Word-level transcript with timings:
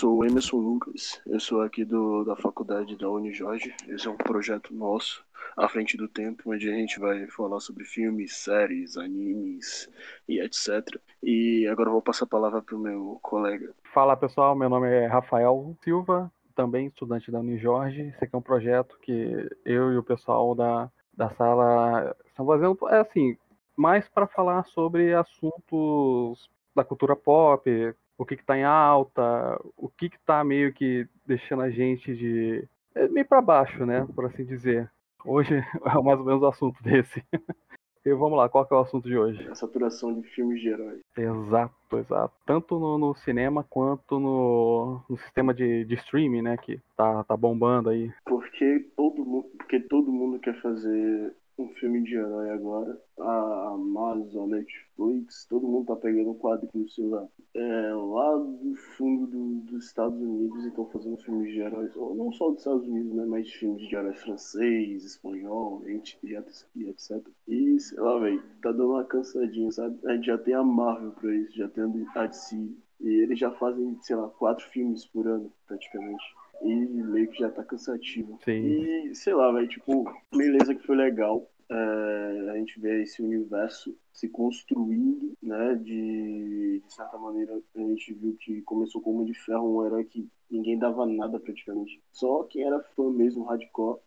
sou 0.00 0.16
o 0.16 0.24
Emerson 0.24 0.56
Lucas, 0.56 1.20
eu 1.26 1.38
sou 1.38 1.60
aqui 1.60 1.84
do, 1.84 2.24
da 2.24 2.34
faculdade 2.34 2.96
da 2.96 3.10
Unijorge. 3.10 3.74
Esse 3.86 4.08
é 4.08 4.10
um 4.10 4.16
projeto 4.16 4.72
nosso, 4.72 5.22
à 5.54 5.68
frente 5.68 5.94
do 5.94 6.08
tempo, 6.08 6.50
onde 6.50 6.70
a 6.70 6.72
gente 6.72 6.98
vai 6.98 7.26
falar 7.26 7.60
sobre 7.60 7.84
filmes, 7.84 8.34
séries, 8.34 8.96
animes 8.96 9.90
e 10.26 10.40
etc. 10.40 10.98
E 11.22 11.66
agora 11.66 11.90
vou 11.90 12.00
passar 12.00 12.24
a 12.24 12.28
palavra 12.28 12.62
para 12.62 12.74
o 12.74 12.78
meu 12.78 13.18
colega. 13.20 13.74
Fala 13.92 14.16
pessoal, 14.16 14.56
meu 14.56 14.70
nome 14.70 14.88
é 14.88 15.06
Rafael 15.06 15.76
Silva, 15.84 16.32
também 16.54 16.86
estudante 16.86 17.30
da 17.30 17.40
Unijorge. 17.40 18.00
Esse 18.00 18.24
aqui 18.24 18.34
é 18.34 18.38
um 18.38 18.42
projeto 18.42 18.98
que 19.02 19.50
eu 19.66 19.92
e 19.92 19.98
o 19.98 20.02
pessoal 20.02 20.54
da, 20.54 20.90
da 21.14 21.28
sala 21.34 22.16
estão 22.26 22.46
fazendo, 22.46 22.88
é 22.88 23.00
assim, 23.00 23.36
mais 23.76 24.08
para 24.08 24.26
falar 24.26 24.64
sobre 24.64 25.12
assuntos 25.12 26.48
da 26.74 26.84
cultura 26.84 27.14
pop, 27.14 27.94
o 28.20 28.26
que 28.26 28.34
está 28.34 28.54
em 28.54 28.64
alta, 28.64 29.58
o 29.78 29.88
que 29.88 30.06
está 30.06 30.44
meio 30.44 30.74
que 30.74 31.08
deixando 31.26 31.62
a 31.62 31.70
gente 31.70 32.14
de 32.14 32.68
é, 32.94 33.08
meio 33.08 33.24
para 33.26 33.40
baixo, 33.40 33.86
né, 33.86 34.06
por 34.14 34.26
assim 34.26 34.44
dizer. 34.44 34.90
Hoje 35.24 35.54
é 35.56 36.02
mais 36.02 36.18
ou 36.18 36.26
menos 36.26 36.42
o 36.42 36.46
assunto 36.46 36.82
desse. 36.82 37.24
E 38.02 38.14
vamos 38.14 38.38
lá, 38.38 38.48
qual 38.48 38.64
que 38.64 38.72
é 38.72 38.76
o 38.78 38.80
assunto 38.80 39.06
de 39.06 39.14
hoje? 39.14 39.46
A 39.50 39.54
saturação 39.54 40.18
de 40.18 40.26
filmes 40.30 40.58
de 40.62 40.68
heróis. 40.68 41.02
Exato, 41.14 41.98
exato. 41.98 42.34
Tanto 42.46 42.78
no, 42.78 42.96
no 42.96 43.14
cinema 43.14 43.62
quanto 43.62 44.18
no, 44.18 45.02
no 45.06 45.18
sistema 45.18 45.52
de, 45.52 45.84
de, 45.84 45.96
streaming, 45.96 46.40
né? 46.40 46.56
Que 46.56 46.80
tá, 46.96 47.22
tá 47.24 47.36
bombando 47.36 47.90
aí. 47.90 48.10
Porque 48.24 48.86
todo, 48.96 49.22
mundo, 49.22 49.50
porque 49.58 49.80
todo 49.80 50.10
mundo 50.10 50.40
quer 50.40 50.58
fazer 50.62 51.36
um 51.62 51.68
filme 51.74 52.02
de 52.02 52.14
herói 52.14 52.50
agora. 52.50 53.00
A 53.18 53.72
Amazon, 53.74 54.50
Netflix, 54.50 55.44
todo 55.46 55.66
mundo 55.66 55.86
tá 55.86 55.96
pegando 55.96 56.30
um 56.30 56.34
quadro 56.34 56.68
no 56.74 56.88
celular. 56.88 57.28
É, 57.54 57.92
lá 57.92 58.36
do 58.36 58.74
fundo 58.96 59.26
do, 59.26 59.60
dos 59.70 59.86
Estados 59.86 60.18
Unidos 60.18 60.64
estão 60.64 60.86
fazendo 60.86 61.16
filmes 61.18 61.52
de 61.52 61.60
heróis. 61.60 61.94
Ou 61.96 62.14
não 62.14 62.32
só 62.32 62.48
dos 62.50 62.58
Estados 62.58 62.86
Unidos, 62.86 63.12
né? 63.14 63.24
Mas 63.26 63.52
filmes 63.52 63.86
de 63.86 63.94
heróis 63.94 64.20
francês, 64.20 65.04
espanhol, 65.04 65.82
e 65.86 66.34
etc. 66.34 67.26
E, 67.46 67.78
sei 67.78 68.00
lá, 68.00 68.18
velho, 68.18 68.42
tá 68.62 68.72
dando 68.72 68.90
uma 68.92 69.04
cansadinha, 69.04 69.70
sabe? 69.70 69.98
A 70.06 70.14
gente 70.14 70.26
já 70.26 70.38
tem 70.38 70.54
a 70.54 70.62
Marvel 70.62 71.12
pra 71.12 71.34
isso, 71.34 71.56
já 71.56 71.68
tem 71.68 71.84
a 71.84 72.26
DC. 72.26 72.56
E 73.00 73.08
eles 73.08 73.38
já 73.38 73.50
fazem, 73.50 73.98
sei 74.02 74.16
lá, 74.16 74.28
quatro 74.28 74.66
filmes 74.70 75.06
por 75.06 75.26
ano, 75.26 75.52
praticamente 75.66 76.22
e 76.62 76.74
meio 76.74 77.28
que 77.28 77.38
já 77.38 77.50
tá 77.50 77.62
cansativo. 77.64 78.38
Sim. 78.44 78.52
E, 78.52 79.14
sei 79.14 79.34
lá, 79.34 79.50
velho, 79.52 79.68
tipo, 79.68 80.04
beleza 80.34 80.74
que 80.74 80.86
foi 80.86 80.96
legal. 80.96 81.50
É, 81.68 82.50
a 82.50 82.56
gente 82.56 82.80
vê 82.80 83.02
esse 83.02 83.22
universo 83.22 83.96
se 84.12 84.28
construindo, 84.28 85.32
né? 85.42 85.74
De, 85.76 86.82
de 86.84 86.94
certa 86.94 87.16
maneira, 87.16 87.60
a 87.76 87.78
gente 87.78 88.12
viu 88.14 88.36
que 88.40 88.60
começou 88.62 89.00
como 89.00 89.24
de 89.24 89.34
ferro, 89.34 89.78
um 89.78 89.86
herói 89.86 90.04
que 90.04 90.28
ninguém 90.50 90.78
dava 90.78 91.06
nada 91.06 91.38
praticamente. 91.38 92.02
Só 92.12 92.42
quem 92.44 92.64
era 92.64 92.80
fã 92.80 93.08
mesmo, 93.10 93.44
hardcore, 93.44 94.00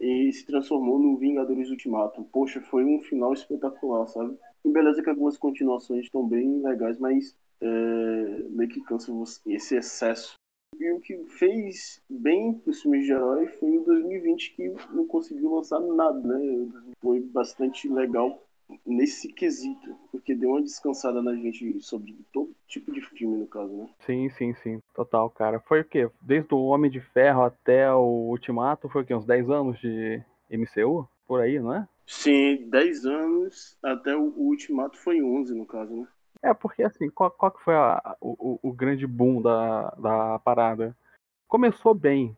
e 0.00 0.32
se 0.32 0.46
transformou 0.46 0.98
no 0.98 1.16
Vingadores 1.16 1.70
Ultimato. 1.70 2.22
Poxa, 2.32 2.60
foi 2.60 2.84
um 2.84 3.00
final 3.00 3.32
espetacular, 3.32 4.06
sabe? 4.06 4.36
E 4.64 4.70
beleza 4.70 5.02
que 5.02 5.10
algumas 5.10 5.36
continuações 5.36 6.04
estão 6.04 6.26
bem 6.26 6.62
legais, 6.62 6.98
mas 6.98 7.36
é, 7.60 8.42
meio 8.50 8.70
que 8.70 8.80
cansa 8.82 9.12
esse 9.46 9.76
excesso 9.76 10.38
e 10.78 10.92
o 10.92 11.00
que 11.00 11.16
fez 11.26 12.00
bem 12.08 12.54
para 12.54 12.70
os 12.70 12.82
filmes 12.82 13.04
de 13.04 13.12
herói 13.12 13.46
foi 13.46 13.68
em 13.68 13.82
2020 13.82 14.54
que 14.54 14.68
não 14.92 15.06
conseguiu 15.06 15.54
lançar 15.54 15.80
nada, 15.80 16.20
né? 16.20 16.68
Foi 17.00 17.20
bastante 17.20 17.88
legal 17.88 18.42
nesse 18.86 19.28
quesito, 19.32 19.96
porque 20.12 20.34
deu 20.34 20.50
uma 20.50 20.62
descansada 20.62 21.22
na 21.22 21.34
gente 21.34 21.80
sobre 21.80 22.16
todo 22.32 22.54
tipo 22.66 22.92
de 22.92 23.00
filme, 23.00 23.38
no 23.38 23.46
caso, 23.46 23.72
né? 23.72 23.88
Sim, 24.00 24.28
sim, 24.30 24.54
sim, 24.54 24.80
total, 24.94 25.30
cara. 25.30 25.58
Foi 25.60 25.80
o 25.80 25.84
quê? 25.84 26.10
Desde 26.20 26.54
o 26.54 26.66
Homem 26.66 26.90
de 26.90 27.00
Ferro 27.00 27.44
até 27.44 27.90
o 27.92 28.28
Ultimato, 28.28 28.88
foi 28.88 29.02
o 29.02 29.06
quê? 29.06 29.14
Uns 29.14 29.24
10 29.24 29.50
anos 29.50 29.78
de 29.80 30.22
MCU? 30.50 31.08
Por 31.26 31.40
aí, 31.40 31.58
não 31.58 31.74
é? 31.74 31.88
Sim, 32.06 32.68
10 32.68 33.04
anos, 33.04 33.78
até 33.82 34.16
o 34.16 34.32
Ultimato 34.36 34.98
foi 34.98 35.22
11, 35.22 35.54
no 35.54 35.66
caso, 35.66 35.94
né? 35.94 36.06
É, 36.42 36.54
porque 36.54 36.82
assim, 36.82 37.10
qual, 37.10 37.30
qual 37.30 37.50
que 37.50 37.62
foi 37.62 37.74
a, 37.74 38.16
o, 38.20 38.58
o 38.62 38.72
grande 38.72 39.06
boom 39.06 39.42
da, 39.42 39.90
da 39.98 40.38
parada? 40.38 40.96
Começou 41.48 41.94
bem, 41.94 42.36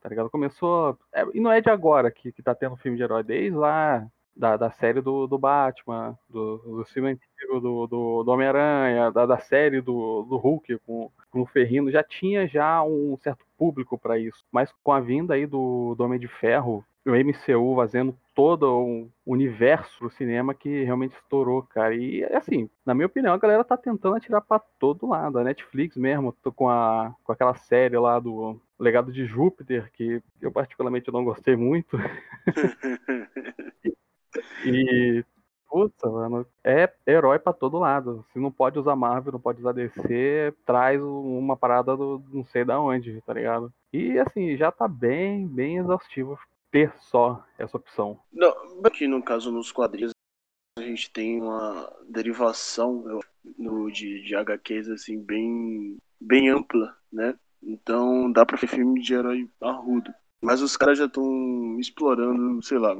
tá 0.00 0.08
ligado? 0.08 0.30
Começou. 0.30 0.98
É, 1.12 1.24
e 1.34 1.40
não 1.40 1.52
é 1.52 1.60
de 1.60 1.70
agora 1.70 2.10
que, 2.10 2.32
que 2.32 2.42
tá 2.42 2.54
tendo 2.54 2.76
filme 2.76 2.96
de 2.96 3.02
herói, 3.02 3.22
desde 3.22 3.56
lá 3.56 4.06
da, 4.34 4.56
da 4.56 4.70
série 4.70 5.00
do, 5.00 5.26
do 5.26 5.38
Batman, 5.38 6.18
do, 6.28 6.58
do 6.58 6.84
filme 6.86 7.10
antigo 7.10 7.60
do, 7.60 7.86
do, 7.86 8.22
do 8.24 8.30
Homem-Aranha, 8.30 9.10
da, 9.10 9.26
da 9.26 9.38
série 9.38 9.80
do, 9.80 10.22
do 10.22 10.36
Hulk 10.36 10.78
com, 10.86 11.10
com 11.30 11.42
o 11.42 11.46
Ferrino, 11.46 11.90
já 11.90 12.02
tinha 12.02 12.46
já 12.46 12.82
um 12.82 13.16
certo 13.18 13.44
público 13.58 13.98
para 13.98 14.18
isso. 14.18 14.44
Mas 14.50 14.72
com 14.82 14.92
a 14.92 15.00
vinda 15.00 15.34
aí 15.34 15.46
do, 15.46 15.94
do 15.94 16.04
Homem 16.04 16.18
de 16.18 16.28
Ferro, 16.28 16.84
o 17.04 17.10
MCU 17.10 17.76
fazendo 17.76 18.16
todo 18.34 18.64
o 18.66 19.10
universo 19.26 20.04
do 20.04 20.10
cinema 20.10 20.54
que 20.54 20.84
realmente 20.84 21.16
estourou, 21.16 21.62
cara. 21.62 21.94
E 21.94 22.24
assim, 22.24 22.68
na 22.84 22.94
minha 22.94 23.06
opinião, 23.06 23.34
a 23.34 23.38
galera 23.38 23.64
tá 23.64 23.76
tentando 23.76 24.16
atirar 24.16 24.40
para 24.40 24.62
todo 24.78 25.08
lado. 25.08 25.38
A 25.38 25.44
Netflix 25.44 25.96
mesmo, 25.96 26.32
tô 26.42 26.52
com, 26.52 26.68
a, 26.68 27.14
com 27.24 27.32
aquela 27.32 27.54
série 27.54 27.98
lá 27.98 28.18
do 28.18 28.60
Legado 28.78 29.12
de 29.12 29.24
Júpiter, 29.26 29.90
que 29.92 30.22
eu 30.40 30.52
particularmente 30.52 31.12
não 31.12 31.24
gostei 31.24 31.56
muito. 31.56 31.96
e 34.64 35.24
Puta, 35.72 36.06
mano, 36.10 36.46
é 36.62 36.92
herói 37.06 37.38
para 37.38 37.54
todo 37.54 37.78
lado. 37.78 38.26
Se 38.30 38.38
não 38.38 38.52
pode 38.52 38.78
usar 38.78 38.94
Marvel, 38.94 39.32
não 39.32 39.40
pode 39.40 39.58
usar 39.58 39.72
DC, 39.72 40.52
traz 40.66 41.00
uma 41.02 41.56
parada 41.56 41.96
do 41.96 42.22
não 42.30 42.44
sei 42.44 42.62
da 42.62 42.78
onde, 42.78 43.22
tá 43.22 43.32
ligado? 43.32 43.72
E 43.90 44.18
assim, 44.18 44.54
já 44.54 44.70
tá 44.70 44.86
bem, 44.86 45.48
bem 45.48 45.78
exaustivo 45.78 46.38
ter 46.72 46.92
só 46.98 47.44
essa 47.58 47.76
opção. 47.76 48.18
Não, 48.32 48.52
aqui 48.84 49.06
no 49.06 49.22
caso 49.22 49.52
nos 49.52 49.70
quadrinhos 49.70 50.10
a 50.78 50.82
gente 50.82 51.12
tem 51.12 51.40
uma 51.40 51.92
derivação 52.08 53.20
no, 53.58 53.90
de, 53.90 54.22
de 54.22 54.34
HQs 54.34 54.88
assim 54.88 55.22
bem, 55.22 55.98
bem 56.18 56.48
ampla, 56.48 56.96
né? 57.12 57.38
Então 57.62 58.32
dá 58.32 58.44
pra 58.44 58.56
fazer 58.56 58.76
filme 58.76 59.00
de 59.00 59.14
herói 59.14 59.48
arrudo. 59.60 60.12
Mas 60.40 60.60
os 60.62 60.76
caras 60.76 60.98
já 60.98 61.04
estão 61.04 61.78
explorando, 61.78 62.60
sei 62.62 62.78
lá, 62.78 62.98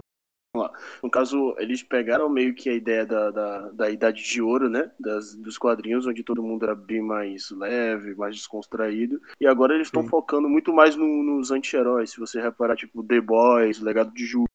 lá. 0.55 0.71
No 1.03 1.11
caso, 1.11 1.55
eles 1.59 1.83
pegaram 1.83 2.29
meio 2.29 2.55
que 2.55 2.69
a 2.69 2.75
ideia 2.75 3.07
da, 3.07 3.31
da, 3.31 3.71
da 3.71 3.91
Idade 3.91 4.23
de 4.23 4.43
Ouro, 4.43 4.69
né? 4.69 4.91
Das, 5.01 5.35
dos 5.35 5.57
quadrinhos, 5.57 6.07
onde 6.07 6.23
todo 6.23 6.43
mundo 6.43 6.65
era 6.65 6.75
bem 6.75 7.01
mais 7.01 7.51
leve, 7.51 8.15
mais 8.15 8.37
descontraído. 8.37 9.21
E 9.41 9.47
agora 9.47 9.75
eles 9.75 9.89
estão 9.89 10.07
focando 10.07 10.49
muito 10.49 10.73
mais 10.73 10.95
no, 10.95 11.23
nos 11.23 11.51
anti-heróis. 11.51 12.11
Se 12.11 12.21
você 12.21 12.41
reparar, 12.41 12.77
tipo, 12.77 13.03
The 13.03 13.21
Boys, 13.21 13.81
Legado 13.81 14.13
de 14.13 14.27
Júpiter. 14.27 14.53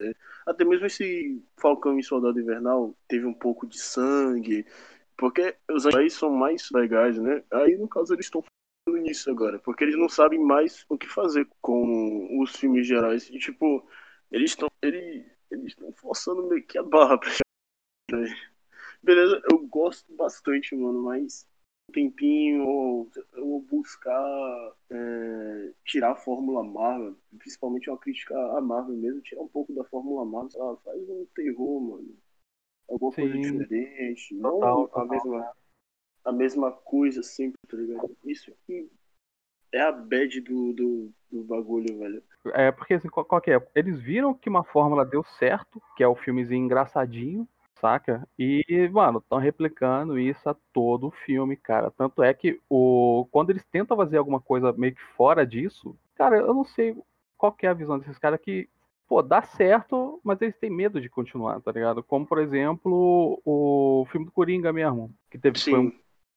Né? 0.00 0.12
Até 0.46 0.64
mesmo 0.64 0.86
esse 0.86 1.42
Falcão 1.56 1.98
e 1.98 2.04
Soldado 2.04 2.40
Invernal 2.40 2.94
teve 3.08 3.26
um 3.26 3.34
pouco 3.34 3.66
de 3.66 3.78
sangue. 3.78 4.66
Porque 5.16 5.56
os 5.70 5.86
anti-heróis 5.86 6.12
são 6.12 6.30
mais 6.30 6.68
legais, 6.72 7.18
né? 7.18 7.42
Aí, 7.50 7.76
no 7.76 7.88
caso, 7.88 8.12
eles 8.12 8.26
estão 8.26 8.42
focando 8.42 9.02
nisso 9.02 9.30
agora. 9.30 9.58
Porque 9.58 9.82
eles 9.84 9.96
não 9.96 10.10
sabem 10.10 10.38
mais 10.38 10.84
o 10.90 10.98
que 10.98 11.08
fazer 11.08 11.48
com 11.62 12.40
os 12.40 12.54
filmes 12.54 12.86
de 12.86 12.94
heróis. 12.94 13.30
E, 13.30 13.38
tipo, 13.38 13.88
eles 14.30 14.50
estão. 14.50 14.68
Ele, 14.82 15.24
eles 15.50 15.68
estão 15.68 15.92
forçando 15.92 16.46
meio 16.46 16.64
que 16.64 16.78
a 16.78 16.82
barra 16.82 17.18
pra 17.18 17.30
Beleza, 19.02 19.40
eu 19.50 19.66
gosto 19.66 20.12
bastante, 20.14 20.74
mano, 20.74 21.02
mas 21.02 21.46
um 21.88 21.92
tempinho 21.92 23.10
eu 23.32 23.46
vou 23.46 23.60
buscar 23.62 24.72
é, 24.90 25.72
tirar 25.84 26.12
a 26.12 26.16
Fórmula 26.16 26.64
Marvel, 26.64 27.16
principalmente 27.38 27.88
uma 27.88 27.98
crítica 27.98 28.36
à 28.56 28.60
Marvel 28.60 28.96
mesmo, 28.96 29.20
tirar 29.22 29.42
um 29.42 29.48
pouco 29.48 29.72
da 29.72 29.84
Fórmula 29.84 30.24
Marvel, 30.24 30.50
sei 30.50 30.60
lá, 30.60 30.76
faz 30.78 31.08
um 31.08 31.26
terror, 31.34 31.80
mano. 31.80 32.16
Alguma 32.88 33.12
Sim. 33.12 33.20
coisa 33.22 33.38
diferente, 33.38 34.34
não 34.34 34.60
total, 34.60 34.90
a, 34.94 35.04
mesma, 35.04 35.56
a 36.24 36.32
mesma 36.32 36.72
coisa 36.72 37.22
sempre, 37.22 37.58
tá 37.68 37.76
ligado? 37.76 38.16
Isso 38.24 38.52
é 39.72 39.80
a 39.80 39.92
bad 39.92 40.40
do, 40.40 40.72
do, 40.72 41.12
do 41.30 41.44
bagulho, 41.44 41.98
velho. 41.98 42.22
É, 42.54 42.70
porque 42.70 42.94
assim, 42.94 43.08
qual, 43.08 43.24
qual 43.24 43.42
é? 43.46 43.60
Eles 43.74 44.00
viram 44.00 44.34
que 44.34 44.48
uma 44.48 44.64
fórmula 44.64 45.04
deu 45.04 45.24
certo, 45.38 45.82
que 45.96 46.02
é 46.02 46.08
o 46.08 46.14
filmezinho 46.14 46.64
engraçadinho, 46.64 47.46
saca? 47.80 48.26
E, 48.38 48.88
mano, 48.92 49.18
estão 49.18 49.38
replicando 49.38 50.18
isso 50.18 50.48
a 50.48 50.56
todo 50.72 51.08
o 51.08 51.10
filme, 51.10 51.56
cara. 51.56 51.90
Tanto 51.90 52.22
é 52.22 52.32
que 52.32 52.60
o 52.68 53.26
quando 53.30 53.50
eles 53.50 53.64
tentam 53.64 53.96
fazer 53.96 54.18
alguma 54.18 54.40
coisa 54.40 54.72
meio 54.72 54.94
que 54.94 55.02
fora 55.16 55.46
disso, 55.46 55.96
cara, 56.14 56.36
eu 56.36 56.54
não 56.54 56.64
sei 56.64 56.96
qual 57.36 57.54
é 57.62 57.66
a 57.66 57.74
visão 57.74 57.98
desses 57.98 58.18
caras 58.18 58.40
que, 58.40 58.68
pô, 59.06 59.22
dá 59.22 59.42
certo, 59.42 60.20
mas 60.24 60.40
eles 60.40 60.56
têm 60.58 60.70
medo 60.70 61.00
de 61.00 61.08
continuar, 61.08 61.60
tá 61.60 61.72
ligado? 61.72 62.02
Como, 62.02 62.26
por 62.26 62.38
exemplo, 62.38 63.40
o 63.44 64.06
filme 64.10 64.26
do 64.26 64.32
Coringa 64.32 64.72
mesmo, 64.72 65.14
que 65.30 65.38
teve 65.38 65.58
foi 65.58 65.78
um, 65.78 65.92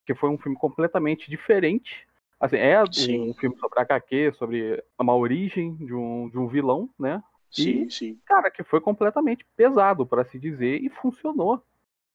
que 0.06 0.16
foi 0.16 0.30
um 0.30 0.38
filme 0.38 0.58
completamente 0.58 1.30
diferente 1.30 2.08
Assim, 2.42 2.58
é 2.58 2.84
sim. 2.92 3.30
um 3.30 3.34
filme 3.36 3.56
sobre 3.58 3.80
HQ, 3.80 4.34
sobre 4.34 4.84
uma 5.00 5.16
origem 5.16 5.76
de 5.76 5.94
um, 5.94 6.28
de 6.28 6.40
um 6.40 6.48
vilão, 6.48 6.90
né? 7.00 7.22
Sim, 7.52 7.84
e, 7.84 7.92
sim. 7.92 8.20
Cara, 8.26 8.50
que 8.50 8.64
foi 8.64 8.82
completamente 8.82 9.46
pesado, 9.56 10.08
para 10.08 10.26
se 10.26 10.40
dizer, 10.40 10.82
e 10.84 10.90
funcionou. 10.90 11.62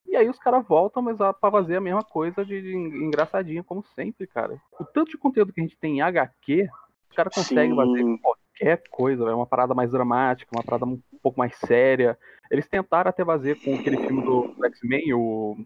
E 0.05 0.17
aí 0.17 0.29
os 0.29 0.39
caras 0.39 0.67
voltam, 0.67 1.01
mas 1.01 1.17
pra 1.17 1.51
fazer 1.51 1.77
a 1.77 1.81
mesma 1.81 2.03
coisa 2.03 2.45
de, 2.45 2.61
de 2.61 2.77
engraçadinha, 2.77 3.63
como 3.63 3.85
sempre, 3.95 4.27
cara. 4.27 4.61
O 4.81 4.85
tanto 4.85 5.13
de 5.13 5.19
conteúdo 5.19 5.53
que 5.53 5.61
a 5.61 5.65
gente 5.65 5.79
tem 5.79 5.99
em 5.99 6.03
HQ, 6.03 6.69
os 7.09 7.17
caras 7.17 7.33
conseguem 7.33 7.77
fazer 7.77 8.03
qualquer 8.57 8.83
coisa, 8.91 9.25
é 9.25 9.35
uma 9.35 9.47
parada 9.47 9.75
mais 9.75 9.91
dramática, 9.91 10.51
uma 10.55 10.65
parada 10.65 10.87
um 10.87 11.01
pouco 11.23 11.39
mais 11.39 11.55
séria. 11.57 12.19
Eles 12.51 12.67
tentaram 12.67 13.11
até 13.11 13.25
fazer 13.25 13.57
com 13.63 13.75
aquele 13.75 13.99
filme 13.99 14.23
do 14.23 14.55
X-Men, 14.65 15.13
o 15.13 15.57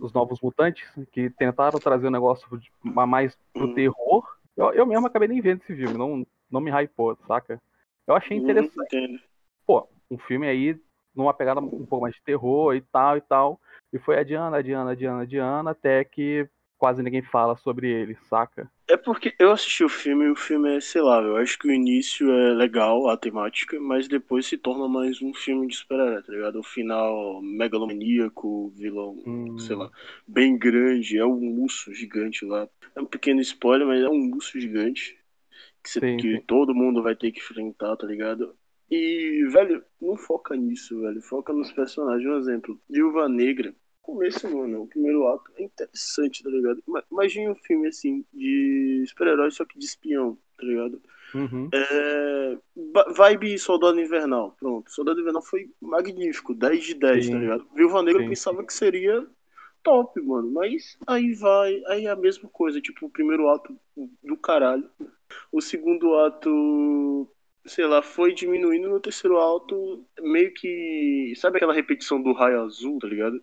os 0.00 0.12
Novos 0.12 0.40
Mutantes, 0.40 0.88
que 1.12 1.30
tentaram 1.30 1.78
trazer 1.78 2.08
um 2.08 2.10
negócio 2.10 2.48
mais 2.82 3.36
pro 3.52 3.66
uhum. 3.66 3.74
terror. 3.74 4.36
Eu, 4.56 4.72
eu 4.72 4.86
mesmo 4.86 5.06
acabei 5.06 5.28
nem 5.28 5.40
vendo 5.40 5.60
esse 5.62 5.76
filme, 5.76 5.96
não, 5.96 6.26
não 6.50 6.60
me 6.60 6.70
hypou, 6.70 7.16
saca? 7.26 7.60
Eu 8.06 8.14
achei 8.14 8.36
interessante. 8.36 9.22
Pô, 9.66 9.86
um 10.10 10.18
filme 10.18 10.46
aí 10.46 10.80
numa 11.14 11.34
pegada 11.34 11.60
um 11.60 11.86
pouco 11.86 12.02
mais 12.02 12.14
de 12.14 12.22
terror 12.22 12.74
e 12.74 12.80
tal 12.80 13.16
e 13.16 13.20
tal. 13.20 13.60
E 13.92 13.98
foi 13.98 14.18
adiando, 14.18 14.56
adiando, 14.56 14.90
adiando, 14.90 15.22
adiando, 15.22 15.68
até 15.68 16.04
que 16.04 16.48
quase 16.78 17.02
ninguém 17.02 17.22
fala 17.22 17.56
sobre 17.56 17.88
ele, 17.90 18.16
saca? 18.28 18.70
É 18.88 18.96
porque 18.96 19.34
eu 19.38 19.50
assisti 19.50 19.82
o 19.82 19.88
filme 19.88 20.26
e 20.26 20.30
o 20.30 20.36
filme 20.36 20.76
é, 20.76 20.80
sei 20.80 21.02
lá, 21.02 21.20
eu 21.20 21.36
acho 21.36 21.58
que 21.58 21.66
o 21.66 21.72
início 21.72 22.30
é 22.30 22.54
legal, 22.54 23.08
a 23.08 23.16
temática, 23.16 23.80
mas 23.80 24.06
depois 24.06 24.46
se 24.46 24.56
torna 24.56 24.86
mais 24.86 25.20
um 25.20 25.34
filme 25.34 25.66
de 25.66 25.74
super-herói, 25.74 26.22
tá 26.22 26.32
ligado? 26.32 26.60
O 26.60 26.62
final 26.62 27.42
megalomaníaco, 27.42 28.68
vilão, 28.76 29.20
hum. 29.26 29.58
sei 29.58 29.74
lá, 29.74 29.90
bem 30.26 30.56
grande, 30.56 31.18
é 31.18 31.26
um 31.26 31.60
urso 31.60 31.92
gigante 31.92 32.44
lá. 32.44 32.68
É 32.94 33.00
um 33.00 33.06
pequeno 33.06 33.40
spoiler, 33.40 33.88
mas 33.88 34.02
é 34.02 34.08
um 34.08 34.30
urso 34.32 34.60
gigante 34.60 35.18
que, 35.82 35.90
você, 35.90 35.98
sim, 35.98 36.16
que 36.18 36.36
sim. 36.36 36.42
todo 36.46 36.74
mundo 36.74 37.02
vai 37.02 37.16
ter 37.16 37.32
que 37.32 37.40
enfrentar, 37.40 37.96
tá 37.96 38.06
ligado? 38.06 38.56
E, 38.88 39.44
velho, 39.50 39.84
não 40.00 40.16
foca 40.16 40.54
nisso, 40.54 41.00
velho. 41.00 41.20
Foca 41.22 41.52
nos 41.52 41.72
personagens. 41.72 42.24
Um 42.24 42.38
exemplo, 42.38 42.80
Viúva 42.88 43.28
Negra 43.28 43.74
começo, 44.06 44.48
mano, 44.48 44.82
o 44.82 44.86
primeiro 44.86 45.26
ato 45.26 45.50
é 45.56 45.64
interessante, 45.64 46.44
tá 46.44 46.48
ligado? 46.48 46.80
Imagina 47.10 47.50
um 47.50 47.56
filme 47.56 47.88
assim, 47.88 48.24
de 48.32 49.04
super-herói, 49.08 49.50
só 49.50 49.64
que 49.64 49.76
de 49.76 49.84
espião, 49.84 50.38
tá 50.56 50.64
ligado? 50.64 51.02
Uhum. 51.34 51.68
É... 51.74 52.56
Vibe 53.16 53.58
Soldado 53.58 54.00
Invernal, 54.00 54.56
pronto. 54.60 54.92
Soldado 54.92 55.20
Invernal 55.20 55.42
foi 55.42 55.68
magnífico, 55.80 56.54
10 56.54 56.84
de 56.84 56.94
10, 56.94 57.26
sim. 57.26 57.32
tá 57.32 57.38
ligado? 57.38 57.66
Viúva 57.74 58.00
Negra 58.00 58.22
sim. 58.22 58.28
pensava 58.28 58.64
que 58.64 58.72
seria 58.72 59.26
top, 59.82 60.20
mano. 60.22 60.52
Mas 60.52 60.96
aí 61.04 61.34
vai, 61.34 61.82
aí 61.88 62.06
é 62.06 62.10
a 62.10 62.16
mesma 62.16 62.48
coisa, 62.48 62.80
tipo, 62.80 63.06
o 63.06 63.10
primeiro 63.10 63.48
ato 63.48 63.76
do 64.22 64.36
caralho. 64.36 64.88
O 65.50 65.60
segundo 65.60 66.14
ato, 66.14 67.28
sei 67.64 67.86
lá, 67.86 68.00
foi 68.00 68.32
diminuindo 68.32 68.88
no 68.88 69.00
terceiro 69.00 69.36
ato, 69.40 70.04
meio 70.20 70.54
que. 70.54 71.32
Sabe 71.36 71.56
aquela 71.56 71.74
repetição 71.74 72.22
do 72.22 72.32
raio 72.32 72.62
azul, 72.62 73.00
tá 73.00 73.08
ligado? 73.08 73.42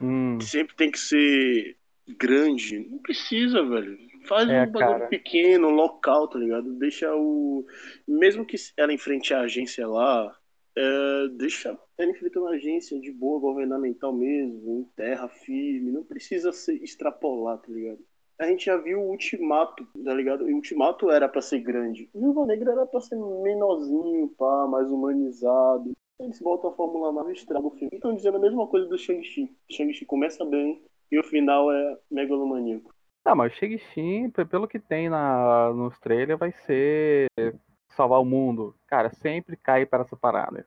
Hum. 0.00 0.40
Sempre 0.40 0.74
tem 0.76 0.90
que 0.90 0.98
ser 0.98 1.76
grande. 2.16 2.78
Não 2.90 2.98
precisa, 2.98 3.62
velho. 3.64 3.98
Faz 4.26 4.48
é, 4.48 4.62
um 4.62 4.70
bagulho 4.70 5.08
pequeno, 5.08 5.70
local, 5.70 6.28
tá 6.28 6.38
ligado? 6.38 6.72
Deixa 6.74 7.14
o. 7.14 7.64
Mesmo 8.06 8.44
que 8.44 8.56
ela 8.76 8.92
enfrente 8.92 9.32
a 9.32 9.40
agência 9.40 9.86
lá, 9.86 10.36
é... 10.76 11.28
deixa 11.36 11.78
ela 11.96 12.10
enfrentar 12.10 12.40
uma 12.40 12.50
agência 12.50 12.98
de 13.00 13.10
boa 13.10 13.40
governamental 13.40 14.12
mesmo, 14.12 14.80
em 14.80 14.84
terra 14.94 15.28
firme. 15.28 15.90
Não 15.90 16.04
precisa 16.04 16.52
ser 16.52 16.74
extrapolar, 16.82 17.58
tá 17.58 17.72
ligado? 17.72 18.00
A 18.38 18.46
gente 18.46 18.66
já 18.66 18.76
viu 18.76 19.00
o 19.00 19.10
Ultimato, 19.10 19.84
tá 20.04 20.14
ligado? 20.14 20.44
o 20.44 20.54
Ultimato 20.54 21.10
era 21.10 21.28
para 21.28 21.42
ser 21.42 21.58
grande. 21.58 22.08
E 22.14 22.18
o 22.18 22.20
Viúva 22.20 22.46
Negra 22.46 22.70
era 22.70 22.86
pra 22.86 23.00
ser 23.00 23.16
menorzinho, 23.16 24.28
pá, 24.38 24.68
mais 24.70 24.88
humanizado 24.92 25.92
eles 26.18 26.40
voltam 26.40 26.70
a 26.70 26.74
Fórmula 26.74 27.12
Marvel 27.12 27.32
e 27.32 27.36
estragam 27.36 27.68
o 27.68 27.70
filme. 27.70 27.90
Estão 27.92 28.14
dizendo 28.14 28.36
a 28.36 28.40
mesma 28.40 28.66
coisa 28.66 28.86
do 28.86 28.98
Shang-Chi. 28.98 29.54
Shang-Chi 29.70 30.04
começa 30.04 30.44
bem 30.44 30.82
e 31.10 31.18
o 31.18 31.24
final 31.24 31.70
é 31.72 31.98
megalomaníaco. 32.10 32.92
Não, 33.24 33.36
mas 33.36 33.52
o 33.52 33.56
Shang-Chi, 33.56 34.30
pelo 34.50 34.68
que 34.68 34.78
tem 34.78 35.08
na, 35.08 35.72
nos 35.72 35.98
trailers, 36.00 36.38
vai 36.38 36.52
ser 36.66 37.28
salvar 37.90 38.20
o 38.20 38.24
mundo. 38.24 38.74
Cara, 38.86 39.10
sempre 39.10 39.56
cai 39.56 39.84
para 39.86 40.02
essa 40.02 40.16
parada. 40.16 40.64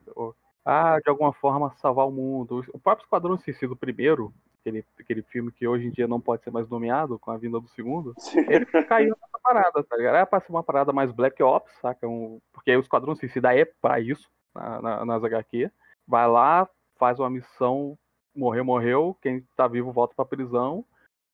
Ah, 0.63 1.00
de 1.00 1.09
alguma 1.09 1.33
forma 1.33 1.74
salvar 1.77 2.07
o 2.07 2.12
mundo. 2.12 2.63
O 2.74 2.80
próprio 2.80 3.06
Esquadrão 3.06 3.38
Suicida, 3.38 3.74
o 3.74 3.77
primeiro, 3.77 4.33
aquele, 4.59 4.86
aquele 5.00 5.21
filme 5.24 5.51
que 5.51 5.68
hoje 5.68 5.88
em 5.88 5.92
dia 5.92 6.07
não 6.07 6.21
pode 6.21 6.44
ser 6.44 6.51
mais 6.51 6.69
nomeado 6.69 7.18
com 7.18 7.31
a 7.31 7.38
vinda 7.38 7.59
do 7.59 7.68
segundo, 7.69 8.13
ele 8.48 8.65
caiu 8.65 9.09
nessa 9.09 9.39
parada, 9.42 9.83
tá 9.83 9.98
ligado? 9.98 10.15
É 10.15 10.25
pra 10.25 10.39
ser 10.39 10.51
uma 10.51 10.63
parada 10.63 10.94
mais 10.94 11.12
Black 11.12 11.42
Ops, 11.42 11.71
saca? 11.81 12.07
Um, 12.07 12.39
porque 12.53 12.75
o 12.75 12.80
Esquadrão 12.80 13.15
Suicida 13.15 13.56
é 13.56 13.65
pra 13.65 14.00
isso, 14.00 14.30
na, 14.53 14.81
na, 14.81 15.06
nas 15.06 15.24
HQ. 15.24 15.69
Vai 16.07 16.27
lá, 16.27 16.68
faz 16.98 17.19
uma 17.19 17.30
missão, 17.30 17.98
morreu, 18.36 18.65
morreu, 18.65 19.18
quem 19.21 19.45
tá 19.56 19.68
vivo 19.68 19.92
volta 19.92 20.13
pra 20.15 20.25
prisão. 20.25 20.86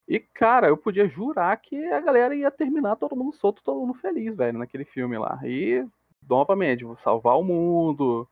E, 0.07 0.19
cara, 0.19 0.67
eu 0.67 0.77
podia 0.77 1.07
jurar 1.07 1.57
que 1.57 1.75
a 1.87 1.99
galera 1.99 2.33
ia 2.33 2.49
terminar 2.49 2.95
todo 2.95 3.15
mundo 3.15 3.35
solto, 3.35 3.61
todo 3.61 3.81
mundo 3.81 3.93
feliz, 3.95 4.35
velho, 4.35 4.57
naquele 4.57 4.85
filme 4.85 5.17
lá. 5.17 5.39
E, 5.43 5.85
novamente, 6.27 6.85
salvar 7.03 7.37
o 7.37 7.43
mundo. 7.43 8.27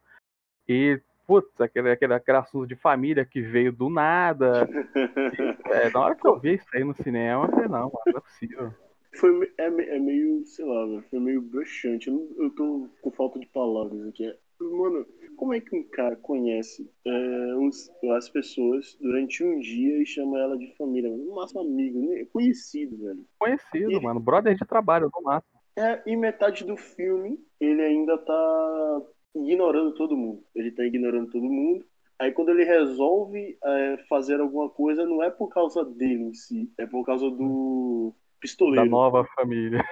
E, 0.67 1.01
putz, 1.27 1.59
aquele, 1.59 1.91
aquele, 1.91 2.13
aquele 2.13 2.37
assunto 2.37 2.65
de 2.65 2.77
família 2.77 3.25
que 3.25 3.41
veio 3.41 3.73
do 3.73 3.89
nada. 3.89 4.69
E, 4.95 5.69
é, 5.87 5.89
na 5.89 5.99
hora 5.99 6.15
que 6.15 6.25
eu 6.25 6.39
vi 6.39 6.55
isso 6.55 6.67
aí 6.73 6.83
no 6.83 6.95
cinema, 6.95 7.45
eu 7.45 7.51
falei, 7.51 7.67
não, 7.67 7.81
mano, 7.81 7.99
não 8.07 8.17
é 8.17 8.21
possível. 8.21 8.73
Foi, 9.15 9.53
é, 9.57 9.65
é 9.65 9.99
meio, 9.99 10.45
sei 10.45 10.65
lá, 10.65 11.01
foi 11.09 11.19
meio 11.19 11.41
bruxante. 11.41 12.09
Eu, 12.09 12.33
eu 12.37 12.49
tô 12.51 12.89
com 13.01 13.11
falta 13.11 13.37
de 13.37 13.47
palavras 13.47 14.07
aqui. 14.07 14.33
Mano, 14.59 15.05
como 15.35 15.53
é 15.53 15.59
que 15.59 15.75
um 15.75 15.83
cara 15.83 16.15
conhece 16.15 16.89
é, 17.05 17.55
os, 17.55 17.89
as 18.15 18.29
pessoas 18.29 18.97
durante 19.01 19.43
um 19.43 19.59
dia 19.59 20.01
e 20.01 20.05
chama 20.05 20.39
ela 20.39 20.57
de 20.57 20.75
família? 20.77 21.09
No 21.09 21.35
máximo 21.35 21.61
amigo, 21.61 21.99
né? 21.99 22.25
conhecido, 22.31 22.97
velho. 22.97 23.25
Conhecido, 23.37 24.01
mano. 24.01 24.19
Brother 24.19 24.55
de 24.55 24.65
trabalho, 24.65 25.09
no 25.13 25.23
máximo. 25.23 25.59
É, 25.77 26.01
e 26.05 26.15
metade 26.15 26.63
do 26.63 26.77
filme 26.77 27.37
ele 27.59 27.81
ainda 27.81 28.17
tá 28.17 29.01
ignorando 29.35 29.93
todo 29.93 30.15
mundo. 30.15 30.43
Ele 30.55 30.71
tá 30.71 30.83
ignorando 30.85 31.29
todo 31.29 31.43
mundo. 31.43 31.85
Aí 32.17 32.31
quando 32.31 32.49
ele 32.49 32.63
resolve 32.63 33.57
é, 33.61 33.97
fazer 34.07 34.39
alguma 34.39 34.69
coisa, 34.69 35.05
não 35.05 35.21
é 35.21 35.29
por 35.29 35.49
causa 35.49 35.83
dele 35.83 36.23
em 36.23 36.33
si, 36.33 36.71
é 36.77 36.85
por 36.85 37.05
causa 37.05 37.29
do 37.29 38.13
pistoleiro. 38.39 38.85
Da 38.85 38.89
nova 38.89 39.25
família. 39.35 39.83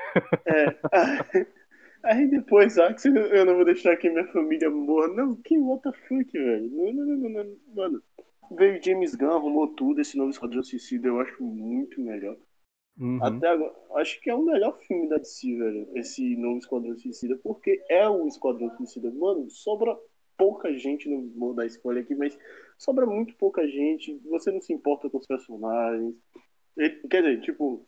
É. 0.46 1.48
Aí 2.04 2.28
depois, 2.28 2.78
ah, 2.78 2.94
que 2.94 3.08
eu 3.08 3.46
não 3.46 3.56
vou 3.56 3.66
deixar 3.66 3.96
que 3.96 4.10
minha 4.10 4.28
família 4.28 4.70
morra. 4.70 5.08
Não, 5.08 5.36
que 5.38 5.58
what 5.58 5.84
the 5.84 5.92
fuck, 6.08 6.32
velho? 6.34 6.70
Não, 6.70 6.94
não, 6.94 7.18
não, 7.18 7.30
não, 7.30 7.58
mano. 7.74 8.04
Veio 8.52 8.84
James 8.84 9.16
Gunn, 9.16 9.32
arrumou 9.32 9.70
tudo. 9.70 10.02
Esse 10.02 10.18
novo 10.18 10.30
Esquadrão 10.30 10.62
Suicida 10.62 11.08
eu 11.08 11.20
acho 11.22 11.42
muito 11.42 12.02
melhor. 12.02 12.36
Uhum. 13.00 13.24
Até 13.24 13.48
agora, 13.48 13.74
acho 13.96 14.20
que 14.22 14.30
é 14.30 14.36
o 14.36 14.44
melhor 14.44 14.78
filme 14.80 15.08
da 15.08 15.18
DC, 15.18 15.56
velho. 15.56 15.88
Esse 15.96 16.36
novo 16.36 16.58
Esquadrão 16.58 16.98
Suicida. 16.98 17.40
Porque 17.42 17.82
é 17.90 18.08
o 18.08 18.28
Esquadrão 18.28 18.70
Suicida. 18.76 19.10
Mano, 19.10 19.50
sobra 19.50 19.98
pouca 20.38 20.78
gente, 20.78 21.08
não 21.08 21.30
vou 21.38 21.54
dar 21.54 21.66
spoiler 21.68 22.04
aqui, 22.04 22.16
mas 22.16 22.38
sobra 22.78 23.06
muito 23.06 23.34
pouca 23.36 23.66
gente. 23.66 24.20
Você 24.26 24.52
não 24.52 24.60
se 24.60 24.74
importa 24.74 25.10
com 25.10 25.18
os 25.18 25.26
personagens. 25.26 26.14
Quer 27.10 27.22
dizer, 27.22 27.42
tipo, 27.42 27.88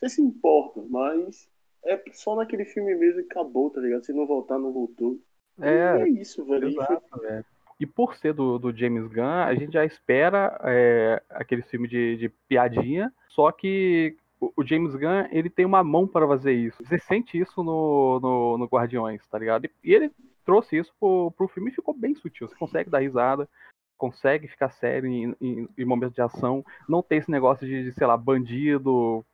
você 0.00 0.08
se 0.08 0.22
importa, 0.22 0.84
mas 0.88 1.48
é 1.86 2.02
só 2.12 2.34
naquele 2.36 2.64
filme 2.64 2.94
mesmo 2.94 3.20
e 3.20 3.24
acabou, 3.24 3.70
tá 3.70 3.80
ligado? 3.80 4.04
Se 4.04 4.12
não 4.12 4.26
voltar, 4.26 4.58
não 4.58 4.72
voltou. 4.72 5.18
É, 5.60 6.02
é 6.02 6.08
isso, 6.08 6.44
velho. 6.44 6.68
Exato, 6.68 7.20
velho. 7.20 7.44
E 7.78 7.86
por 7.86 8.14
ser 8.14 8.32
do, 8.32 8.58
do 8.58 8.76
James 8.76 9.06
Gunn, 9.08 9.22
a 9.24 9.54
gente 9.54 9.72
já 9.72 9.84
espera 9.84 10.58
é, 10.62 11.22
aquele 11.30 11.62
filme 11.62 11.88
de, 11.88 12.16
de 12.16 12.28
piadinha, 12.48 13.12
só 13.28 13.50
que 13.50 14.16
o 14.56 14.64
James 14.64 14.94
Gunn, 14.94 15.26
ele 15.30 15.50
tem 15.50 15.64
uma 15.64 15.82
mão 15.82 16.06
para 16.06 16.26
fazer 16.26 16.52
isso. 16.52 16.84
Você 16.84 16.98
sente 16.98 17.38
isso 17.38 17.62
no, 17.62 18.20
no, 18.20 18.58
no 18.58 18.66
Guardiões, 18.66 19.26
tá 19.28 19.38
ligado? 19.38 19.68
E 19.82 19.92
ele 19.92 20.10
trouxe 20.44 20.76
isso 20.76 20.92
pro, 21.00 21.32
pro 21.36 21.48
filme 21.48 21.70
e 21.70 21.74
ficou 21.74 21.94
bem 21.94 22.14
sutil. 22.14 22.48
Você 22.48 22.54
consegue 22.54 22.90
dar 22.90 23.00
risada, 23.00 23.48
consegue 23.96 24.46
ficar 24.46 24.70
sério 24.70 25.08
em, 25.08 25.34
em, 25.40 25.68
em 25.76 25.84
momentos 25.84 26.14
de 26.14 26.22
ação. 26.22 26.64
Não 26.88 27.02
tem 27.02 27.18
esse 27.18 27.30
negócio 27.30 27.66
de, 27.66 27.84
de, 27.84 27.92
sei 27.92 28.06
lá, 28.06 28.16
bandido 28.16 29.24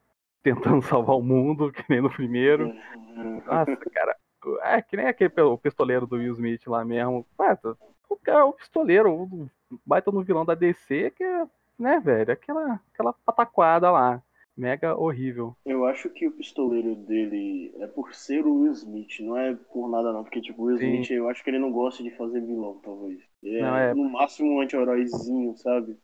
tentando 0.43 0.83
salvar 0.83 1.17
o 1.17 1.23
mundo, 1.23 1.73
que 1.73 1.85
nem 1.89 2.01
no 2.01 2.11
primeiro. 2.11 2.67
Uhum. 2.67 3.43
Nossa, 3.47 3.77
cara. 3.77 4.17
É 4.63 4.81
que 4.81 4.97
nem 4.97 5.07
aquele 5.07 5.33
o 5.43 5.59
pistoleiro 5.59 6.07
do 6.07 6.17
Will 6.17 6.33
Smith 6.33 6.67
lá 6.67 6.85
mesmo. 6.85 7.27
Mano, 7.39 7.77
o 8.09 8.17
cara, 8.17 8.47
o 8.47 8.55
pistoleiro, 8.55 9.13
o 9.13 9.51
baita 9.85 10.11
no 10.11 10.23
vilão 10.23 10.45
da 10.45 10.55
DC, 10.55 11.11
que 11.11 11.23
é, 11.23 11.47
né, 11.79 12.01
velho, 12.01 12.33
aquela, 12.33 12.81
aquela 12.93 13.13
pataquada 13.13 13.91
lá. 13.91 14.23
Mega 14.57 14.95
horrível. 14.95 15.57
Eu 15.65 15.87
acho 15.87 16.11
que 16.11 16.27
o 16.27 16.33
pistoleiro 16.33 16.95
dele 16.95 17.73
é 17.79 17.87
por 17.87 18.15
ser 18.15 18.45
o 18.45 18.63
Will 18.63 18.73
Smith, 18.73 19.21
não 19.21 19.35
é 19.35 19.55
por 19.55 19.89
nada 19.89 20.13
não. 20.13 20.23
Porque, 20.23 20.41
tipo, 20.41 20.63
o 20.63 20.67
Will 20.67 20.77
Sim. 20.77 20.87
Smith, 20.87 21.11
eu 21.13 21.31
acho 21.31 21.43
que 21.43 21.49
ele 21.49 21.59
não 21.59 21.73
gosta 21.73 22.03
de 22.03 22.11
fazer 22.11 22.41
vilão, 22.43 22.79
talvez. 22.83 23.23
Ele 23.43 23.63
não, 23.63 23.77
é, 23.77 23.91
é, 23.91 23.95
no 23.95 24.11
máximo 24.11 24.57
um 24.57 24.61
anti-heróizinho, 24.61 25.57
sabe? 25.57 25.97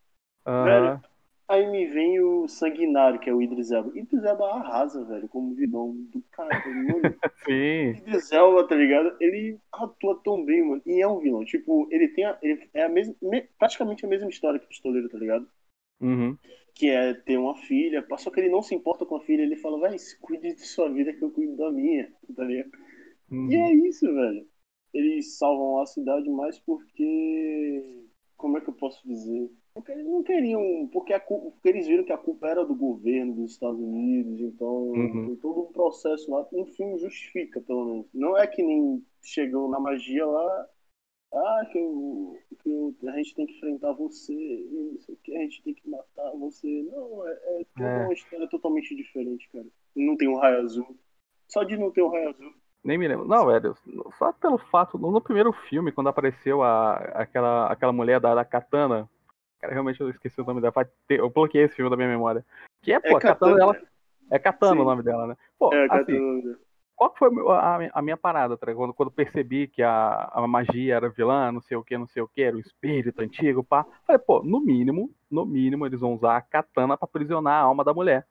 Uhum. 0.46 0.64
Velho, 0.64 1.00
Aí 1.48 1.70
me 1.70 1.86
vem 1.86 2.20
o 2.20 2.48
Sanguinário, 2.48 3.20
que 3.20 3.30
é 3.30 3.34
o 3.34 3.40
Idris 3.40 3.70
Elba. 3.70 3.96
Idris 3.96 4.24
Elba 4.24 4.46
arrasa, 4.46 5.04
velho, 5.04 5.28
como 5.28 5.54
vilão 5.54 5.94
do 6.12 6.20
cara, 6.32 6.60
mano. 6.66 7.02
Sim. 7.46 7.90
Idris 7.90 8.32
Elba, 8.32 8.66
tá 8.66 8.74
ligado? 8.74 9.16
Ele 9.20 9.58
atua 9.72 10.20
tão 10.24 10.44
bem, 10.44 10.66
mano. 10.66 10.82
E 10.84 11.00
é 11.00 11.06
um 11.06 11.20
vilão. 11.20 11.44
Tipo, 11.44 11.86
ele 11.92 12.08
tem 12.08 12.24
a, 12.24 12.36
ele 12.42 12.68
é 12.74 12.82
a 12.82 12.88
mesma, 12.88 13.14
praticamente 13.58 14.04
a 14.04 14.08
mesma 14.08 14.28
história 14.28 14.58
que 14.58 14.66
o 14.66 14.68
Pistoleiro, 14.68 15.08
tá 15.08 15.18
ligado? 15.18 15.48
Uhum. 16.00 16.36
Que 16.74 16.90
é 16.90 17.14
ter 17.14 17.38
uma 17.38 17.54
filha, 17.54 18.04
só 18.18 18.30
que 18.30 18.40
ele 18.40 18.50
não 18.50 18.60
se 18.60 18.74
importa 18.74 19.06
com 19.06 19.16
a 19.16 19.20
filha, 19.20 19.42
ele 19.42 19.56
fala, 19.56 19.78
vai, 19.78 19.96
cuide 20.20 20.52
de 20.52 20.60
sua 20.60 20.90
vida 20.92 21.12
que 21.12 21.22
eu 21.22 21.30
cuido 21.30 21.56
da 21.56 21.70
minha, 21.70 22.12
tá 22.34 22.44
ligado? 22.44 22.70
Uhum. 23.30 23.50
E 23.50 23.54
é 23.54 23.72
isso, 23.72 24.04
velho. 24.12 24.46
Eles 24.92 25.36
salvam 25.36 25.80
a 25.80 25.86
cidade 25.86 26.28
mais 26.28 26.58
porque. 26.58 28.02
Como 28.36 28.58
é 28.58 28.60
que 28.60 28.68
eu 28.68 28.74
posso 28.74 29.06
dizer? 29.06 29.50
Porque 29.76 29.92
eles 29.92 30.06
não 30.06 30.22
queriam. 30.22 30.88
Porque, 30.90 31.12
a, 31.12 31.20
porque 31.20 31.68
eles 31.68 31.86
viram 31.86 32.02
que 32.04 32.12
a 32.12 32.16
culpa 32.18 32.48
era 32.48 32.64
do 32.64 32.74
governo 32.74 33.34
dos 33.34 33.52
Estados 33.52 33.78
Unidos, 33.78 34.40
então 34.40 34.88
Uhum. 34.88 35.36
todo 35.36 35.64
um 35.68 35.72
processo 35.72 36.30
lá. 36.30 36.46
Um 36.50 36.64
filme 36.64 36.98
justifica, 36.98 37.60
pelo 37.60 37.84
menos. 37.84 38.06
Não 38.14 38.36
é 38.38 38.46
que 38.46 38.62
nem 38.62 39.04
chegou 39.22 39.68
na 39.68 39.78
magia 39.78 40.24
lá. 40.26 40.66
Ah, 41.34 41.66
que, 41.70 41.78
eu, 41.78 42.38
que 42.62 42.70
eu- 42.70 42.94
a 43.10 43.16
gente 43.18 43.34
tem 43.34 43.44
que 43.46 43.52
enfrentar 43.58 43.92
você, 43.92 44.32
não 44.72 44.98
sei 45.00 45.14
o 45.14 45.18
que, 45.22 45.36
a 45.36 45.40
gente 45.40 45.62
tem 45.62 45.74
que 45.74 45.90
matar 45.90 46.30
você. 46.38 46.82
Não, 46.90 47.28
é, 47.28 47.32
é 47.32 47.66
toda 47.76 47.88
É. 47.88 48.04
uma 48.04 48.12
história 48.14 48.48
totalmente 48.48 48.94
diferente, 48.96 49.46
cara. 49.52 49.66
Não 49.94 50.16
tem 50.16 50.28
um 50.28 50.36
raio 50.36 50.62
azul. 50.62 50.96
Só 51.48 51.64
de 51.64 51.76
não 51.76 51.90
ter 51.90 52.00
um 52.02 52.08
raio 52.08 52.30
azul. 52.30 52.50
Nem 52.82 52.96
me 52.96 53.08
lembro. 53.08 53.26
Não, 53.28 53.46
velho, 53.46 53.74
só 54.16 54.32
pelo 54.32 54.56
fato, 54.56 54.96
no, 54.96 55.10
no 55.10 55.20
primeiro 55.20 55.52
filme, 55.68 55.92
quando 55.92 56.08
apareceu 56.08 56.62
a, 56.62 56.94
aquela, 56.94 57.66
aquela 57.70 57.92
mulher 57.92 58.20
da, 58.20 58.34
da 58.34 58.44
katana, 58.44 59.10
cara, 59.60 59.72
realmente 59.72 60.00
eu 60.00 60.08
esqueci 60.10 60.40
o 60.40 60.44
nome 60.44 60.60
dela, 60.60 60.72
eu 61.08 61.30
bloqueei 61.30 61.64
esse 61.64 61.74
filme 61.76 61.90
da 61.90 61.96
minha 61.96 62.08
memória. 62.08 62.44
Que 62.82 62.92
é, 62.92 63.00
pô, 63.00 63.16
a 63.16 63.20
katana 63.20 63.56
dela, 63.56 63.76
é 64.30 64.38
katana 64.38 64.74
Sim. 64.74 64.80
o 64.80 64.84
nome 64.84 65.02
dela, 65.02 65.26
né? 65.28 65.36
Pô, 65.58 65.72
É, 65.72 65.84
assim, 65.90 66.42
Katana. 66.42 66.58
qual 66.94 67.10
que 67.10 67.18
foi 67.18 67.28
a, 67.50 67.90
a 67.94 68.02
minha 68.02 68.16
parada, 68.16 68.56
tá? 68.56 68.72
Quando, 68.74 68.94
quando 68.94 69.10
percebi 69.10 69.66
que 69.68 69.82
a, 69.82 70.30
a 70.32 70.46
magia 70.46 70.96
era 70.96 71.08
vilã, 71.08 71.50
não 71.52 71.60
sei 71.60 71.76
o 71.76 71.82
que, 71.84 71.96
não 71.98 72.06
sei 72.06 72.22
o 72.22 72.28
que, 72.28 72.42
era 72.42 72.56
o 72.56 72.60
espírito 72.60 73.20
antigo, 73.20 73.64
pá. 73.64 73.84
Falei, 74.06 74.18
pô, 74.20 74.42
no 74.42 74.60
mínimo, 74.60 75.10
no 75.30 75.44
mínimo, 75.44 75.86
eles 75.86 76.00
vão 76.00 76.14
usar 76.14 76.36
a 76.36 76.42
katana 76.42 76.96
pra 76.96 77.04
aprisionar 77.06 77.54
a 77.54 77.62
alma 77.62 77.82
da 77.84 77.94
mulher. 77.94 78.26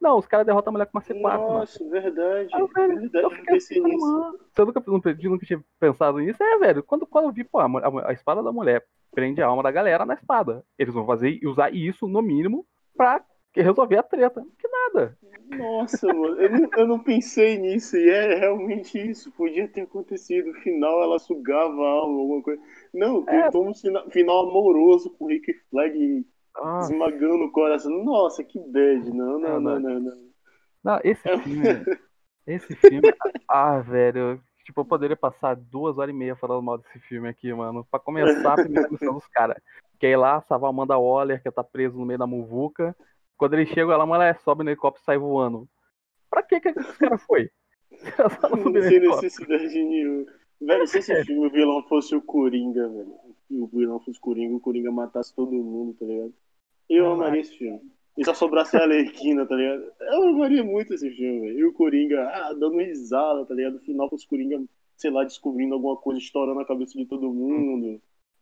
Não, 0.00 0.18
os 0.18 0.26
caras 0.26 0.44
derrotam 0.44 0.70
a 0.70 0.72
mulher 0.72 0.86
com 0.86 0.98
uma 0.98 1.04
C4, 1.04 1.22
mano. 1.22 1.58
Nossa, 1.58 1.88
verdade. 1.88 2.48
Aí, 2.52 2.66
velho, 2.74 3.00
verdade, 3.02 3.24
eu 3.24 3.30
fiquei 3.30 3.54
nisso. 3.54 4.00
mano. 4.00 4.38
Eu 4.58 4.66
nunca, 4.66 4.82
nunca, 4.84 5.14
nunca 5.14 5.46
tinha 5.46 5.64
pensado 5.78 6.18
nisso, 6.18 6.42
é, 6.42 6.58
velho. 6.58 6.82
Quando, 6.82 7.06
quando 7.06 7.26
eu 7.26 7.32
vi, 7.32 7.44
pô, 7.44 7.60
a, 7.60 7.66
a, 7.66 8.08
a 8.08 8.12
espada 8.12 8.42
da 8.42 8.50
mulher 8.50 8.84
prende 9.14 9.40
a 9.42 9.46
alma 9.46 9.62
da 9.62 9.70
galera 9.70 10.04
na 10.06 10.14
espada. 10.14 10.64
Eles 10.78 10.92
vão 10.94 11.06
fazer 11.06 11.38
e 11.42 11.46
usar 11.46 11.72
isso, 11.74 12.08
no 12.08 12.20
mínimo, 12.22 12.66
pra 12.96 13.24
resolver 13.54 13.98
a 13.98 14.02
treta. 14.02 14.42
Que 14.58 14.68
nada. 14.68 15.16
Nossa, 15.56 16.06
mano, 16.06 16.40
eu 16.40 16.50
não, 16.50 16.68
eu 16.78 16.86
não 16.86 16.98
pensei 16.98 17.58
nisso, 17.58 17.96
e 17.96 18.08
é 18.08 18.34
realmente 18.38 18.98
isso. 18.98 19.30
Podia 19.32 19.68
ter 19.68 19.82
acontecido. 19.82 20.48
No 20.48 20.54
final 20.60 21.02
ela 21.02 21.18
sugava 21.18 21.74
a 21.74 21.90
alma, 21.90 22.20
alguma 22.20 22.42
coisa. 22.42 22.62
Não, 22.94 23.24
É. 23.28 23.42
tentou 23.44 23.68
um 23.68 23.74
sina- 23.74 24.08
final 24.10 24.48
amoroso 24.48 25.10
com 25.10 25.26
o 25.26 25.28
Rick 25.28 25.52
Flag 25.70 26.26
Ah, 26.56 26.80
esmagando 26.82 27.44
o 27.44 27.52
coração. 27.52 28.04
Nossa, 28.04 28.42
que 28.44 28.58
bad. 28.58 29.10
Não, 29.12 29.38
não, 29.38 29.48
É, 29.48 29.52
não, 29.52 29.60
mano. 29.60 29.88
não, 29.88 30.00
não. 30.00 30.16
não, 30.84 31.00
esse 31.04 31.28
É. 31.28 31.38
filme. 31.38 31.64
Esse 32.46 32.74
filme. 32.76 33.00
Ah, 33.48 33.78
velho. 33.80 34.40
Tipo, 34.64 34.82
eu 34.82 34.84
poderia 34.84 35.16
passar 35.16 35.56
duas 35.56 35.98
horas 35.98 36.14
e 36.14 36.16
meia 36.16 36.36
falando 36.36 36.62
mal 36.62 36.78
desse 36.78 36.98
filme 37.00 37.28
aqui, 37.28 37.52
mano. 37.52 37.86
Pra 37.90 37.98
começar 37.98 38.52
a 38.52 38.62
primeira 38.62 38.88
missão 38.88 39.14
dos 39.14 39.26
caras. 39.28 39.60
Que 39.98 40.06
é 40.06 40.10
ir 40.10 40.16
lá 40.16 40.40
salvar 40.42 40.68
a 40.68 40.70
Amanda 40.70 40.98
Waller, 40.98 41.42
que 41.42 41.50
tá 41.50 41.64
preso 41.64 41.98
no 41.98 42.06
meio 42.06 42.18
da 42.18 42.26
muvuca. 42.26 42.96
Quando 43.36 43.54
eles 43.54 43.68
chegam, 43.70 43.92
ela, 43.92 44.04
ela 44.04 44.34
sobe 44.38 44.62
no 44.62 44.70
helicóptero 44.70 45.02
e 45.02 45.04
sai 45.04 45.18
voando. 45.18 45.68
Pra 46.30 46.42
que 46.42 46.60
que 46.60 46.68
esse 46.68 46.98
cara 46.98 47.18
foi? 47.18 47.50
Não 48.56 48.72
tem 48.72 49.00
necessidade 49.00 49.68
nenhuma. 49.68 50.26
Velho, 50.60 50.86
se 50.86 50.98
esse 50.98 51.24
filme 51.24 51.48
o 51.48 51.50
vilão 51.50 51.82
fosse 51.88 52.14
o 52.14 52.22
Coringa, 52.22 52.88
velho. 52.88 53.14
E 53.50 53.58
o 53.58 53.66
vilão 53.66 53.98
fosse 54.00 54.18
o 54.18 54.22
Coringa, 54.22 54.54
o 54.54 54.60
Coringa 54.60 54.92
matasse 54.92 55.34
todo 55.34 55.50
mundo, 55.50 55.94
tá 55.98 56.06
ligado? 56.06 56.32
Eu 56.88 57.04
Caraca. 57.04 57.22
amaria 57.22 57.40
esse 57.40 57.58
filme. 57.58 57.80
E 58.16 58.24
só 58.24 58.34
sobrasse 58.34 58.76
a 58.76 58.82
Alerquina, 58.82 59.46
tá 59.46 59.56
ligado? 59.56 59.90
Eu 60.00 60.28
amaria 60.28 60.62
muito 60.62 60.92
esse 60.92 61.10
filme, 61.10 61.40
velho. 61.40 61.58
E 61.58 61.64
o 61.64 61.72
Coringa, 61.72 62.28
ah, 62.28 62.52
dando 62.52 62.76
risada, 62.78 63.46
tá 63.46 63.54
ligado? 63.54 63.74
No 63.74 63.80
final 63.80 64.10
fosse 64.10 64.26
o 64.26 64.28
Coringa, 64.28 64.62
sei 64.96 65.10
lá, 65.10 65.24
descobrindo 65.24 65.74
alguma 65.74 65.96
coisa, 65.96 66.20
estourando 66.20 66.60
a 66.60 66.66
cabeça 66.66 66.98
de 66.98 67.06
todo 67.06 67.32
mundo. 67.32 68.00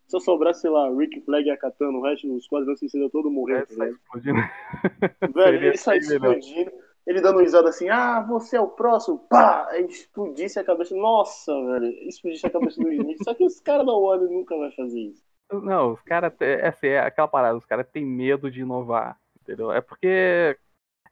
Só 0.08 0.18
sobrasse, 0.18 0.62
sei 0.62 0.70
lá, 0.70 0.90
Rick 0.92 1.20
Flag 1.20 1.46
e 1.46 1.52
a 1.52 1.56
Katana, 1.56 1.96
o 1.96 2.02
resto 2.02 2.26
dos 2.26 2.48
quadros 2.48 2.80
suicida 2.80 3.08
todo 3.10 3.30
morrendo, 3.30 3.66
tá 3.66 3.74
ligado? 3.74 3.94
explodindo. 3.94 4.38
Velho, 5.34 5.52
Seria 5.52 5.68
ele 5.68 5.76
sai 5.76 5.98
explodindo, 5.98 6.72
ele 7.06 7.20
dando 7.20 7.38
risada 7.38 7.68
assim, 7.68 7.88
ah, 7.88 8.20
você 8.20 8.56
é 8.56 8.60
o 8.60 8.66
próximo, 8.66 9.20
pá! 9.30 9.68
Aí 9.70 9.86
explodisse 9.86 10.58
a 10.58 10.64
cabeça, 10.64 10.96
nossa, 10.96 11.52
velho, 11.52 11.86
explodisse 12.08 12.46
a 12.46 12.50
cabeça 12.50 12.82
do 12.82 12.92
Smith. 12.92 13.22
Só 13.22 13.34
que 13.34 13.44
os 13.44 13.60
caras 13.60 13.86
da 13.86 13.92
Warner 13.92 14.28
nunca 14.28 14.56
vai 14.56 14.72
fazer 14.72 15.00
isso. 15.00 15.22
Não, 15.52 15.92
os 15.92 16.02
caras. 16.02 16.32
É, 16.40 16.68
assim, 16.68 16.88
é 16.88 17.00
aquela 17.00 17.28
parada, 17.28 17.56
os 17.56 17.66
caras 17.66 17.88
têm 17.88 18.04
medo 18.04 18.50
de 18.50 18.60
inovar. 18.60 19.16
Entendeu? 19.42 19.72
É 19.72 19.80
porque. 19.80 20.56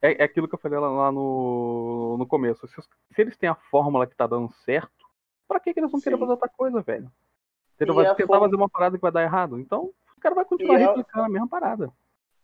É, 0.00 0.22
é 0.22 0.24
aquilo 0.24 0.46
que 0.48 0.54
eu 0.54 0.58
falei 0.60 0.78
lá, 0.78 1.10
no, 1.10 2.16
no 2.18 2.26
começo. 2.26 2.66
Se, 2.68 2.80
se 2.80 3.20
eles 3.20 3.36
têm 3.36 3.48
a 3.48 3.54
fórmula 3.54 4.06
que 4.06 4.14
tá 4.16 4.26
dando 4.28 4.48
certo, 4.64 4.92
pra 5.48 5.58
que, 5.58 5.74
que 5.74 5.80
eles 5.80 5.90
vão 5.90 6.00
querer 6.00 6.14
Sim. 6.14 6.20
fazer 6.20 6.32
outra 6.32 6.48
coisa, 6.48 6.80
velho? 6.80 7.10
Entendeu? 7.74 7.94
Vai 7.96 8.06
a 8.06 8.14
tentar 8.14 8.28
fórmula- 8.28 8.48
fazer 8.48 8.56
uma 8.62 8.68
parada 8.68 8.96
que 8.96 9.02
vai 9.02 9.10
dar 9.10 9.22
errado. 9.24 9.58
Então, 9.58 9.92
o 10.16 10.20
cara 10.20 10.34
vai 10.36 10.44
continuar 10.44 10.78
E 10.80 10.84
a- 10.84 10.86
replicando 10.88 11.24
a 11.24 11.28
mesma 11.28 11.48
parada. 11.48 11.92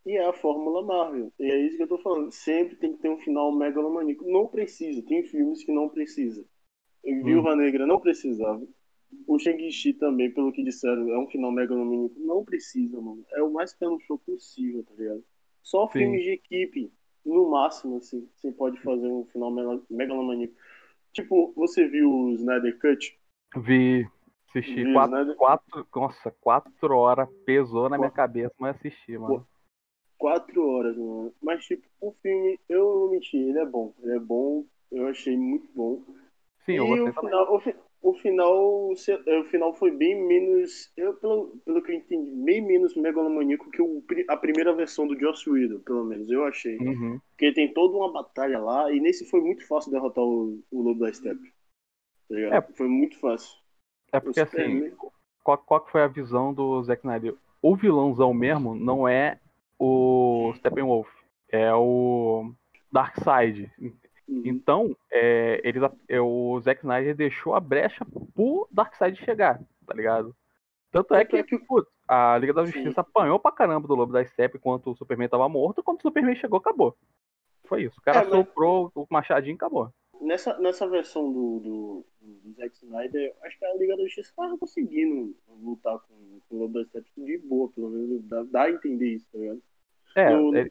E 0.07 0.17
é 0.17 0.29
a 0.29 0.33
Fórmula 0.33 0.83
Marvel. 0.85 1.33
E 1.39 1.45
é 1.51 1.57
isso 1.59 1.77
que 1.77 1.83
eu 1.85 1.89
tô 1.89 1.99
falando. 1.99 2.31
Sempre 2.33 2.77
tem 2.77 2.93
que 2.95 3.01
ter 3.01 3.09
um 3.09 3.19
final 3.21 3.51
megalomaníaco. 3.53 4.25
Não 4.31 4.47
precisa. 4.49 5.01
Tem 5.07 5.23
filmes 5.23 5.65
que 5.65 5.73
não 5.73 5.89
precisa. 5.89 6.45
Viúva 7.05 7.55
Negra 7.57 7.87
não 7.87 7.99
precisava. 8.01 8.63
O 9.27 9.39
Shang-Chi 9.39 9.95
também, 9.95 10.31
pelo 10.33 10.53
que 10.53 10.63
disseram, 10.65 11.09
é 11.09 11.19
um 11.19 11.27
final 11.29 11.51
megalomaníaco. 11.53 12.17
Não 12.19 12.45
precisa, 12.45 13.01
mano. 13.01 13.25
É 13.33 13.43
o 13.43 13.51
mais 13.53 13.73
pé 13.73 13.87
no 13.87 13.99
show 14.01 14.19
possível, 14.19 14.83
tá 14.85 14.93
ligado? 14.99 15.23
Só 15.65 15.89
Sim. 15.89 15.99
filmes 15.99 16.23
de 16.25 16.31
equipe, 16.33 16.93
no 17.27 17.51
máximo, 17.51 17.99
assim, 17.99 18.29
você 18.37 18.53
pode 18.53 18.81
fazer 18.83 19.09
um 19.09 19.27
final 19.27 19.51
mega- 19.51 19.83
megalomaníaco. 19.91 20.55
Tipo, 21.13 21.53
você 21.57 21.89
viu 21.89 22.11
o 22.11 22.31
Snyder 22.35 22.79
Cut? 22.81 23.19
Vi. 23.57 24.09
Assisti 24.49 24.85
Viu, 24.85 24.93
quatro, 24.93 25.25
né? 25.27 25.35
quatro. 25.37 25.87
Nossa, 25.97 26.31
quatro 26.31 26.97
horas 26.97 27.29
pesou 27.45 27.89
na 27.89 27.99
minha 27.99 28.11
cabeça, 28.11 28.55
mas 28.59 28.77
assisti, 28.77 29.19
mano. 29.19 29.45
Quatro 30.19 30.69
horas, 30.69 30.97
mano. 30.97 31.33
Mas, 31.43 31.65
tipo, 31.67 31.87
o 32.01 32.13
filme, 32.23 32.59
eu 32.69 32.79
não 32.85 32.99
vou 33.01 33.11
mentir, 33.11 33.41
ele 33.41 33.59
é 33.59 33.67
bom. 33.67 33.93
Ele 34.03 34.17
é 34.17 34.19
bom, 34.19 34.65
eu 34.91 35.09
achei 35.09 35.37
muito 35.37 35.69
bom. 35.75 36.03
Sim, 36.65 36.73
eu 36.75 36.87
e 36.87 36.89
gostei 36.89 37.13
o 37.13 37.15
final, 37.21 37.55
o, 37.55 37.61
fi- 37.61 37.77
o 38.05 38.13
final, 38.13 38.93
é, 39.27 39.39
o 39.39 39.45
final 39.45 39.75
foi 39.75 39.91
bem 39.91 40.15
menos, 40.27 40.93
eu, 40.95 41.15
pelo, 41.15 41.57
pelo 41.65 41.83
que 41.83 41.91
eu 41.91 41.97
entendi, 41.97 42.31
bem 42.45 42.61
menos 42.61 42.95
megalomaníaco 42.95 43.71
que 43.71 43.81
o, 43.81 44.05
a 44.29 44.37
primeira 44.37 44.75
versão 44.75 45.09
do 45.09 45.19
Joss 45.19 45.49
Whedon, 45.49 45.81
pelo 45.81 46.05
menos, 46.05 46.31
eu 46.31 46.45
achei. 46.45 46.77
Uhum. 46.79 47.19
Porque 47.31 47.55
tem 47.55 47.73
toda 47.73 47.97
uma 47.97 48.13
batalha 48.13 48.59
lá, 48.59 48.93
e 48.93 49.01
nesse 49.01 49.25
foi 49.31 49.41
muito 49.41 49.67
fácil 49.67 49.91
derrotar 49.91 50.23
o, 50.23 50.63
o 50.71 50.83
Lobo 50.83 51.01
da 51.01 51.11
Steppe. 51.11 51.51
Tá? 52.29 52.37
É. 52.39 52.63
Foi 52.75 52.89
muito 52.89 53.19
fácil. 53.19 53.59
É 54.13 54.21
porque 54.21 54.39
O 54.39 54.43
assim, 54.43 54.57
Superman- 54.57 54.93
qual, 55.43 55.59
qual 55.59 55.81
que 55.81 55.91
foi 55.91 56.03
a 56.03 56.07
visão 56.07 56.53
do 56.53 56.83
Zack 56.83 57.01
Snyder? 57.01 57.35
O 57.63 57.75
vilãozão 57.75 58.35
mesmo 58.35 58.75
não 58.75 59.09
é 59.09 59.41
o 59.79 60.53
Steppenwolf, 60.57 61.09
é 61.49 61.75
o 61.75 62.53
Darkseid. 62.93 63.73
Uhum. 64.29 64.43
Então, 64.45 64.97
é, 65.11 65.61
eles, 65.63 65.83
é, 66.09 66.21
o 66.21 66.59
Zack 66.61 66.81
Snyder 66.81 67.15
deixou 67.15 67.55
a 67.55 67.61
brecha 67.61 68.07
pro 68.35 68.67
Darkseid 68.71 69.17
chegar, 69.25 69.61
tá 69.87 69.95
ligado? 69.95 70.35
Tanto 70.91 71.15
é 71.15 71.21
é 71.23 71.25
que, 71.25 71.43
que- 71.43 71.59
putz, 71.59 71.91
a 72.09 72.39
Liga 72.39 72.53
da 72.55 72.65
Sim. 72.65 72.73
Justiça 72.73 73.01
apanhou 73.03 73.39
pra 73.39 73.53
caramba 73.53 73.87
do 73.89 73.95
Lobo 73.95 74.13
da 74.13 74.25
Steppe 74.25 74.57
enquanto 74.59 74.91
o 74.91 74.97
Superman 74.97 75.29
tava 75.29 75.49
morto, 75.49 75.83
quando 75.83 75.99
o 75.99 76.03
Superman 76.03 76.37
chegou, 76.37 76.59
acabou. 76.59 76.97
Foi 77.65 77.83
isso. 77.85 77.99
O 77.99 78.03
cara 78.03 78.21
É, 78.21 78.25
mas- 78.25 78.31
soprou 78.31 78.91
o 78.95 79.07
machadinho 79.11 79.55
e 79.55 79.57
acabou. 79.57 79.91
Nessa, 80.21 80.57
nessa 80.59 80.89
versão 80.89 81.31
do, 81.31 81.59
do, 81.61 82.07
do 82.23 82.53
Zack 82.55 82.75
Snyder, 82.77 83.35
acho 83.43 83.59
que 83.59 83.65
a 83.65 83.75
Liga 83.77 83.97
da 83.97 84.05
Justiça 84.05 84.33
tava 84.35 84.57
conseguindo 84.57 85.37
lutar 85.61 85.99
com, 85.99 86.39
com 86.49 86.57
o 86.57 86.59
Lobo 86.61 86.75
da 86.79 86.85
Steppe 86.87 87.11
de 87.17 87.39
boa, 87.39 87.69
pelo 87.75 87.91
menos 87.91 88.23
dá, 88.25 88.43
dá 88.45 88.63
a 88.63 88.71
entender 88.71 89.09
isso, 89.15 89.27
tá 89.31 89.39
ligado? 89.39 89.63
É, 90.17 90.31
No- 90.31 90.57
ele- 90.57 90.71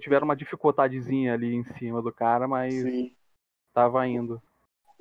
tiveram 0.00 0.24
uma 0.24 0.36
dificultadezinha 0.36 1.34
ali 1.34 1.54
em 1.54 1.64
cima 1.78 2.02
do 2.02 2.12
cara, 2.12 2.48
mas 2.48 2.74
Sim. 2.80 3.16
tava 3.74 4.06
indo. 4.08 4.42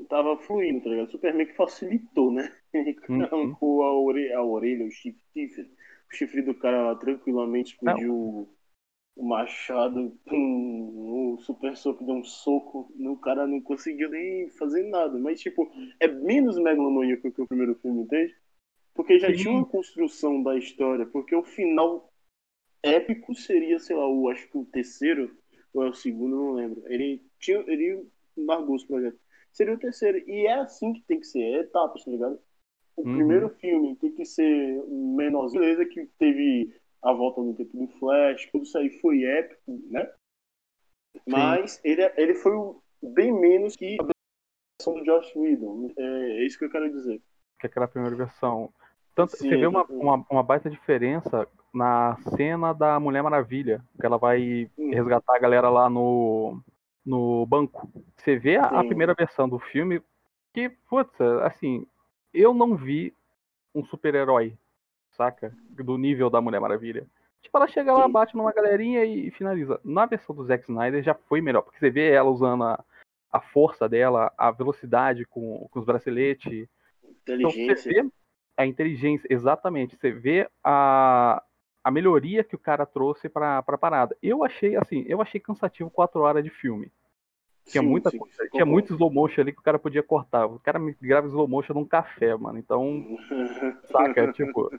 Tava 0.10 0.38
fluindo, 0.38 0.84
tá 0.84 0.90
ligado? 0.90 1.08
O 1.08 1.12
Superman 1.12 1.46
que 1.48 1.56
facilitou, 1.56 2.32
né? 2.32 2.52
Ele 2.74 2.98
Uhum. 3.08 3.58
arrancou 3.62 3.84
a 3.84 3.94
orelha, 4.00 4.38
a 4.38 4.44
orelha, 4.44 4.86
o 4.86 4.92
chifre, 4.92 5.20
o 6.12 6.16
chifre 6.16 6.42
do 6.42 6.56
cara 6.56 6.82
lá 6.88 6.96
tranquilamente 6.96 7.74
explodiu 7.74 8.14
o, 8.16 8.50
o 9.16 9.26
machado, 9.28 10.18
pum, 10.26 11.36
o 11.36 11.40
Super 11.40 11.78
Soco 11.78 12.06
deu 12.06 12.16
um 12.16 12.24
soco, 12.24 12.92
o 13.00 13.18
cara 13.18 13.48
não 13.48 13.62
conseguiu 13.62 14.10
nem 14.10 14.50
fazer 14.52 14.84
nada. 14.90 15.18
Mas, 15.20 15.42
tipo, 15.42 15.72
é 16.00 16.08
menos 16.08 16.58
megalomaníaco 16.58 17.32
que 17.32 17.42
o 17.42 17.48
primeiro 17.48 17.76
filme, 17.76 18.04
entende? 18.04 18.36
Porque 18.94 19.20
já 19.20 19.34
Sim. 19.34 19.34
tinha 19.34 19.54
uma 19.54 19.66
construção 19.68 20.44
da 20.44 20.58
história, 20.58 21.06
porque 21.08 21.36
o 21.36 21.44
final 21.44 22.11
épico 22.84 23.34
seria, 23.36 23.80
sei 23.80 23.96
lá, 23.96 24.08
o, 24.08 24.30
acho 24.30 24.48
que 24.50 24.58
o 24.58 24.66
terceiro, 24.66 25.36
ou 25.74 25.84
é 25.84 25.90
o 25.90 25.94
segundo, 25.94 26.36
não 26.36 26.54
lembro. 26.54 26.84
Ele 26.88 27.22
tinha, 27.40 27.60
ele 27.68 28.06
largou 28.36 28.76
os 28.76 28.84
projetos. 28.84 29.20
Seria 29.52 29.74
o 29.74 29.80
terceiro. 29.80 30.18
E 30.30 30.48
é 30.48 30.54
assim 30.54 30.94
que 30.94 31.02
tem 31.02 31.20
que 31.20 31.28
ser, 31.28 31.42
é 31.42 31.60
etapas, 31.60 32.04
tá 32.04 32.12
ligado? 32.12 32.40
O 32.96 33.04
Uhum. 33.04 33.16
primeiro 33.16 33.50
filme 33.50 33.96
tem 33.96 34.12
que 34.12 34.26
ser 34.26 34.84
menorzinho, 34.88 35.62
beleza 35.62 35.86
que 35.86 36.06
teve 36.20 36.74
a 37.02 37.12
volta 37.14 37.42
no 37.42 37.56
tempo 37.56 37.76
do 37.78 37.88
Flash, 37.98 38.50
tudo 38.52 38.64
isso 38.64 38.78
aí 38.78 38.90
foi 39.00 39.24
épico, 39.24 39.82
né? 39.90 40.12
Mas 41.28 41.80
ele, 41.84 42.04
ele 42.16 42.36
foi 42.36 42.54
bem 43.02 43.34
menos 43.34 43.76
que 43.76 43.98
a 44.00 44.04
versão 44.04 44.94
do 44.94 45.04
Josh 45.04 45.36
Whedon. 45.36 45.92
É, 45.98 46.04
é 46.04 46.46
isso 46.46 46.58
que 46.58 46.66
eu 46.66 46.70
quero 46.70 46.92
dizer. 46.92 47.22
Que 47.60 47.68
aquela 47.68 47.88
primeira 47.88 48.16
versão. 48.16 48.72
Tanto, 49.16 49.36
Sim, 49.36 49.50
você 49.50 49.58
vê 49.58 49.68
uma, 49.68 49.84
uma, 49.86 50.26
uma, 50.30 50.44
baita 50.44 50.70
diferença 50.70 51.48
na 51.74 52.18
cena 52.36 52.74
da 52.74 53.00
Mulher 53.00 53.24
Maravilha, 53.24 53.84
que 54.00 54.06
ela 54.06 54.18
vai 54.18 54.70
hum. 54.78 54.92
resgatar 54.92 55.36
a 55.36 55.40
galera 55.40 55.70
lá 55.70 55.90
no, 55.90 56.62
no 57.06 57.46
banco. 57.46 57.90
Você 58.18 58.38
vê 58.38 58.58
a, 58.58 58.66
a, 58.66 58.84
primeira 58.84 59.14
versão 59.14 59.48
do 59.48 59.58
filme, 59.58 60.02
que, 60.54 60.70
putz, 60.70 61.20
assim, 61.44 61.86
eu 62.34 62.54
não 62.54 62.76
vi 62.76 63.14
um 63.74 63.84
super-herói, 63.86 64.58
saca? 65.12 65.56
Do 65.70 65.98
nível 65.98 66.30
da 66.30 66.42
Mulher 66.42 66.60
Maravilha. 66.60 67.08
Tipo, 67.42 67.58
ela 67.58 67.68
chega 67.68 67.94
lá, 67.94 68.08
bate 68.08 68.36
numa 68.36 68.54
galerinha 68.54 69.04
e 69.04 69.32
finaliza. 69.32 69.80
Na 69.84 70.06
versão 70.06 70.36
do 70.36 70.44
Zack 70.44 70.64
Snyder 70.64 71.02
já 71.02 71.14
foi 71.14 71.42
melhor, 71.42 71.62
porque 71.62 71.80
você 71.80 71.90
vê 71.90 72.12
ela 72.12 72.30
usando 72.30 72.64
a, 72.66 72.84
a 73.32 73.40
força 73.40 73.90
dela, 73.90 74.32
a 74.38 74.52
velocidade 74.52 75.26
com, 75.26 75.68
com 75.72 75.80
os 75.80 75.86
braceletes. 75.86 76.68
Inteligência. 77.04 77.64
Então, 77.64 77.76
você 77.76 77.90
vê 77.90 78.10
a 78.58 78.66
inteligência, 78.66 79.28
exatamente. 79.30 79.96
Você 79.96 80.12
vê 80.12 80.48
a, 80.64 81.42
a 81.84 81.92
melhoria 81.92 82.44
que 82.44 82.56
o 82.56 82.60
cara 82.60 82.86
trouxe 82.86 83.28
pra, 83.30 83.62
pra 83.64 83.78
parada. 83.78 84.16
Eu 84.22 84.44
achei, 84.44 84.76
assim, 84.76 85.04
eu 85.08 85.22
achei 85.22 85.40
cansativo 85.40 85.90
quatro 85.90 86.22
horas 86.22 86.44
de 86.44 86.50
filme. 86.50 86.92
Tinha 87.66 87.82
sim, 87.82 87.88
muita 87.88 88.10
sim, 88.10 88.18
coisa. 88.18 88.50
Tinha 88.52 88.66
muito 88.66 88.94
slow 88.94 89.12
motion 89.12 89.42
ali 89.42 89.52
que 89.52 89.60
o 89.60 89.64
cara 89.64 89.80
podia 89.80 90.04
cortar. 90.04 90.46
O 90.46 90.60
cara 90.60 90.80
me 90.80 90.96
grava 91.00 91.28
slow 91.28 91.48
motion 91.48 91.74
num 91.74 91.86
café, 91.86 92.36
mano. 92.36 92.58
Então, 92.58 93.06
saca? 93.92 94.32
Tipo, 94.32 94.72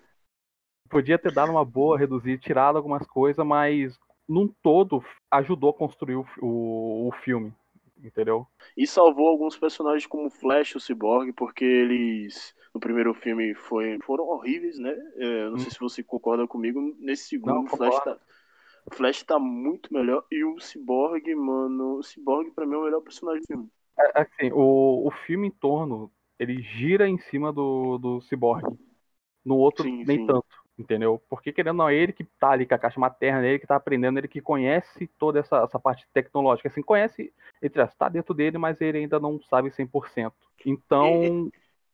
podia 0.88 1.18
ter 1.18 1.32
dado 1.32 1.52
uma 1.52 1.64
boa, 1.64 1.98
reduzir, 1.98 2.38
tirado 2.38 2.76
algumas 2.76 3.06
coisas, 3.06 3.44
mas 3.46 3.98
num 4.28 4.48
todo 4.62 5.04
ajudou 5.30 5.70
a 5.70 5.74
construir 5.74 6.16
o, 6.16 6.26
o, 6.40 7.08
o 7.08 7.12
filme 7.24 7.52
entendeu? 8.02 8.46
E 8.76 8.86
salvou 8.86 9.28
alguns 9.28 9.56
personagens 9.56 10.06
como 10.06 10.28
Flash, 10.28 10.74
o 10.74 10.80
Cyborg, 10.80 11.32
porque 11.32 11.64
eles 11.64 12.54
no 12.74 12.80
primeiro 12.80 13.12
filme 13.14 13.54
foi, 13.54 13.98
foram 14.02 14.24
horríveis, 14.24 14.78
né? 14.78 14.94
É, 15.16 15.44
não 15.46 15.54
hum. 15.54 15.58
sei 15.58 15.70
se 15.70 15.78
você 15.78 16.02
concorda 16.02 16.46
comigo. 16.46 16.80
Nesse 16.98 17.28
segundo, 17.28 17.54
não, 17.54 17.64
o 17.64 17.68
Flash 17.68 18.04
tá, 18.04 18.18
Flash 18.92 19.22
tá 19.22 19.38
muito 19.38 19.92
melhor. 19.92 20.24
E 20.30 20.44
o 20.44 20.58
Cyborg, 20.58 21.34
mano, 21.34 21.98
o 21.98 22.02
Cyborg 22.02 22.50
pra 22.52 22.66
mim 22.66 22.74
é 22.74 22.78
o 22.78 22.84
melhor 22.84 23.00
personagem 23.00 23.42
do 23.42 23.46
filme. 23.46 23.68
É, 23.98 24.20
assim, 24.22 24.50
o, 24.52 25.06
o 25.06 25.10
filme 25.26 25.48
em 25.48 25.50
torno, 25.50 26.10
ele 26.38 26.62
gira 26.62 27.06
em 27.06 27.18
cima 27.18 27.52
do, 27.52 27.98
do 27.98 28.20
Cyborg. 28.22 28.64
No 29.44 29.56
outro, 29.56 29.84
sim, 29.84 30.04
nem 30.04 30.18
sim. 30.18 30.26
tanto 30.26 30.62
entendeu? 30.78 31.22
Porque 31.28 31.52
querendo 31.52 31.78
ou 31.78 31.78
não, 31.78 31.88
é 31.88 31.94
ele 31.94 32.12
que 32.12 32.24
tá 32.24 32.50
ali 32.50 32.66
com 32.66 32.74
a 32.74 32.78
caixa 32.78 32.98
materna, 32.98 33.46
é 33.46 33.50
ele 33.50 33.58
que 33.58 33.66
tá 33.66 33.76
aprendendo, 33.76 34.18
ele 34.18 34.28
que 34.28 34.40
conhece 34.40 35.06
toda 35.18 35.40
essa, 35.40 35.58
essa 35.58 35.78
parte 35.78 36.06
tecnológica, 36.12 36.68
assim, 36.68 36.82
conhece, 36.82 37.32
ele 37.60 37.82
está 37.82 38.08
dentro 38.08 38.34
dele, 38.34 38.58
mas 38.58 38.80
ele 38.80 38.98
ainda 38.98 39.20
não 39.20 39.40
sabe 39.42 39.70
100%. 39.70 40.32
Então, 40.66 41.50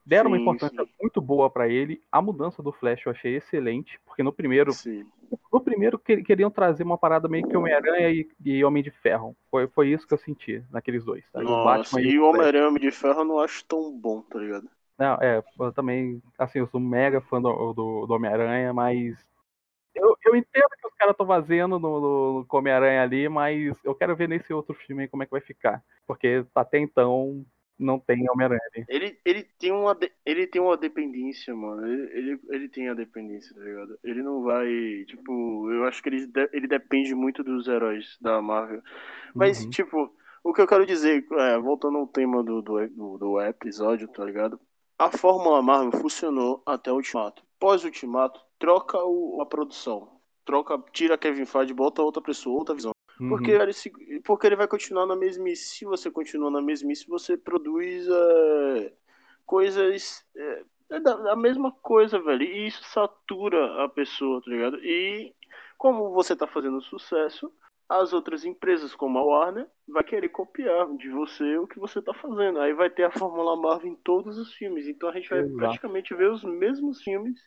deram 0.09 0.31
sim, 0.31 0.37
uma 0.37 0.41
importância 0.41 0.85
sim. 0.85 0.91
muito 1.01 1.21
boa 1.21 1.51
para 1.51 1.69
ele. 1.69 2.03
A 2.11 2.23
mudança 2.23 2.63
do 2.63 2.73
Flash 2.73 3.05
eu 3.05 3.13
achei 3.13 3.37
excelente, 3.37 4.01
porque 4.07 4.23
no 4.23 4.33
primeiro, 4.33 4.73
sim. 4.73 5.05
no 5.53 5.61
primeiro 5.61 5.99
queriam 5.99 6.51
trazer 6.51 6.83
uma 6.83 6.97
parada 6.97 7.29
meio 7.29 7.47
que 7.47 7.57
Homem-Aranha 7.57 8.11
e, 8.11 8.27
e, 8.43 8.65
Homem 8.65 8.83
de 8.83 8.91
Ferro. 8.91 9.37
Foi, 9.51 9.69
foi 9.69 9.89
isso 9.89 10.09
que 10.09 10.15
eu 10.15 10.19
senti 10.19 10.65
naqueles 10.71 11.05
dois. 11.05 11.25
Tá? 11.31 11.43
Nossa, 11.43 12.01
e 12.01 12.19
o 12.19 12.27
Homem-Aranha 12.27 12.65
e 12.65 12.69
Homem 12.69 12.81
de 12.81 12.91
Ferro 12.91 13.21
eu 13.21 13.25
não 13.27 13.39
acho 13.39 13.63
tão 13.67 13.93
bom, 13.93 14.23
tá 14.23 14.39
ligado? 14.39 14.67
Não, 14.99 15.15
é, 15.21 15.45
eu 15.61 15.73
também, 15.73 16.23
assim, 16.39 16.59
eu 16.59 16.67
sou 16.69 16.81
mega 16.81 17.21
fã 17.21 17.41
do, 17.41 17.73
do, 17.75 18.07
do 18.07 18.15
Homem-Aranha, 18.15 18.73
mas 18.73 19.15
eu, 19.95 20.17
eu 20.25 20.35
entendo 20.35 20.71
que 20.81 20.89
os 20.89 20.95
caras 20.95 21.13
estão 21.13 21.27
fazendo 21.27 21.79
no, 21.79 22.01
no 22.41 22.47
Homem-Aranha 22.51 23.03
ali, 23.03 23.29
mas 23.29 23.77
eu 23.85 23.95
quero 23.95 24.17
ver 24.17 24.29
nesse 24.29 24.53
outro 24.55 24.75
filme 24.75 25.07
como 25.07 25.23
é 25.23 25.27
que 25.27 25.33
vai 25.33 25.41
ficar. 25.41 25.83
Porque 26.07 26.45
até 26.55 26.79
então 26.79 27.45
não 27.79 27.99
tem 27.99 28.29
Homem-Aranha. 28.29 28.61
Ele, 28.89 29.19
ele, 29.25 29.45
tem 29.45 29.71
uma, 29.71 29.97
ele 30.27 30.47
tem 30.47 30.61
uma 30.61 30.77
dependência, 30.77 31.55
mano. 31.55 31.87
Ele, 31.87 32.03
ele, 32.13 32.41
ele 32.51 32.69
tem 32.69 32.89
a 32.89 32.95
dependência, 32.95 33.55
tá 33.55 33.61
ligado? 33.61 33.99
Ele 34.03 34.23
não 34.23 34.43
vai. 34.43 34.67
Tipo, 35.07 35.71
eu 35.71 35.85
acho 35.85 36.03
que 36.03 36.09
ele, 36.09 36.31
ele 36.53 36.67
depende 36.67 37.15
muito 37.15 37.45
dos 37.45 37.69
heróis 37.69 38.17
da 38.21 38.43
Marvel. 38.43 38.83
Mas, 39.35 39.63
uhum. 39.63 39.71
tipo, 39.71 40.13
o 40.43 40.53
que 40.53 40.61
eu 40.61 40.67
quero 40.67 40.85
dizer, 40.85 41.25
é, 41.33 41.59
voltando 41.59 41.99
ao 41.99 42.07
tema 42.07 42.43
do, 42.43 42.61
do, 42.61 42.89
do, 42.89 43.19
do 43.19 43.41
episódio, 43.41 44.09
tá 44.09 44.25
ligado? 44.25 44.59
A 44.99 45.11
Fórmula 45.11 45.63
Marvel 45.63 45.93
funcionou 46.01 46.63
até 46.67 46.91
o 46.91 46.97
Ultimato. 46.97 47.43
Pós-Ultimato, 47.61 48.41
troca 48.59 48.99
o, 48.99 49.41
a 49.41 49.47
produção. 49.47 50.19
Troca, 50.45 50.83
tira 50.93 51.19
Kevin 51.19 51.45
Feige, 51.45 51.75
bota 51.75 52.03
outra 52.03 52.23
pessoa, 52.23 52.59
outra 52.59 52.75
visão. 52.75 52.93
Uhum. 53.21 53.29
Porque, 53.29 53.51
ele, 53.51 53.73
porque 54.25 54.47
ele 54.47 54.57
vai 54.57 54.69
continuar 54.69 55.07
na 55.07 55.17
mesmice. 55.17 55.77
Se 55.77 55.85
você 55.85 56.11
continua 56.11 56.51
na 56.51 56.63
mesmice, 56.63 57.07
você 57.09 57.37
produz 57.37 58.07
é, 58.09 58.93
coisas. 59.45 60.25
É, 60.37 60.65
é 60.91 61.01
da, 61.01 61.37
mesma 61.37 61.73
coisa, 61.73 62.21
velho. 62.21 62.43
E 62.43 62.67
isso 62.67 62.83
satura 62.85 63.85
a 63.85 63.89
pessoa, 63.89 64.41
tá 64.43 64.51
ligado? 64.51 64.79
E 64.85 65.35
como 65.77 66.13
você 66.13 66.35
tá 66.35 66.47
fazendo 66.47 66.81
sucesso, 66.81 67.53
as 67.89 68.13
outras 68.13 68.45
empresas, 68.45 68.95
como 68.95 69.19
a 69.19 69.23
Warner, 69.23 69.67
vai 69.89 70.05
querer 70.05 70.29
copiar 70.29 70.87
de 70.97 71.09
você 71.09 71.57
o 71.59 71.67
que 71.67 71.79
você 71.79 71.99
está 71.99 72.15
fazendo. 72.15 72.61
Aí 72.61 72.73
vai 72.73 72.91
ter 72.91 73.05
a 73.05 73.11
Fórmula 73.11 73.57
Marvel 73.57 73.93
em 73.93 73.97
todos 73.97 74.39
os 74.39 74.53
filmes. 74.55 74.87
Então 74.87 75.09
a 75.09 75.13
gente 75.13 75.29
vai 75.29 75.41
Exato. 75.41 75.57
praticamente 75.57 76.15
ver 76.15 76.31
os 76.31 76.45
mesmos 76.45 77.03
filmes 77.03 77.41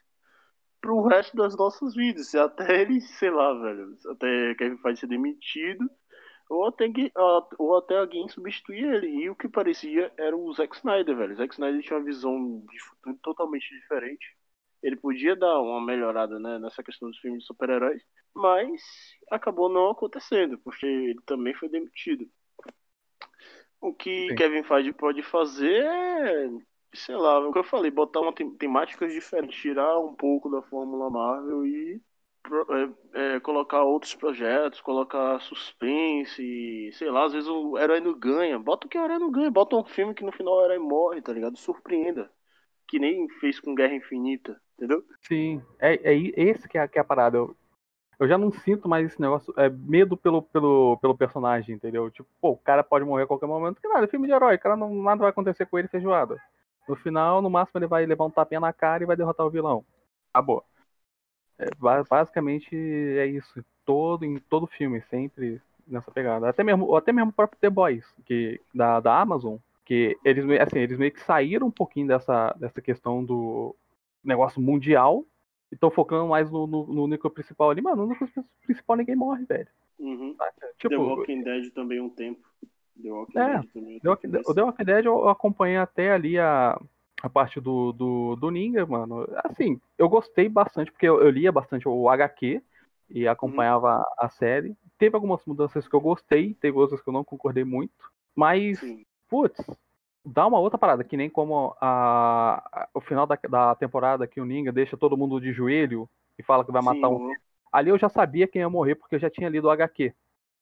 pro 0.81 1.07
resto 1.07 1.37
das 1.37 1.55
nossas 1.55 1.95
vidas. 1.95 2.33
Até 2.35 2.81
ele, 2.81 2.99
sei 3.01 3.29
lá, 3.29 3.53
velho, 3.53 3.95
até 4.09 4.55
Kevin 4.55 4.77
Feige 4.77 4.99
ser 5.01 5.07
demitido, 5.07 5.89
ou 6.49 6.65
até, 6.65 6.85
ou 7.57 7.77
até 7.77 7.97
alguém 7.97 8.27
substituir 8.27 8.83
ele. 8.95 9.07
E 9.07 9.29
o 9.29 9.35
que 9.35 9.47
parecia 9.47 10.11
era 10.17 10.35
o 10.35 10.51
Zack 10.53 10.75
Snyder, 10.75 11.15
velho. 11.15 11.33
O 11.33 11.37
Zack 11.37 11.53
Snyder 11.53 11.81
tinha 11.81 11.97
uma 11.97 12.05
visão 12.05 12.63
de 12.69 12.79
futuro 12.79 13.17
totalmente 13.21 13.69
diferente 13.69 14.35
ele 14.81 14.95
podia 14.95 15.35
dar 15.35 15.59
uma 15.61 15.83
melhorada 15.83 16.39
né, 16.39 16.57
nessa 16.57 16.83
questão 16.83 17.09
dos 17.09 17.19
filmes 17.19 17.41
de 17.41 17.45
super-heróis, 17.45 18.01
mas 18.33 18.81
acabou 19.29 19.69
não 19.69 19.91
acontecendo, 19.91 20.57
porque 20.57 20.85
ele 20.85 21.21
também 21.25 21.53
foi 21.53 21.69
demitido. 21.69 22.27
O 23.79 23.93
que 23.93 24.29
Sim. 24.29 24.35
Kevin 24.35 24.63
Feige 24.63 24.93
pode 24.93 25.21
fazer 25.23 25.83
é, 25.85 26.49
sei 26.93 27.15
lá, 27.15 27.39
o 27.39 27.51
que 27.51 27.59
eu 27.59 27.63
falei, 27.63 27.91
botar 27.91 28.21
uma 28.21 28.33
tem 28.33 28.49
temáticas 28.51 29.13
tirar 29.49 29.99
um 29.99 30.13
pouco 30.13 30.49
da 30.49 30.61
Fórmula 30.61 31.09
Marvel 31.09 31.65
e 31.65 32.01
é, 33.13 33.35
é, 33.35 33.39
colocar 33.39 33.83
outros 33.83 34.15
projetos, 34.15 34.81
colocar 34.81 35.39
suspense, 35.41 36.91
sei 36.93 37.09
lá, 37.09 37.25
às 37.25 37.33
vezes 37.33 37.47
o 37.47 37.77
herói 37.77 37.99
não 37.99 38.17
ganha. 38.17 38.57
Bota 38.59 38.87
o 38.87 38.89
que 38.89 38.97
o 38.97 39.03
herói 39.03 39.19
não 39.19 39.31
ganha, 39.31 39.51
bota 39.51 39.75
um 39.75 39.85
filme 39.85 40.13
que 40.13 40.23
no 40.23 40.31
final 40.31 40.55
o 40.55 40.65
herói 40.65 40.79
morre, 40.79 41.21
tá 41.21 41.31
ligado? 41.31 41.57
Surpreenda. 41.57 42.31
Que 42.87 42.99
nem 42.99 43.29
fez 43.39 43.59
com 43.59 43.75
Guerra 43.75 43.95
Infinita 43.95 44.59
entendeu? 44.81 45.03
Sim, 45.21 45.61
é, 45.79 45.93
é 46.11 46.15
esse 46.15 46.67
que 46.67 46.77
é, 46.77 46.87
que 46.87 46.97
é 46.97 47.01
a 47.01 47.05
parada. 47.05 47.37
Eu, 47.37 47.55
eu 48.19 48.27
já 48.27 48.37
não 48.37 48.51
sinto 48.51 48.89
mais 48.89 49.05
esse 49.05 49.21
negócio, 49.21 49.53
é 49.57 49.69
medo 49.69 50.17
pelo, 50.17 50.41
pelo, 50.41 50.97
pelo 50.97 51.17
personagem, 51.17 51.75
entendeu? 51.75 52.09
Tipo, 52.09 52.27
pô, 52.41 52.49
o 52.51 52.57
cara 52.57 52.83
pode 52.83 53.05
morrer 53.05 53.23
a 53.23 53.27
qualquer 53.27 53.47
momento, 53.47 53.79
que 53.79 53.87
nada, 53.87 54.07
filme 54.07 54.27
de 54.27 54.33
herói, 54.33 54.57
cara 54.57 54.75
não, 54.75 54.93
nada 54.93 55.21
vai 55.21 55.29
acontecer 55.29 55.65
com 55.67 55.77
ele 55.77 55.87
feijoada. 55.87 56.41
No 56.87 56.95
final, 56.95 57.41
no 57.41 57.49
máximo, 57.49 57.79
ele 57.79 57.87
vai 57.87 58.05
levar 58.05 58.25
um 58.25 58.31
tapinha 58.31 58.59
na 58.59 58.73
cara 58.73 59.03
e 59.03 59.05
vai 59.05 59.15
derrotar 59.15 59.45
o 59.45 59.49
vilão. 59.49 59.85
Acabou. 60.33 60.63
É, 61.57 61.67
basicamente 62.09 62.75
é 62.75 63.25
isso. 63.25 63.63
Todo, 63.85 64.25
em 64.25 64.37
todo 64.37 64.67
filme, 64.67 65.01
sempre 65.09 65.61
nessa 65.87 66.11
pegada. 66.11 66.49
Até 66.49 66.63
mesmo, 66.63 66.95
até 66.95 67.11
mesmo 67.11 67.31
o 67.31 67.33
próprio 67.33 67.59
The 67.59 67.69
Boys, 67.69 68.05
que, 68.25 68.59
da, 68.73 68.99
da 68.99 69.19
Amazon, 69.19 69.57
que 69.85 70.17
eles, 70.23 70.45
assim, 70.59 70.79
eles 70.79 70.97
meio 70.97 71.11
que 71.11 71.21
saíram 71.21 71.67
um 71.67 71.71
pouquinho 71.71 72.07
dessa, 72.07 72.53
dessa 72.59 72.81
questão 72.81 73.23
do, 73.23 73.75
negócio 74.23 74.61
mundial 74.61 75.25
e 75.71 75.75
estão 75.75 75.89
focando 75.89 76.27
mais 76.27 76.49
no, 76.51 76.67
no, 76.67 76.85
no 76.87 77.07
núcleo 77.07 77.31
principal 77.31 77.71
ali. 77.71 77.81
Mano, 77.81 78.03
no 78.03 78.07
núcleo 78.09 78.29
principal 78.63 78.95
ninguém 78.95 79.15
morre, 79.15 79.45
velho. 79.45 79.67
Uhum. 79.99 80.35
Tipo, 80.77 80.89
The 80.89 80.97
Walking 80.97 81.43
Dead 81.43 81.71
também 81.73 81.99
um 81.99 82.09
tempo. 82.09 82.41
The 83.01 83.11
Walking 83.11 83.39
é, 83.39 83.53
Dead 83.53 83.71
também. 83.73 83.99
The 83.99 84.09
Walking, 84.09 84.27
o 84.45 84.53
The 84.53 84.63
Walking 84.63 84.83
Dead 84.83 85.05
eu 85.05 85.29
acompanhei 85.29 85.77
até 85.77 86.11
ali 86.11 86.39
a, 86.39 86.79
a 87.21 87.29
parte 87.29 87.59
do, 87.59 87.91
do, 87.91 88.35
do 88.35 88.49
Ninja, 88.49 88.85
mano. 88.85 89.27
Assim, 89.43 89.79
eu 89.97 90.09
gostei 90.09 90.49
bastante, 90.49 90.91
porque 90.91 91.07
eu, 91.07 91.21
eu 91.21 91.29
lia 91.29 91.51
bastante 91.51 91.87
o 91.87 92.09
HQ 92.09 92.61
e 93.09 93.27
acompanhava 93.27 93.97
uhum. 93.97 94.03
a 94.17 94.29
série. 94.29 94.75
Teve 94.97 95.15
algumas 95.15 95.43
mudanças 95.45 95.87
que 95.87 95.95
eu 95.95 96.01
gostei, 96.01 96.53
teve 96.55 96.77
outras 96.77 97.01
que 97.01 97.09
eu 97.09 97.13
não 97.13 97.23
concordei 97.23 97.63
muito. 97.63 97.93
Mas, 98.35 98.79
Sim. 98.79 99.03
putz, 99.29 99.59
dá 100.25 100.47
uma 100.47 100.59
outra 100.59 100.77
parada, 100.77 101.03
que 101.03 101.17
nem 101.17 101.29
como 101.29 101.75
a, 101.79 102.63
a 102.71 102.89
o 102.93 103.01
final 103.01 103.25
da, 103.25 103.37
da, 103.49 103.75
temporada 103.75 104.27
que 104.27 104.39
o 104.39 104.45
Ninga 104.45 104.71
deixa 104.71 104.97
todo 104.97 105.17
mundo 105.17 105.39
de 105.39 105.51
joelho 105.51 106.09
e 106.37 106.43
fala 106.43 106.63
que 106.63 106.71
vai 106.71 106.81
matar 106.81 107.09
Sim. 107.09 107.15
um. 107.15 107.33
Ali 107.71 107.89
eu 107.89 107.97
já 107.97 108.09
sabia 108.09 108.47
quem 108.47 108.61
ia 108.61 108.69
morrer, 108.69 108.95
porque 108.95 109.15
eu 109.15 109.19
já 109.19 109.29
tinha 109.29 109.49
lido 109.49 109.67
o 109.67 109.71
HQ. 109.71 110.13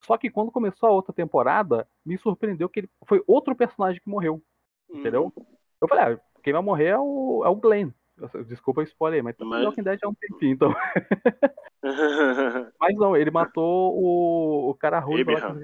Só 0.02 0.18
que 0.18 0.30
quando 0.30 0.52
começou 0.52 0.90
a 0.90 0.92
outra 0.92 1.14
temporada, 1.14 1.88
me 2.06 2.18
surpreendeu 2.18 2.70
que 2.70 2.82
ele 2.82 2.90
foi 3.06 3.24
outro 3.28 3.56
personagem 3.56 4.02
que 4.02 4.10
morreu. 4.10 4.42
Entendeu? 4.90 5.32
Eu 5.80 5.88
falei, 5.88 6.16
ah, 6.16 6.20
quem 6.42 6.54
vai 6.54 6.62
morrer 6.62 6.88
é 6.88 6.98
o, 6.98 7.44
é 7.46 7.50
o 7.50 7.56
Glenn. 7.56 7.92
Desculpa 8.48 8.82
o 8.82 8.84
spoiler, 8.84 9.24
mas, 9.24 9.36
mas... 9.40 9.66
Walking 9.66 9.84
Dead 9.84 10.00
é 10.04 10.08
um 10.08 10.14
tempinho, 10.14 10.54
então. 10.54 10.74
Mas 12.80 12.96
não, 12.98 13.16
ele 13.16 13.32
matou 13.32 13.96
o, 13.98 14.70
o 14.70 14.76
cara 14.76 15.00
ruim 15.00 15.22
Abraham. 15.22 15.64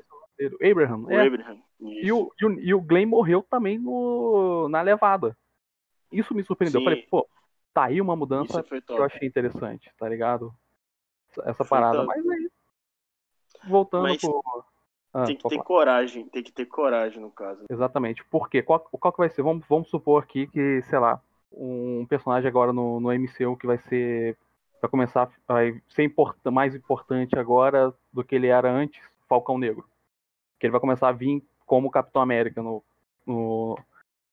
Abraham, 0.62 1.12
é. 1.12 1.28
Abraham. 1.28 1.62
E 1.82 2.12
o, 2.12 2.32
e, 2.39 2.45
o, 2.45 2.60
e 2.60 2.74
o 2.74 2.82
Glenn 2.82 3.06
morreu 3.06 3.43
também 3.43 3.78
no, 3.78 4.69
na 4.69 4.82
levada. 4.82 5.38
Isso 6.12 6.34
me 6.34 6.43
surpreendeu. 6.43 6.80
Eu 6.80 6.84
Sim. 6.84 6.89
falei, 6.89 7.08
pô, 7.10 7.28
tá 7.74 7.86
aí 7.86 8.00
uma 8.00 8.15
mudança 8.15 8.62
Isso 8.62 8.82
que 8.82 8.93
eu 8.93 9.04
achei 9.04 9.28
interessante, 9.28 9.91
tá 9.98 10.08
ligado? 10.08 10.54
Essa- 11.32 11.50
Essa 11.50 11.65
Foi 11.65 11.78
parada. 11.78 12.06
top. 12.06 12.08
Mas 12.08 12.26
aí, 12.30 12.50
voltando 13.67 14.04
Mas 14.04 14.21
pro. 14.21 14.43
Ah, 15.13 15.23
Tem 15.23 15.38
que 15.38 15.47
ter 15.47 15.63
coragem, 15.63 16.28
tem 16.28 16.43
que 16.43 16.51
ter 16.51 16.65
coragem 16.65 17.21
no 17.21 17.32
caso. 17.32 17.63
Exatamente. 17.69 18.21
Por 18.25 18.49
quê? 18.49 18.62
Qual, 18.62 18.80
qual 18.82 19.13
que 19.13 19.19
vai 19.19 19.30
ser? 19.30 19.41
Vamos, 19.43 19.65
vamos 19.69 19.89
supor 19.89 20.21
aqui 20.21 20.45
que, 20.47 20.82
sei 20.82 20.99
lá, 20.99 21.21
um 21.54 22.06
personagem 22.06 22.49
agora 22.49 22.73
no, 22.73 22.99
no 22.99 23.13
MCU 23.13 23.56
que 23.56 23.65
vai 23.65 23.78
ser. 23.78 24.38
Vai 24.82 24.91
começar 24.91 25.30
a 25.47 25.56
ser 25.88 26.04
importa- 26.04 26.51
mais 26.51 26.75
importante 26.75 27.39
agora 27.39 27.93
do 28.12 28.25
que 28.25 28.36
ele 28.36 28.47
era 28.47 28.69
antes, 28.69 29.01
Falcão 29.28 29.58
Negro. 29.58 29.86
Que 30.60 30.67
ele 30.67 30.71
vai 30.71 30.82
começar 30.82 31.08
a 31.08 31.13
vir 31.13 31.41
como 31.65 31.89
Capitão 31.89 32.21
América 32.21 32.62
no, 32.62 32.84
no, 33.25 33.80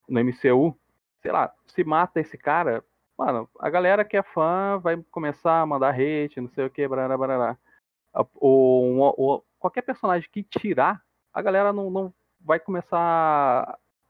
no 0.09 0.21
MCU. 0.21 0.77
Sei 1.23 1.31
lá, 1.31 1.55
se 1.65 1.85
mata 1.85 2.19
esse 2.21 2.37
cara, 2.37 2.83
mano, 3.17 3.49
a 3.61 3.71
galera 3.71 4.05
que 4.05 4.17
é 4.17 4.23
fã 4.23 4.81
vai 4.83 5.01
começar 5.13 5.61
a 5.61 5.67
mandar 5.67 5.95
hate, 5.95 6.41
não 6.41 6.49
sei 6.49 6.67
o 6.67 6.71
que, 6.71 6.87
barará, 6.89 7.17
barará. 7.17 7.57
A- 8.13 8.27
O, 8.35 9.11
o- 9.17 9.43
qualquer 9.59 9.83
personagem 9.83 10.29
que 10.31 10.43
tirar, 10.43 11.03
a 11.33 11.43
galera 11.43 11.73
não, 11.73 11.91
não 11.91 12.15
vai 12.41 12.59
começar 12.61 12.99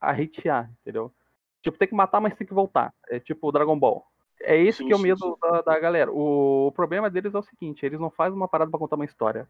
a, 0.01 0.11
hatear, 0.11 0.69
entendeu? 0.81 1.13
Tipo, 1.61 1.77
tem 1.77 1.87
que 1.87 1.95
matar, 1.95 2.19
mas 2.19 2.35
tem 2.35 2.45
que 2.45 2.53
voltar. 2.53 2.93
É 3.07 3.19
tipo 3.19 3.47
o 3.47 3.51
Dragon 3.51 3.77
Ball. 3.77 4.05
É 4.41 4.57
esse 4.57 4.79
Sim, 4.79 4.87
que 4.87 4.93
é 4.93 4.95
o 4.95 4.99
medo 4.99 5.37
da, 5.41 5.61
da 5.61 5.79
galera. 5.79 6.11
O, 6.11 6.67
o 6.67 6.71
problema 6.71 7.09
deles 7.09 7.33
é 7.33 7.37
o 7.37 7.43
seguinte, 7.43 7.85
eles 7.85 7.99
não 7.99 8.09
fazem 8.09 8.35
uma 8.35 8.47
parada 8.47 8.69
pra 8.69 8.79
contar 8.79 8.95
uma 8.95 9.05
história. 9.05 9.47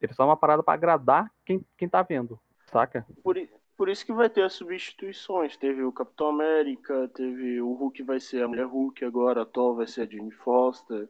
Eles 0.00 0.14
fazem 0.16 0.30
uma 0.30 0.36
parada 0.36 0.62
pra 0.62 0.74
agradar 0.74 1.30
quem, 1.44 1.64
quem 1.76 1.88
tá 1.88 2.02
vendo, 2.02 2.38
saca? 2.66 3.04
Por, 3.22 3.36
por 3.76 3.88
isso 3.88 4.04
que 4.06 4.12
vai 4.12 4.28
ter 4.28 4.42
as 4.42 4.52
substituições. 4.52 5.56
Teve 5.56 5.82
o 5.82 5.92
Capitão 5.92 6.28
América, 6.28 7.08
teve 7.08 7.60
o 7.60 7.72
Hulk 7.72 8.02
vai 8.02 8.20
ser 8.20 8.42
a 8.44 8.48
mulher 8.48 8.66
Hulk 8.66 9.04
agora, 9.04 9.42
a 9.42 9.46
Thor 9.46 9.74
vai 9.76 9.86
ser 9.86 10.02
a 10.02 10.06
Jane 10.06 10.30
Foster. 10.30 11.08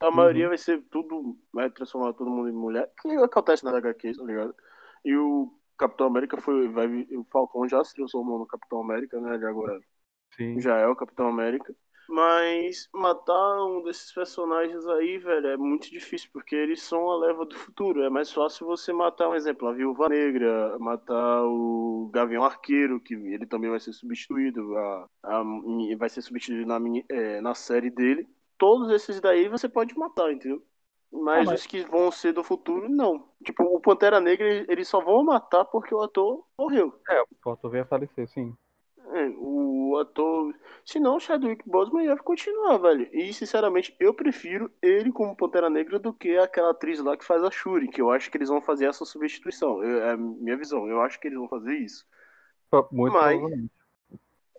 A 0.00 0.10
maioria 0.10 0.48
vai 0.48 0.58
ser 0.58 0.82
tudo, 0.90 1.38
vai 1.52 1.70
transformar 1.70 2.12
todo 2.14 2.30
mundo 2.30 2.48
em 2.48 2.52
mulher. 2.52 2.90
Que 3.00 3.08
acontece 3.16 3.64
na 3.64 3.76
HQ, 3.76 4.14
tá 4.14 4.24
ligado? 4.24 4.54
E 5.04 5.16
o 5.16 5.52
Capitão 5.78 6.06
América 6.08 6.40
foi. 6.40 6.68
Vai, 6.68 6.86
o 7.16 7.24
Falcão 7.30 7.68
já 7.68 7.82
se 7.84 7.94
transformou 7.94 8.38
no 8.38 8.46
Capitão 8.46 8.80
América, 8.80 9.20
né? 9.20 9.34
Ele 9.34 9.46
agora 9.46 9.80
Sim. 10.36 10.60
já 10.60 10.76
é 10.78 10.86
o 10.86 10.96
Capitão 10.96 11.28
América. 11.28 11.74
Mas 12.08 12.88
matar 12.94 13.64
um 13.64 13.82
desses 13.82 14.12
personagens 14.12 14.86
aí, 14.86 15.18
velho, 15.18 15.48
é 15.48 15.56
muito 15.56 15.90
difícil, 15.90 16.30
porque 16.32 16.54
eles 16.54 16.80
são 16.82 17.10
a 17.10 17.16
leva 17.18 17.44
do 17.44 17.56
futuro. 17.56 18.02
É 18.02 18.08
mais 18.08 18.30
fácil 18.32 18.64
você 18.66 18.92
matar, 18.92 19.28
um 19.28 19.34
exemplo, 19.34 19.66
a 19.66 19.72
Viúva 19.72 20.08
Negra, 20.08 20.78
matar 20.78 21.42
o 21.44 22.08
Gavião 22.12 22.44
Arqueiro, 22.44 23.00
que 23.00 23.14
ele 23.14 23.44
também 23.44 23.70
vai 23.70 23.80
ser 23.80 23.92
substituído, 23.92 24.76
a, 24.76 25.08
a- 25.24 25.42
vai 25.98 26.08
ser 26.08 26.22
substituído 26.22 26.64
na, 26.66 26.78
é, 27.08 27.40
na 27.40 27.54
série 27.54 27.90
dele. 27.90 28.28
Todos 28.58 28.90
esses 28.90 29.20
daí 29.20 29.48
você 29.48 29.68
pode 29.68 29.96
matar, 29.98 30.32
entendeu? 30.32 30.62
Mas, 31.12 31.48
Ah, 31.48 31.50
mas- 31.52 31.60
os 31.60 31.66
que 31.66 31.82
vão 31.84 32.10
ser 32.10 32.32
do 32.32 32.42
futuro, 32.42 32.88
não. 32.88 33.28
Tipo, 33.44 33.62
o 33.64 33.80
Pantera 33.80 34.20
Negra, 34.20 34.64
eles 34.68 34.88
só 34.88 35.00
vão 35.00 35.22
matar 35.22 35.64
porque 35.64 35.94
o 35.94 36.02
ator 36.02 36.44
morreu. 36.58 36.92
É, 37.08 37.22
o 37.22 37.26
Porto 37.42 37.68
veio 37.70 37.84
a 37.84 37.86
falecer, 37.86 38.28
sim. 38.28 38.54
É, 39.12 39.28
o 39.38 39.96
ator. 39.98 40.52
Se 40.84 40.98
não, 40.98 41.16
o 41.16 41.20
Chadwick 41.20 41.62
Boseman 41.68 42.04
ia 42.04 42.16
continuar, 42.16 42.76
velho. 42.78 43.08
E, 43.12 43.32
sinceramente, 43.32 43.94
eu 44.00 44.12
prefiro 44.12 44.70
ele 44.82 45.12
como 45.12 45.36
Pantera 45.36 45.70
Negra 45.70 45.98
do 45.98 46.12
que 46.12 46.36
aquela 46.36 46.70
atriz 46.72 46.98
lá 46.98 47.16
que 47.16 47.24
faz 47.24 47.42
a 47.44 47.50
Shuri, 47.50 47.86
que 47.88 48.02
eu 48.02 48.10
acho 48.10 48.30
que 48.30 48.36
eles 48.36 48.48
vão 48.48 48.60
fazer 48.60 48.86
essa 48.86 49.04
substituição. 49.04 49.82
Eu- 49.82 50.02
é 50.02 50.10
a 50.10 50.16
minha 50.16 50.56
visão. 50.56 50.88
Eu 50.88 51.00
acho 51.00 51.20
que 51.20 51.28
eles 51.28 51.38
vão 51.38 51.48
fazer 51.48 51.76
isso. 51.76 52.04
Muito 52.90 53.12
Mas- 53.14 53.36
provavelmente. 53.38 53.70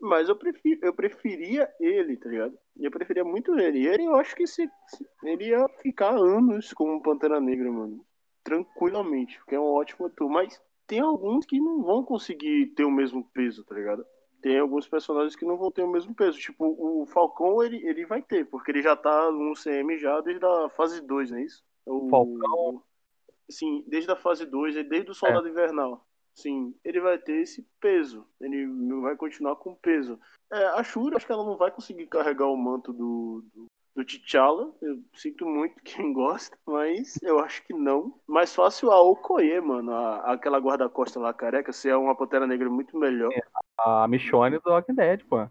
Mas 0.01 0.29
eu, 0.29 0.35
prefiro, 0.35 0.79
eu 0.83 0.93
preferia 0.93 1.71
ele, 1.79 2.17
tá 2.17 2.29
ligado? 2.29 2.57
Eu 2.79 2.91
preferia 2.91 3.23
muito 3.23 3.57
ele. 3.59 3.79
E 3.79 3.87
ele, 3.87 4.05
eu 4.05 4.15
acho 4.15 4.35
que 4.35 4.45
se, 4.45 4.69
se- 4.87 5.07
ele 5.23 5.49
ia 5.49 5.67
ficar 5.81 6.15
anos 6.15 6.73
como 6.73 7.01
Pantera 7.01 7.39
Negra, 7.39 7.71
mano. 7.71 8.05
Tranquilamente, 8.43 9.37
porque 9.39 9.55
é 9.55 9.59
um 9.59 9.63
ótimo 9.65 10.05
ator. 10.07 10.29
Mas 10.29 10.61
tem 10.85 10.99
alguns 10.99 11.45
que 11.45 11.59
não 11.59 11.81
vão 11.83 12.03
conseguir 12.03 12.67
ter 12.67 12.85
o 12.85 12.91
mesmo 12.91 13.23
peso, 13.33 13.63
tá 13.63 13.75
ligado? 13.75 14.05
Tem 14.41 14.59
alguns 14.59 14.87
personagens 14.87 15.35
que 15.35 15.43
não 15.45 15.57
vão 15.57 15.71
ter 15.71 15.83
o 15.83 15.89
mesmo 15.91 16.13
peso. 16.13 16.37
Tipo, 16.39 16.65
o 16.79 17.05
Falcão, 17.07 17.61
ele, 17.63 17.85
ele 17.85 18.05
vai 18.05 18.21
ter, 18.21 18.45
porque 18.45 18.71
ele 18.71 18.81
já 18.81 18.95
tá 18.95 19.31
no 19.31 19.55
CM 19.55 19.97
já 19.97 20.21
desde 20.21 20.45
a 20.45 20.69
fase 20.69 21.01
2, 21.01 21.31
não 21.31 21.39
é 21.39 21.43
isso? 21.43 21.63
O, 21.85 22.07
Falcão? 22.09 22.83
Sim, 23.49 23.83
desde 23.87 24.11
a 24.11 24.15
fase 24.15 24.45
2, 24.45 24.75
desde 24.87 25.11
o 25.11 25.13
Soldado 25.15 25.47
Invernal. 25.49 26.06
Sim, 26.37 26.75
ele 26.85 27.01
vai 27.01 27.17
ter 27.17 27.41
esse 27.41 27.67
peso. 27.81 28.23
Ele 28.39 28.67
vai 29.01 29.15
continuar 29.15 29.55
com 29.55 29.73
peso. 29.73 30.19
É, 30.53 30.67
a 30.67 30.83
Shuri, 30.83 31.15
acho 31.15 31.25
que 31.25 31.31
ela 31.31 31.43
não 31.43 31.57
vai 31.57 31.71
conseguir 31.71 32.05
carregar 32.05 32.45
o 32.45 32.55
manto 32.55 32.93
do, 32.93 33.43
do, 33.55 33.65
do 33.95 34.05
T'Challa. 34.05 34.71
Eu 34.79 34.99
sinto 35.15 35.47
muito 35.47 35.81
quem 35.83 36.13
gosta, 36.13 36.55
mas 36.63 37.19
eu 37.23 37.39
acho 37.39 37.65
que 37.65 37.73
não. 37.73 38.13
Mais 38.27 38.53
fácil 38.53 38.91
a 38.91 39.01
Okoye, 39.01 39.59
mano. 39.59 39.91
A, 39.91 40.33
aquela 40.33 40.59
guarda-costa 40.59 41.19
lá 41.19 41.33
careca, 41.33 41.73
ser 41.73 41.95
uma 41.95 42.15
Pantera 42.15 42.45
Negra 42.45 42.69
muito 42.69 42.95
melhor. 42.95 43.33
A 43.79 44.07
Michonne 44.07 44.59
do 44.59 44.69
Walking 44.69 44.93
Dead, 44.93 45.23
pô. 45.25 45.47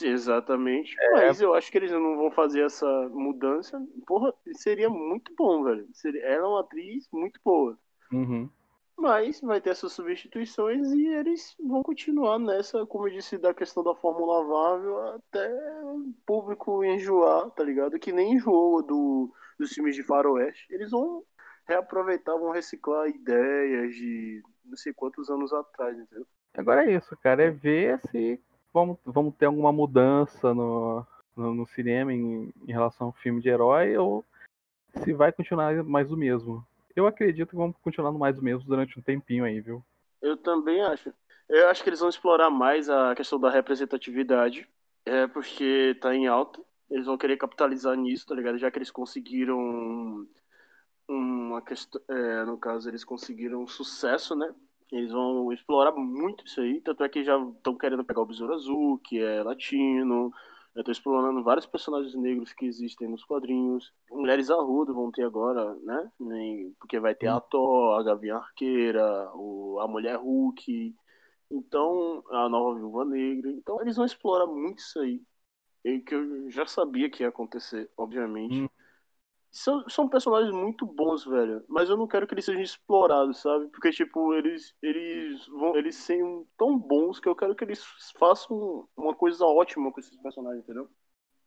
Exatamente. 0.00 0.94
É. 1.00 1.26
Mas 1.26 1.40
eu 1.40 1.52
acho 1.52 1.68
que 1.68 1.78
eles 1.78 1.90
não 1.90 2.16
vão 2.16 2.30
fazer 2.30 2.64
essa 2.64 2.86
mudança. 3.08 3.84
Porra, 4.06 4.32
seria 4.52 4.88
muito 4.88 5.34
bom, 5.36 5.64
velho. 5.64 5.88
Seria, 5.92 6.22
ela 6.22 6.46
é 6.46 6.48
uma 6.48 6.60
atriz 6.60 7.08
muito 7.12 7.40
boa. 7.44 7.76
Uhum. 8.12 8.48
Mas 8.98 9.40
vai 9.40 9.60
ter 9.60 9.70
essas 9.70 9.92
substituições 9.92 10.90
e 10.92 11.06
eles 11.06 11.54
vão 11.60 11.84
continuar 11.84 12.36
nessa, 12.38 12.84
como 12.84 13.06
eu 13.06 13.12
disse, 13.12 13.38
da 13.38 13.54
questão 13.54 13.84
da 13.84 13.94
fórmula 13.94 14.40
lavável 14.40 14.98
até 15.14 15.48
o 15.84 16.12
público 16.26 16.84
enjoar, 16.84 17.48
tá 17.50 17.62
ligado? 17.62 17.98
Que 17.98 18.10
nem 18.10 18.34
enjoou 18.34 18.82
do, 18.82 19.32
dos 19.56 19.70
filmes 19.70 19.94
de 19.94 20.02
faroeste. 20.02 20.66
Eles 20.68 20.90
vão 20.90 21.22
reaproveitar, 21.64 22.36
vão 22.36 22.50
reciclar 22.50 23.08
ideias 23.08 23.94
de 23.94 24.42
não 24.64 24.76
sei 24.76 24.92
quantos 24.92 25.30
anos 25.30 25.52
atrás, 25.52 25.96
entendeu? 25.96 26.26
Agora 26.56 26.84
é 26.84 26.96
isso, 26.96 27.16
cara. 27.18 27.44
É 27.44 27.50
ver 27.50 28.00
se 28.10 28.40
vamos, 28.74 28.98
vamos 29.04 29.32
ter 29.36 29.46
alguma 29.46 29.72
mudança 29.72 30.52
no, 30.52 31.06
no, 31.36 31.54
no 31.54 31.66
cinema 31.66 32.12
em, 32.12 32.52
em 32.66 32.72
relação 32.72 33.06
ao 33.06 33.12
filme 33.12 33.40
de 33.40 33.48
herói 33.48 33.96
ou 33.96 34.24
se 35.04 35.12
vai 35.12 35.30
continuar 35.30 35.84
mais 35.84 36.10
o 36.10 36.16
mesmo. 36.16 36.66
Eu 36.98 37.06
acredito 37.06 37.50
que 37.50 37.56
vamos 37.56 37.76
continuar 37.80 38.10
no 38.10 38.18
mais 38.18 38.36
o 38.36 38.42
mesmo 38.42 38.68
durante 38.68 38.98
um 38.98 39.02
tempinho 39.02 39.44
aí, 39.44 39.60
viu? 39.60 39.84
Eu 40.20 40.36
também 40.36 40.82
acho. 40.82 41.14
Eu 41.48 41.68
acho 41.68 41.80
que 41.80 41.88
eles 41.88 42.00
vão 42.00 42.08
explorar 42.08 42.50
mais 42.50 42.90
a 42.90 43.14
questão 43.14 43.38
da 43.38 43.48
representatividade, 43.48 44.68
é 45.06 45.28
porque 45.28 45.96
tá 46.00 46.12
em 46.12 46.26
alta. 46.26 46.60
Eles 46.90 47.06
vão 47.06 47.16
querer 47.16 47.36
capitalizar 47.36 47.94
nisso, 47.94 48.26
tá 48.26 48.34
ligado? 48.34 48.58
Já 48.58 48.68
que 48.68 48.78
eles 48.78 48.90
conseguiram 48.90 50.26
uma 51.08 51.62
questão, 51.62 52.02
é, 52.08 52.44
no 52.44 52.58
caso, 52.58 52.88
eles 52.90 53.04
conseguiram 53.04 53.64
sucesso, 53.68 54.34
né? 54.34 54.52
Eles 54.90 55.12
vão 55.12 55.52
explorar 55.52 55.92
muito 55.92 56.44
isso 56.44 56.60
aí, 56.60 56.80
tanto 56.80 57.04
é 57.04 57.08
que 57.08 57.22
já 57.22 57.38
estão 57.38 57.76
querendo 57.76 58.04
pegar 58.04 58.22
o 58.22 58.26
Besouro 58.26 58.54
Azul, 58.54 58.98
que 59.04 59.22
é 59.22 59.40
latino. 59.44 60.32
Eu 60.78 60.84
tô 60.84 60.92
explorando 60.92 61.42
vários 61.42 61.66
personagens 61.66 62.14
negros 62.14 62.52
que 62.52 62.64
existem 62.64 63.08
nos 63.08 63.24
quadrinhos. 63.24 63.92
Mulheres 64.12 64.48
Arruda 64.48 64.92
vão 64.92 65.10
ter 65.10 65.24
agora, 65.24 65.74
né? 65.82 66.08
Porque 66.78 67.00
vai 67.00 67.16
ter 67.16 67.26
a 67.26 67.40
Thor, 67.40 67.98
a 67.98 68.02
Gavião 68.04 68.38
Arqueira, 68.38 69.28
a 69.28 69.88
Mulher 69.88 70.14
Hulk, 70.14 70.94
então 71.50 72.22
a 72.30 72.48
nova 72.48 72.76
Viúva 72.76 73.04
Negra. 73.04 73.50
Então 73.50 73.80
eles 73.80 73.96
vão 73.96 74.06
explorar 74.06 74.46
muito 74.46 74.78
isso 74.78 75.00
aí. 75.00 75.20
E 75.84 75.98
que 75.98 76.14
eu 76.14 76.48
já 76.48 76.64
sabia 76.64 77.10
que 77.10 77.24
ia 77.24 77.28
acontecer, 77.28 77.90
obviamente. 77.96 78.60
Hum. 78.60 78.68
São, 79.50 79.88
são 79.88 80.08
personagens 80.08 80.52
muito 80.54 80.84
bons, 80.86 81.24
velho. 81.24 81.64
Mas 81.68 81.88
eu 81.88 81.96
não 81.96 82.06
quero 82.06 82.26
que 82.26 82.34
eles 82.34 82.44
sejam 82.44 82.62
explorados, 82.62 83.40
sabe? 83.40 83.66
Porque, 83.68 83.90
tipo, 83.90 84.34
eles, 84.34 84.74
eles 84.82 85.46
vão. 85.48 85.74
Eles 85.76 85.96
são 85.96 86.46
tão 86.56 86.78
bons 86.78 87.18
que 87.18 87.28
eu 87.28 87.34
quero 87.34 87.54
que 87.54 87.64
eles 87.64 87.82
façam 88.18 88.86
uma 88.96 89.14
coisa 89.14 89.44
ótima 89.46 89.90
com 89.90 90.00
esses 90.00 90.16
personagens, 90.18 90.62
entendeu? 90.62 90.88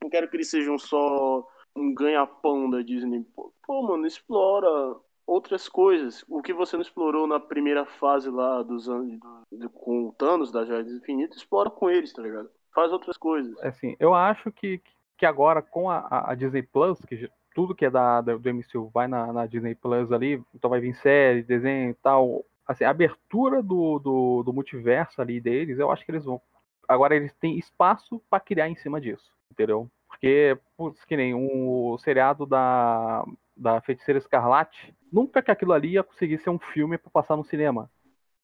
Não 0.02 0.10
quero 0.10 0.28
que 0.30 0.36
eles 0.36 0.50
sejam 0.50 0.78
só 0.80 1.48
um 1.76 1.94
ganha-pão 1.94 2.70
da 2.70 2.82
Disney. 2.82 3.24
Pô, 3.36 3.54
pô, 3.66 3.84
mano, 3.84 4.06
explora 4.08 4.96
outras 5.26 5.70
coisas. 5.70 6.26
O 6.28 6.42
que 6.42 6.54
você 6.54 6.76
não 6.76 6.82
explorou 6.82 7.28
na 7.28 7.40
primeira 7.40 7.86
fase 7.86 8.30
lá 8.30 8.64
dos 8.64 8.90
anos 8.90 9.20
do- 9.52 9.70
com 9.70 10.08
o 10.08 10.14
Thanos 10.14 10.52
da 10.52 10.66
Joias 10.66 10.92
Infinitas, 10.92 11.38
explora 11.38 11.70
com 11.70 11.90
eles, 11.90 12.12
tá 12.12 12.22
ligado? 12.22 12.50
Faz 12.74 12.92
outras 12.92 13.16
coisas. 13.18 13.58
Assim, 13.64 13.96
eu 14.00 14.14
acho 14.14 14.52
que, 14.52 14.82
que 15.18 15.26
agora 15.26 15.62
com 15.62 15.90
a, 15.90 16.32
a- 16.32 16.36
Disney 16.36 16.64
Plus, 16.64 17.00
que 17.06 17.30
tudo 17.54 17.76
que 17.76 17.86
é 17.86 17.90
da, 17.90 18.22
da- 18.22 18.38
do 18.38 18.50
MCU 18.50 18.90
vai 18.94 19.08
na, 19.08 19.32
na 19.32 19.46
Disney 19.46 19.76
Plus 19.76 20.12
ali, 20.12 20.42
então 20.54 20.70
vai 20.70 20.80
vir 20.80 20.96
série, 20.96 21.44
desenho 21.44 21.92
e 21.92 21.94
tal. 21.96 22.46
Assim, 22.68 22.84
a 22.84 22.90
abertura 22.90 23.62
do, 23.62 24.00
do, 24.00 24.44
do 24.44 24.54
multiverso 24.54 25.22
ali 25.22 25.42
deles, 25.42 25.78
eu 25.80 25.92
acho 25.92 26.06
que 26.06 26.12
eles 26.12 26.24
vão. 26.26 26.42
Agora 26.88 27.16
eles 27.16 27.34
têm 27.36 27.58
espaço 27.58 28.22
pra 28.30 28.40
criar 28.40 28.70
em 28.70 28.76
cima 28.76 29.00
disso, 29.00 29.32
entendeu? 29.52 29.90
Porque, 30.08 30.58
putz, 30.78 31.04
que 31.06 31.16
nem 31.18 31.34
o 31.34 31.98
seriado 32.00 32.46
da, 32.46 33.26
da 33.56 33.82
Feiticeira 33.82 34.18
Escarlate, 34.20 34.94
nunca 35.12 35.42
que 35.42 35.52
aquilo 35.52 35.74
ali 35.74 35.94
ia 35.94 36.04
conseguir 36.04 36.38
ser 36.40 36.50
um 36.50 36.60
filme 36.60 36.98
para 36.98 37.10
passar 37.10 37.36
no 37.36 37.44
cinema. 37.44 37.90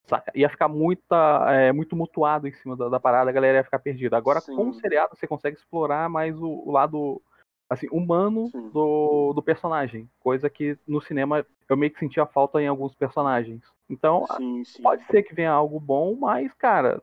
Saca? 0.06 0.32
Ia 0.34 0.48
ficar 0.48 0.68
muita, 0.68 1.44
é, 1.50 1.70
muito 1.70 1.94
mutuado 1.94 2.48
em 2.48 2.52
cima 2.52 2.74
da, 2.74 2.88
da, 2.88 2.98
parada, 2.98 3.28
a 3.28 3.32
galera 3.32 3.58
ia 3.58 3.64
ficar 3.64 3.78
perdida. 3.78 4.16
Agora, 4.16 4.40
Sim. 4.40 4.56
com 4.56 4.70
o 4.70 4.74
seriado, 4.74 5.14
você 5.14 5.26
consegue 5.26 5.56
explorar 5.56 6.08
mais 6.08 6.34
o, 6.40 6.48
o 6.48 6.70
lado 6.70 7.20
assim, 7.68 7.86
humano 7.90 8.50
do, 8.72 9.32
do 9.34 9.42
personagem. 9.42 10.08
Coisa 10.20 10.48
que 10.48 10.78
no 10.86 11.00
cinema 11.00 11.44
eu 11.68 11.76
meio 11.76 11.92
que 11.92 11.98
sentia 11.98 12.26
falta 12.26 12.60
em 12.62 12.66
alguns 12.66 12.94
personagens. 12.94 13.62
Então, 13.90 14.26
sim, 14.36 14.64
sim. 14.64 14.82
pode 14.82 15.04
ser 15.06 15.22
que 15.22 15.34
venha 15.34 15.50
algo 15.50 15.78
bom, 15.78 16.16
mas, 16.16 16.52
cara, 16.54 17.02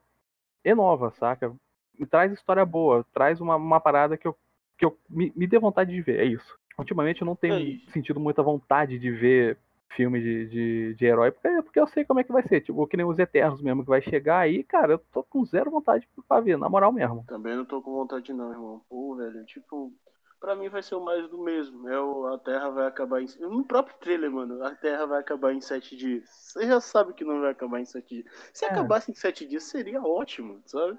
inova, 0.64 1.12
saca? 1.12 1.54
Me 1.98 2.06
traz 2.06 2.32
história 2.32 2.66
boa, 2.66 3.06
traz 3.14 3.40
uma, 3.40 3.56
uma 3.56 3.80
parada 3.80 4.18
que 4.18 4.28
eu, 4.28 4.36
que 4.78 4.86
eu 4.86 4.98
me, 5.10 5.32
me 5.36 5.48
dê 5.48 5.60
vontade 5.60 5.94
de 5.94 6.02
ver, 6.02 6.20
é 6.20 6.26
isso. 6.26 6.58
Ultimamente 6.78 7.22
eu 7.22 7.26
não 7.26 7.36
tenho 7.36 7.56
é 7.56 7.92
sentido 7.92 8.20
muita 8.20 8.44
vontade 8.44 9.00
de 9.00 9.12
ver 9.12 9.58
filme 9.96 10.20
de, 10.20 10.48
de, 10.48 10.96
de 10.96 11.06
herói, 11.06 11.32
porque, 11.32 11.62
porque 11.62 11.80
eu 11.80 11.88
sei 11.88 12.04
como 12.04 12.20
é 12.20 12.24
que 12.24 12.32
vai 12.32 12.44
ser. 12.44 12.62
Tipo, 12.62 12.86
que 12.86 12.98
nem 12.98 13.06
os 13.06 13.18
Eternos 13.18 13.62
mesmo, 13.62 13.84
que 13.84 13.90
vai 13.90 14.02
chegar 14.02 14.40
aí, 14.40 14.64
cara, 14.64 14.94
eu 14.94 15.00
tô 15.00 15.24
com 15.24 15.46
zero 15.46 15.72
vontade 15.72 16.08
pra 16.28 16.42
ver, 16.42 16.58
na 16.58 16.68
moral 16.68 16.92
mesmo. 16.92 17.24
Também 17.28 17.56
não 17.56 17.64
tô 17.64 17.82
com 17.82 17.94
vontade 17.94 18.34
não, 18.34 18.52
irmão. 18.52 18.82
Pô, 18.90 19.16
velho, 19.16 19.46
tipo, 19.46 19.94
pra 20.40 20.56
mim 20.56 20.70
vai 20.70 20.82
ser 20.84 20.96
o 20.96 21.04
mais 21.04 21.28
do 21.30 21.38
mesmo. 21.38 21.88
É 21.90 22.00
o, 22.00 22.28
a 22.28 22.38
Terra 22.40 22.70
vai 22.70 22.88
acabar 22.88 23.22
em. 23.22 23.28
No 23.40 23.66
próprio 23.66 23.98
trailer, 24.00 24.32
mano, 24.32 24.64
a 24.64 24.76
Terra 24.76 25.06
vai 25.06 25.20
acabar 25.20 25.54
em 25.54 25.62
sete 25.62 25.96
dias. 25.96 26.30
Você 26.30 26.68
já 26.68 26.80
sabe 26.80 27.14
que 27.14 27.24
não 27.24 27.42
vai 27.42 27.52
acabar 27.52 27.80
em 27.80 27.86
sete 27.86 28.22
dias. 28.22 28.34
Se 28.54 28.66
é. 28.66 28.70
acabasse 28.70 29.12
em 29.12 29.16
sete 29.16 29.46
dias, 29.46 29.64
seria 29.64 30.02
ótimo, 30.02 30.62
sabe? 30.66 30.98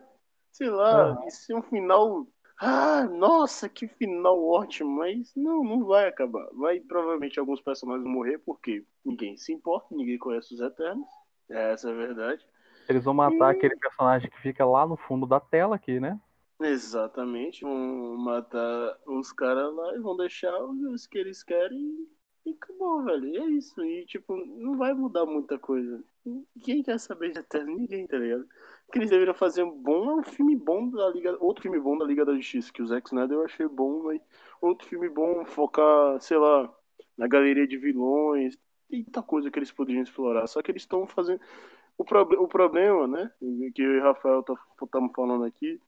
Sei 0.53 0.71
lá, 0.71 1.23
isso 1.27 1.53
é 1.53 1.57
um 1.57 1.63
final 1.63 2.27
ah, 2.59 3.05
nossa, 3.05 3.69
que 3.69 3.87
final 3.87 4.43
ótimo, 4.43 4.91
mas 4.91 5.31
não, 5.37 5.63
não 5.63 5.85
vai 5.85 6.09
acabar. 6.09 6.47
Vai 6.55 6.81
provavelmente 6.81 7.39
alguns 7.39 7.61
personagens 7.61 8.07
morrer 8.07 8.39
porque 8.39 8.83
ninguém 9.05 9.37
se 9.37 9.53
importa, 9.53 9.95
ninguém 9.95 10.19
conhece 10.19 10.55
os 10.55 10.61
Eternos. 10.61 11.07
Essa 11.51 11.91
é 11.91 11.93
a 11.93 11.97
verdade. 11.97 12.43
Eles 12.89 13.05
vão 13.05 13.13
matar 13.13 13.53
e... 13.53 13.57
aquele 13.57 13.77
personagem 13.77 14.31
que 14.31 14.41
fica 14.41 14.65
lá 14.65 14.87
no 14.87 14.97
fundo 14.97 15.27
da 15.27 15.39
tela 15.39 15.77
aqui, 15.77 16.01
né? 16.01 16.19
Exatamente, 16.61 17.63
vão 17.63 18.17
matar 18.17 18.99
os 19.07 19.31
caras 19.33 19.75
lá 19.75 19.95
e 19.95 19.99
vão 19.99 20.17
deixar 20.17 20.59
os 20.65 21.07
que 21.07 21.19
eles 21.19 21.43
querem 21.43 22.09
e 22.47 22.51
acabou, 22.51 23.05
velho. 23.05 23.27
E 23.27 23.37
é 23.37 23.47
isso. 23.51 23.85
E 23.85 24.07
tipo, 24.07 24.35
não 24.37 24.77
vai 24.77 24.95
mudar 24.95 25.27
muita 25.27 25.59
coisa. 25.59 26.03
Quem 26.63 26.83
quer 26.83 26.99
saber 26.99 27.33
de 27.33 27.41
Eterno? 27.41 27.77
Ninguém, 27.77 28.07
tá 28.07 28.17
ligado? 28.17 28.49
que 28.93 28.99
eles 28.99 29.11
deveriam 29.11 29.35
fazer 29.35 29.65
bom, 29.65 30.21
um 30.21 30.23
filme 30.23 30.55
bom 30.57 30.89
da 30.89 31.09
Liga, 31.09 31.37
outro 31.41 31.63
filme 31.63 31.79
bom 31.79 31.99
da 31.99 32.05
Liga 32.05 32.25
da 32.25 32.35
Justiça, 32.35 32.73
que 32.73 32.83
o 32.83 32.87
Zack 32.87 33.09
Snyder 33.09 33.39
eu 33.39 33.45
achei 33.45 33.67
bom, 33.67 34.05
mas 34.05 34.21
outro 34.61 34.87
filme 34.87 35.09
bom, 35.09 35.45
focar, 35.45 36.21
sei 36.21 36.39
lá, 36.39 36.73
na 37.17 37.27
galeria 37.27 37.67
de 37.67 37.77
vilões, 37.77 38.57
muita 38.91 39.23
coisa 39.23 39.51
que 39.51 39.59
eles 39.59 39.73
poderiam 39.73 40.03
explorar, 40.03 40.47
só 40.47 40.63
que 40.63 40.71
eles 40.71 40.83
estão 40.83 41.07
fazendo 41.07 41.41
o, 41.99 42.05
pro... 42.05 42.21
o 42.21 42.49
problema, 42.49 43.07
né, 43.07 43.31
que 43.75 43.83
eu 43.83 43.95
e 43.95 43.99
o 43.99 44.03
Rafael 44.03 44.41
estamos 44.41 45.11
tá... 45.11 45.15
falando 45.15 45.45
aqui, 45.45 45.81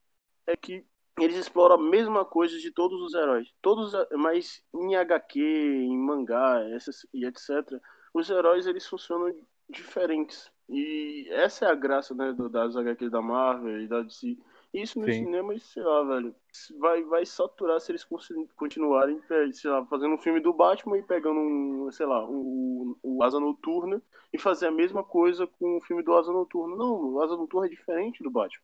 é 0.49 0.57
que 0.57 0.85
eles 1.21 1.37
exploram 1.37 1.75
a 1.75 1.91
mesma 1.91 2.25
coisa 2.25 2.59
de 2.59 2.71
todos 2.71 3.01
os 3.03 3.15
heróis, 3.15 3.53
todos, 3.61 3.93
mas 4.17 4.63
em 4.75 4.97
HQ, 4.97 5.41
em 5.41 5.97
mangá, 5.97 6.65
essas, 6.71 7.07
e 7.13 7.27
etc, 7.27 7.81
os 8.15 8.31
heróis 8.31 8.67
eles 8.67 8.87
funcionam 8.87 9.35
diferentes. 9.69 10.51
E 10.69 11.29
essa 11.31 11.67
é 11.67 11.71
a 11.71 11.75
graça, 11.75 12.15
né, 12.15 12.35
das 12.51 12.77
HQs 12.77 13.11
da 13.11 13.23
Marvel 13.23 13.83
e 13.83 13.89
da 13.89 14.03
DC. 14.03 14.37
Isso 14.73 15.01
no 15.01 15.07
Sim. 15.07 15.25
cinema, 15.25 15.59
sei 15.59 15.83
lá, 15.83 16.03
velho, 16.05 16.35
vai, 16.79 17.03
vai 17.05 17.25
saturar 17.25 17.81
se 17.81 17.91
eles 17.91 18.07
continuarem, 18.55 19.21
sei 19.53 19.71
lá, 19.71 19.85
fazendo 19.87 20.15
um 20.15 20.19
filme 20.19 20.41
do 20.41 20.53
Batman 20.53 20.99
e 20.99 21.03
pegando 21.03 21.41
um, 21.41 21.91
sei 21.91 22.05
lá, 22.05 22.23
o, 22.29 22.97
um, 23.03 23.11
um 23.17 23.23
Asa 23.23 23.41
Noturna 23.41 24.03
e 24.31 24.39
fazer 24.39 24.67
a 24.67 24.71
mesma 24.71 25.03
coisa 25.03 25.47
com 25.47 25.79
o 25.79 25.81
filme 25.81 26.03
do 26.03 26.13
Asa 26.15 26.31
Noturna. 26.31 26.77
Não, 26.77 27.15
o 27.15 27.23
Asa 27.23 27.35
Noturna 27.35 27.67
é 27.67 27.71
diferente 27.71 28.23
do 28.23 28.31
Batman. 28.31 28.63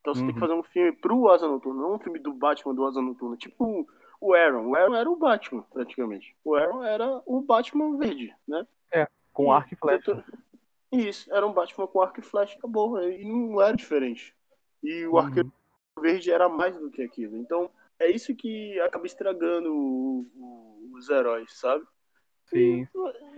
Então 0.00 0.14
você 0.14 0.20
uhum. 0.20 0.26
tem 0.26 0.34
que 0.34 0.40
uhum. 0.40 0.48
fazer 0.48 0.60
um 0.60 0.62
filme 0.62 0.92
pro 0.92 1.28
Asa 1.28 1.46
Noturna, 1.46 1.82
não 1.82 1.94
um 1.94 1.98
filme 1.98 2.18
do 2.18 2.32
Batman 2.32 2.74
do 2.74 2.84
Asa 2.84 3.00
Noturna. 3.00 3.36
Tipo 3.36 3.86
o 4.20 4.34
Aaron. 4.34 4.68
O 4.68 4.76
Aaron 4.76 4.94
era 4.94 5.10
o 5.10 5.16
Batman, 5.16 5.62
praticamente. 5.72 6.34
O 6.44 6.54
Aaron 6.54 6.82
era 6.82 7.22
o 7.26 7.40
Batman 7.40 7.96
verde, 7.96 8.34
né? 8.46 8.66
É, 8.92 9.08
com 9.32 9.52
arco 9.52 9.74
e 9.74 9.76
flecha. 9.76 10.24
Isso, 10.90 11.32
era 11.32 11.46
um 11.46 11.52
Batman 11.52 11.86
com 11.86 12.00
arco 12.00 12.20
e 12.20 12.22
flecha, 12.22 12.56
acabou. 12.58 13.00
E 13.02 13.24
não 13.24 13.60
era 13.60 13.76
diferente. 13.76 14.34
E 14.82 15.06
o 15.06 15.12
uhum. 15.12 15.18
arqueiro 15.18 15.52
verde 16.00 16.30
era 16.30 16.48
mais 16.48 16.78
do 16.78 16.90
que 16.90 17.02
aquilo. 17.02 17.36
Então, 17.36 17.70
é 17.98 18.10
isso 18.10 18.34
que 18.34 18.78
acaba 18.80 19.06
estragando 19.06 20.26
os 20.92 21.08
heróis, 21.08 21.58
sabe? 21.58 21.84
Sim. 22.50 22.86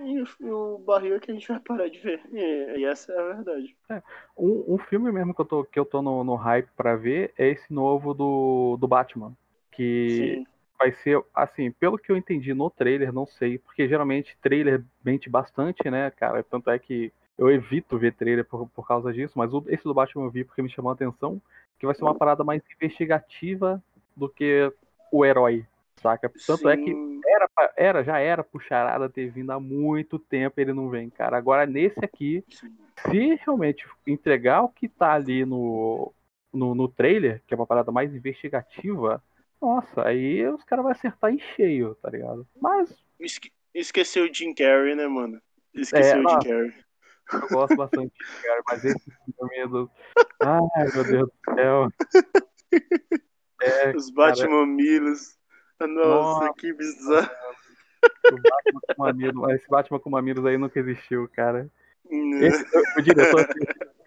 E, 0.00 0.24
e, 0.44 0.50
o 0.50 0.78
barril 0.78 1.16
é 1.16 1.20
que 1.20 1.30
a 1.30 1.34
gente 1.34 1.48
vai 1.48 1.60
parar 1.60 1.88
de 1.88 1.98
ver. 1.98 2.20
E, 2.32 2.78
e 2.78 2.84
essa 2.84 3.12
é 3.12 3.18
a 3.18 3.34
verdade. 3.34 3.76
É, 3.88 4.02
um, 4.36 4.74
um, 4.74 4.78
filme 4.78 5.10
mesmo 5.10 5.34
que 5.34 5.40
eu 5.40 5.44
tô, 5.44 5.64
que 5.64 5.78
eu 5.78 5.84
tô 5.84 6.00
no, 6.00 6.24
no 6.24 6.34
hype 6.36 6.68
para 6.76 6.96
ver 6.96 7.32
é 7.36 7.48
esse 7.48 7.72
novo 7.72 8.14
do, 8.14 8.76
do 8.80 8.88
Batman. 8.88 9.32
Que 9.72 10.08
Sim. 10.10 10.46
vai 10.78 10.92
ser, 10.92 11.22
assim, 11.34 11.70
pelo 11.70 11.98
que 11.98 12.10
eu 12.10 12.16
entendi 12.16 12.54
no 12.54 12.70
trailer, 12.70 13.12
não 13.12 13.26
sei, 13.26 13.58
porque 13.58 13.88
geralmente 13.88 14.36
trailer 14.40 14.82
mente 15.04 15.28
bastante, 15.28 15.90
né, 15.90 16.10
cara? 16.10 16.42
Tanto 16.42 16.70
é 16.70 16.78
que 16.78 17.12
eu 17.36 17.50
evito 17.50 17.98
ver 17.98 18.14
trailer 18.14 18.44
por, 18.44 18.68
por 18.68 18.86
causa 18.86 19.12
disso, 19.12 19.34
mas 19.36 19.52
o, 19.52 19.64
esse 19.68 19.84
do 19.84 19.94
Batman 19.94 20.24
eu 20.24 20.30
vi 20.30 20.44
porque 20.44 20.62
me 20.62 20.70
chamou 20.70 20.90
a 20.90 20.94
atenção, 20.94 21.40
que 21.78 21.86
vai 21.86 21.94
ser 21.94 22.04
uma 22.04 22.14
parada 22.14 22.44
mais 22.44 22.62
investigativa 22.76 23.82
do 24.14 24.28
que 24.28 24.70
o 25.10 25.24
herói, 25.24 25.64
saca? 26.00 26.30
Tanto 26.46 26.62
Sim. 26.62 26.68
é 26.68 26.76
que 26.76 27.20
era, 27.26 27.48
era, 27.76 28.04
já 28.04 28.18
era 28.18 28.42
pro 28.42 28.60
Charada 28.60 29.08
ter 29.08 29.30
vindo 29.30 29.50
há 29.50 29.60
muito 29.60 30.18
tempo, 30.18 30.60
ele 30.60 30.72
não 30.72 30.88
vem, 30.88 31.08
cara. 31.10 31.36
Agora, 31.36 31.66
nesse 31.66 32.04
aqui, 32.04 32.44
se 32.50 33.34
realmente 33.36 33.86
entregar 34.06 34.62
o 34.62 34.68
que 34.68 34.88
tá 34.88 35.12
ali 35.12 35.44
no, 35.44 36.12
no, 36.52 36.74
no 36.74 36.88
trailer, 36.88 37.42
que 37.46 37.54
é 37.54 37.56
uma 37.56 37.66
parada 37.66 37.92
mais 37.92 38.14
investigativa, 38.14 39.22
nossa, 39.60 40.06
aí 40.06 40.46
os 40.48 40.64
caras 40.64 40.82
vão 40.82 40.92
acertar 40.92 41.32
em 41.32 41.38
cheio, 41.38 41.94
tá 41.96 42.10
ligado? 42.10 42.46
Mas. 42.60 42.94
Esque 43.18 43.52
esqueceu 43.74 44.24
o 44.24 44.34
Jim 44.34 44.54
Carrey, 44.54 44.94
né, 44.94 45.06
mano? 45.06 45.40
Esqueceu 45.74 46.16
é, 46.16 46.24
o 46.24 46.28
Jim 46.28 46.48
Carrey. 46.48 46.74
Eu 47.32 47.48
gosto 47.48 47.76
bastante 47.76 48.12
de 48.12 48.42
cara, 48.42 48.62
mas 48.66 48.84
esse 48.84 49.10
filme 49.38 49.68
do. 49.68 49.90
Ai, 50.40 50.92
meu 50.94 51.04
Deus 51.04 51.28
do 51.28 51.54
céu. 51.54 51.88
É, 53.62 53.94
Os 53.94 54.10
Batmamilos. 54.10 55.38
Nossa, 55.86 56.44
Nossa, 56.44 56.54
que 56.54 56.72
bizarro. 56.72 57.30
O 58.02 58.36
Batman 58.36 58.80
com 58.86 59.02
Mamilos, 59.02 59.50
esse 59.50 59.68
Batman 59.68 60.00
com 60.00 60.10
Mamilos 60.10 60.46
aí 60.46 60.56
nunca 60.56 60.78
existiu, 60.78 61.28
cara. 61.28 61.70
Esse, 62.10 62.64
o, 62.98 63.02
diretor, 63.02 63.48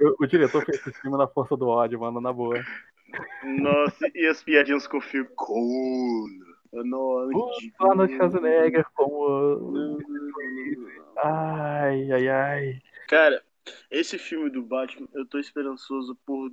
o, 0.02 0.24
o, 0.24 0.28
diretor 0.28 0.66
fez 0.66 0.78
esse 0.80 1.00
filme 1.00 1.18
na 1.18 1.28
força 1.28 1.56
do 1.56 1.68
ódio, 1.68 2.00
mano, 2.00 2.20
na 2.20 2.34
boa. 2.34 2.62
Nossa, 3.44 4.10
e 4.14 4.28
as 4.28 4.44
piadinhas 4.44 4.88
com 4.88 4.98
o 4.98 5.02
filme? 5.02 5.30
Cool. 5.36 6.28
Nossa, 6.74 7.60
Arnold 7.80 8.16
Schwarzenegger 8.16 8.86
como. 8.96 10.00
Ai, 11.24 12.12
ai, 12.12 12.28
ai. 12.28 12.82
Cara, 13.08 13.44
esse 13.92 14.18
filme 14.18 14.50
do 14.50 14.64
Batman, 14.64 15.08
eu 15.14 15.26
tô 15.26 15.38
esperançoso 15.38 16.18
por 16.26 16.52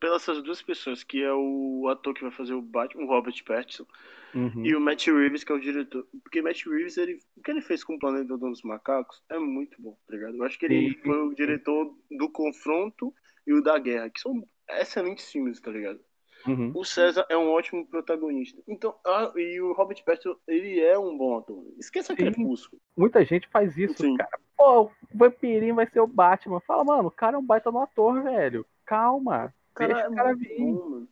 pelas 0.00 0.22
essas 0.22 0.42
duas 0.42 0.60
pessoas, 0.60 1.04
que 1.04 1.22
é 1.22 1.32
o 1.32 1.88
ator 1.88 2.12
que 2.12 2.22
vai 2.22 2.32
fazer 2.32 2.52
o 2.52 2.60
Batman, 2.60 3.04
o 3.04 3.06
Robert 3.06 3.34
Pattinson, 3.44 3.86
uhum. 4.34 4.64
e 4.64 4.74
o 4.74 4.80
Matt 4.80 5.06
Reeves, 5.06 5.44
que 5.44 5.52
é 5.52 5.54
o 5.54 5.60
diretor. 5.60 6.06
Porque 6.22 6.42
Matt 6.42 6.64
Reeves, 6.66 6.96
ele, 6.96 7.18
o 7.36 7.42
que 7.42 7.50
ele 7.50 7.60
fez 7.60 7.84
com 7.84 7.94
o 7.94 7.98
Planeta 7.98 8.36
dos 8.36 8.62
Macacos 8.62 9.22
é 9.30 9.38
muito 9.38 9.80
bom, 9.80 9.96
tá 10.06 10.14
ligado? 10.14 10.36
Eu 10.36 10.44
acho 10.44 10.58
que 10.58 10.66
ele 10.66 10.98
foi 11.02 11.18
o 11.26 11.34
diretor 11.34 11.94
do 12.10 12.30
Confronto 12.30 13.12
e 13.46 13.52
o 13.52 13.62
da 13.62 13.78
Guerra, 13.78 14.10
que 14.10 14.20
são 14.20 14.42
excelentes 14.70 15.30
filmes, 15.30 15.60
tá 15.60 15.70
ligado? 15.70 16.00
Uhum. 16.46 16.72
O 16.74 16.84
César 16.84 17.24
é 17.28 17.36
um 17.36 17.50
ótimo 17.50 17.86
protagonista. 17.86 18.60
Então, 18.66 18.94
ah, 19.06 19.32
e 19.36 19.60
o 19.60 19.72
Robert 19.72 20.02
Pattinson, 20.04 20.36
ele 20.46 20.80
é 20.80 20.98
um 20.98 21.16
bom 21.16 21.38
ator. 21.38 21.64
Esqueça 21.78 22.14
Sim. 22.14 22.16
Crepúsculo. 22.16 22.80
Muita 22.96 23.24
gente 23.24 23.48
faz 23.48 23.76
isso, 23.76 24.02
Sim. 24.02 24.16
cara. 24.16 24.38
Pô, 24.56 24.82
o 24.82 24.90
vampirinho 25.14 25.74
vai 25.74 25.86
ser 25.88 26.00
o 26.00 26.06
Batman. 26.06 26.60
Fala, 26.60 26.84
mano, 26.84 27.08
o 27.08 27.12
cara 27.12 27.36
é 27.36 27.38
um 27.38 27.44
baita 27.44 27.70
no 27.70 27.80
ator, 27.80 28.22
velho. 28.22 28.66
Calma. 28.84 29.54
Cara, 29.74 29.94
deixa 29.94 30.08
é 30.08 30.10
o 30.10 30.14
cara 30.14 30.34
vir. 30.34 30.58
Bom, 30.58 31.06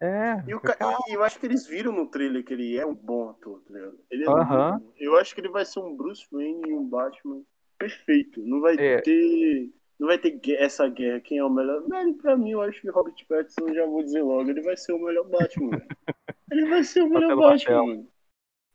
é. 0.00 0.42
E, 0.46 0.54
o 0.54 0.60
eu 1.08 1.22
acho 1.22 1.38
que 1.40 1.46
eles 1.46 1.66
viram 1.66 1.92
no 1.92 2.06
trailer 2.06 2.44
que 2.44 2.52
ele 2.52 2.76
é 2.76 2.84
um 2.84 2.94
bom 2.94 3.30
ator, 3.30 3.62
tá 3.62 3.72
ligado? 3.72 3.98
Ele 4.10 4.24
é 4.24 4.30
uhum. 4.30 4.92
Eu 4.98 5.16
acho 5.16 5.34
que 5.34 5.40
ele 5.40 5.48
vai 5.48 5.64
ser 5.64 5.80
um 5.80 5.96
Bruce 5.96 6.26
Wayne 6.30 6.68
e 6.68 6.72
um 6.72 6.86
Batman 6.86 7.42
perfeito. 7.78 8.42
Não 8.42 8.60
vai 8.60 8.74
é. 8.78 9.00
ter 9.00 9.70
não 9.98 10.08
vai 10.08 10.18
ter 10.18 10.38
essa 10.58 10.86
guerra, 10.88 11.20
quem 11.20 11.38
é 11.38 11.44
o 11.44 11.50
melhor. 11.50 11.82
Velho, 11.88 12.14
pra 12.14 12.36
mim, 12.36 12.50
eu 12.50 12.60
acho 12.60 12.80
que 12.80 12.90
Robert 12.90 13.14
Pattinson, 13.26 13.72
já 13.72 13.86
vou 13.86 14.02
dizer 14.02 14.22
logo, 14.22 14.50
ele 14.50 14.60
vai 14.60 14.76
ser 14.76 14.92
o 14.92 14.98
melhor 14.98 15.24
Batman. 15.24 15.70
ele 16.52 16.68
vai 16.68 16.84
ser 16.84 17.02
o 17.02 17.08
melhor 17.08 17.34
Batman, 17.34 17.86
mano. 17.86 18.08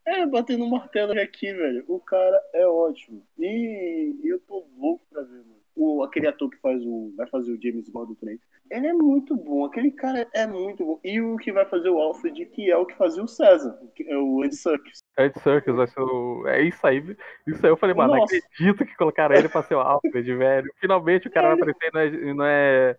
É, 0.04 0.26
batendo 0.26 0.68
martelo 0.68 1.12
aqui, 1.20 1.54
velho. 1.54 1.86
O 1.88 2.00
cara 2.00 2.42
é 2.54 2.66
ótimo. 2.66 3.24
E 3.38 4.20
eu 4.24 4.40
tô 4.40 4.66
louco 4.76 5.06
pra 5.12 5.22
ver, 5.22 5.46
mano. 5.46 5.51
O, 5.84 6.04
aquele 6.04 6.28
ator 6.28 6.48
que 6.48 6.62
faz 6.62 6.80
o. 6.86 7.12
Vai 7.18 7.26
fazer 7.26 7.52
o 7.52 7.60
James 7.60 7.90
Bond 7.90 8.14
também. 8.16 8.40
Ele 8.70 8.86
é 8.86 8.94
muito 8.94 9.36
bom. 9.36 9.66
Aquele 9.66 9.90
cara 9.90 10.28
é 10.32 10.46
muito 10.46 10.86
bom. 10.86 11.00
E 11.04 11.20
o 11.20 11.38
que 11.38 11.52
vai 11.52 11.66
fazer 11.66 11.90
o 11.90 12.00
Alfred, 12.00 12.46
que 12.46 12.70
é 12.70 12.78
o 12.78 12.86
que 12.86 12.96
fazia 12.96 13.24
o 13.24 13.28
César, 13.28 13.80
é 14.00 14.16
o 14.16 14.44
Andy 14.44 14.56
Serkis. 14.56 15.00
Ed 15.18 15.34
Circus 15.40 15.76
vai 15.76 15.88
ser 15.88 16.00
o. 16.00 16.48
É 16.48 16.62
isso 16.62 16.86
aí. 16.86 17.00
Isso 17.48 17.66
aí 17.66 17.72
eu 17.72 17.78
falei, 17.78 17.96
mano, 17.96 18.16
não 18.16 18.24
acredito 18.24 18.86
que 18.86 18.96
colocaram 18.96 19.34
ele 19.34 19.50
pra 19.50 19.64
ser 19.64 19.74
o 19.74 19.80
Alfred, 19.80 20.36
velho. 20.38 20.72
Finalmente 20.80 21.28
o 21.28 21.32
cara 21.32 21.56
vai 21.56 21.72
aparecer 21.72 21.88
e 21.88 21.92
não 21.92 22.02
é, 22.02 22.34
não 22.36 22.46
é 22.46 22.96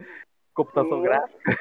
computação 0.53 1.03
gráfica. 1.03 1.59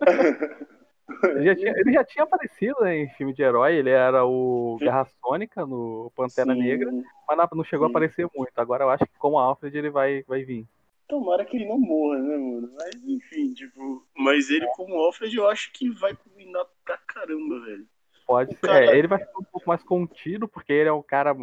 Ele 1.24 1.44
já, 1.44 1.56
tinha, 1.56 1.72
ele 1.76 1.92
já 1.92 2.04
tinha 2.04 2.24
aparecido 2.24 2.80
né, 2.80 2.98
em 2.98 3.08
filme 3.10 3.32
de 3.32 3.42
herói, 3.42 3.74
ele 3.74 3.90
era 3.90 4.24
o 4.24 4.76
Guerra 4.78 5.06
Sônica 5.20 5.66
no 5.66 6.12
Pantera 6.14 6.54
Sim. 6.54 6.60
Negra, 6.60 6.90
mas 7.28 7.48
não 7.52 7.64
chegou 7.64 7.86
Sim. 7.86 7.92
a 7.92 7.96
aparecer 7.96 8.28
muito. 8.34 8.52
Agora 8.56 8.84
eu 8.84 8.90
acho 8.90 9.04
que 9.04 9.18
como 9.18 9.38
Alfred 9.38 9.76
ele 9.76 9.90
vai, 9.90 10.22
vai 10.26 10.44
vir. 10.44 10.66
Tomara 11.08 11.44
que 11.44 11.56
ele 11.56 11.66
não 11.66 11.78
morra, 11.78 12.18
né, 12.18 12.36
mano? 12.36 12.70
Mas 12.78 12.94
enfim, 13.04 13.52
tipo. 13.52 14.06
Mas 14.16 14.48
ele, 14.48 14.66
como 14.76 14.94
Alfred, 14.94 15.36
eu 15.36 15.48
acho 15.48 15.72
que 15.72 15.90
vai 15.90 16.14
combinar 16.14 16.64
pra 16.84 16.96
caramba, 16.98 17.60
velho. 17.60 17.84
Pode 18.26 18.54
o 18.54 18.58
ser. 18.58 18.66
Cara... 18.66 18.86
É, 18.86 18.96
ele 18.96 19.08
vai 19.08 19.18
ficar 19.18 19.40
um 19.40 19.44
pouco 19.44 19.68
mais 19.68 19.82
contido, 19.82 20.46
porque 20.46 20.72
ele 20.72 20.88
é 20.88 20.92
um 20.92 21.02
cara 21.02 21.34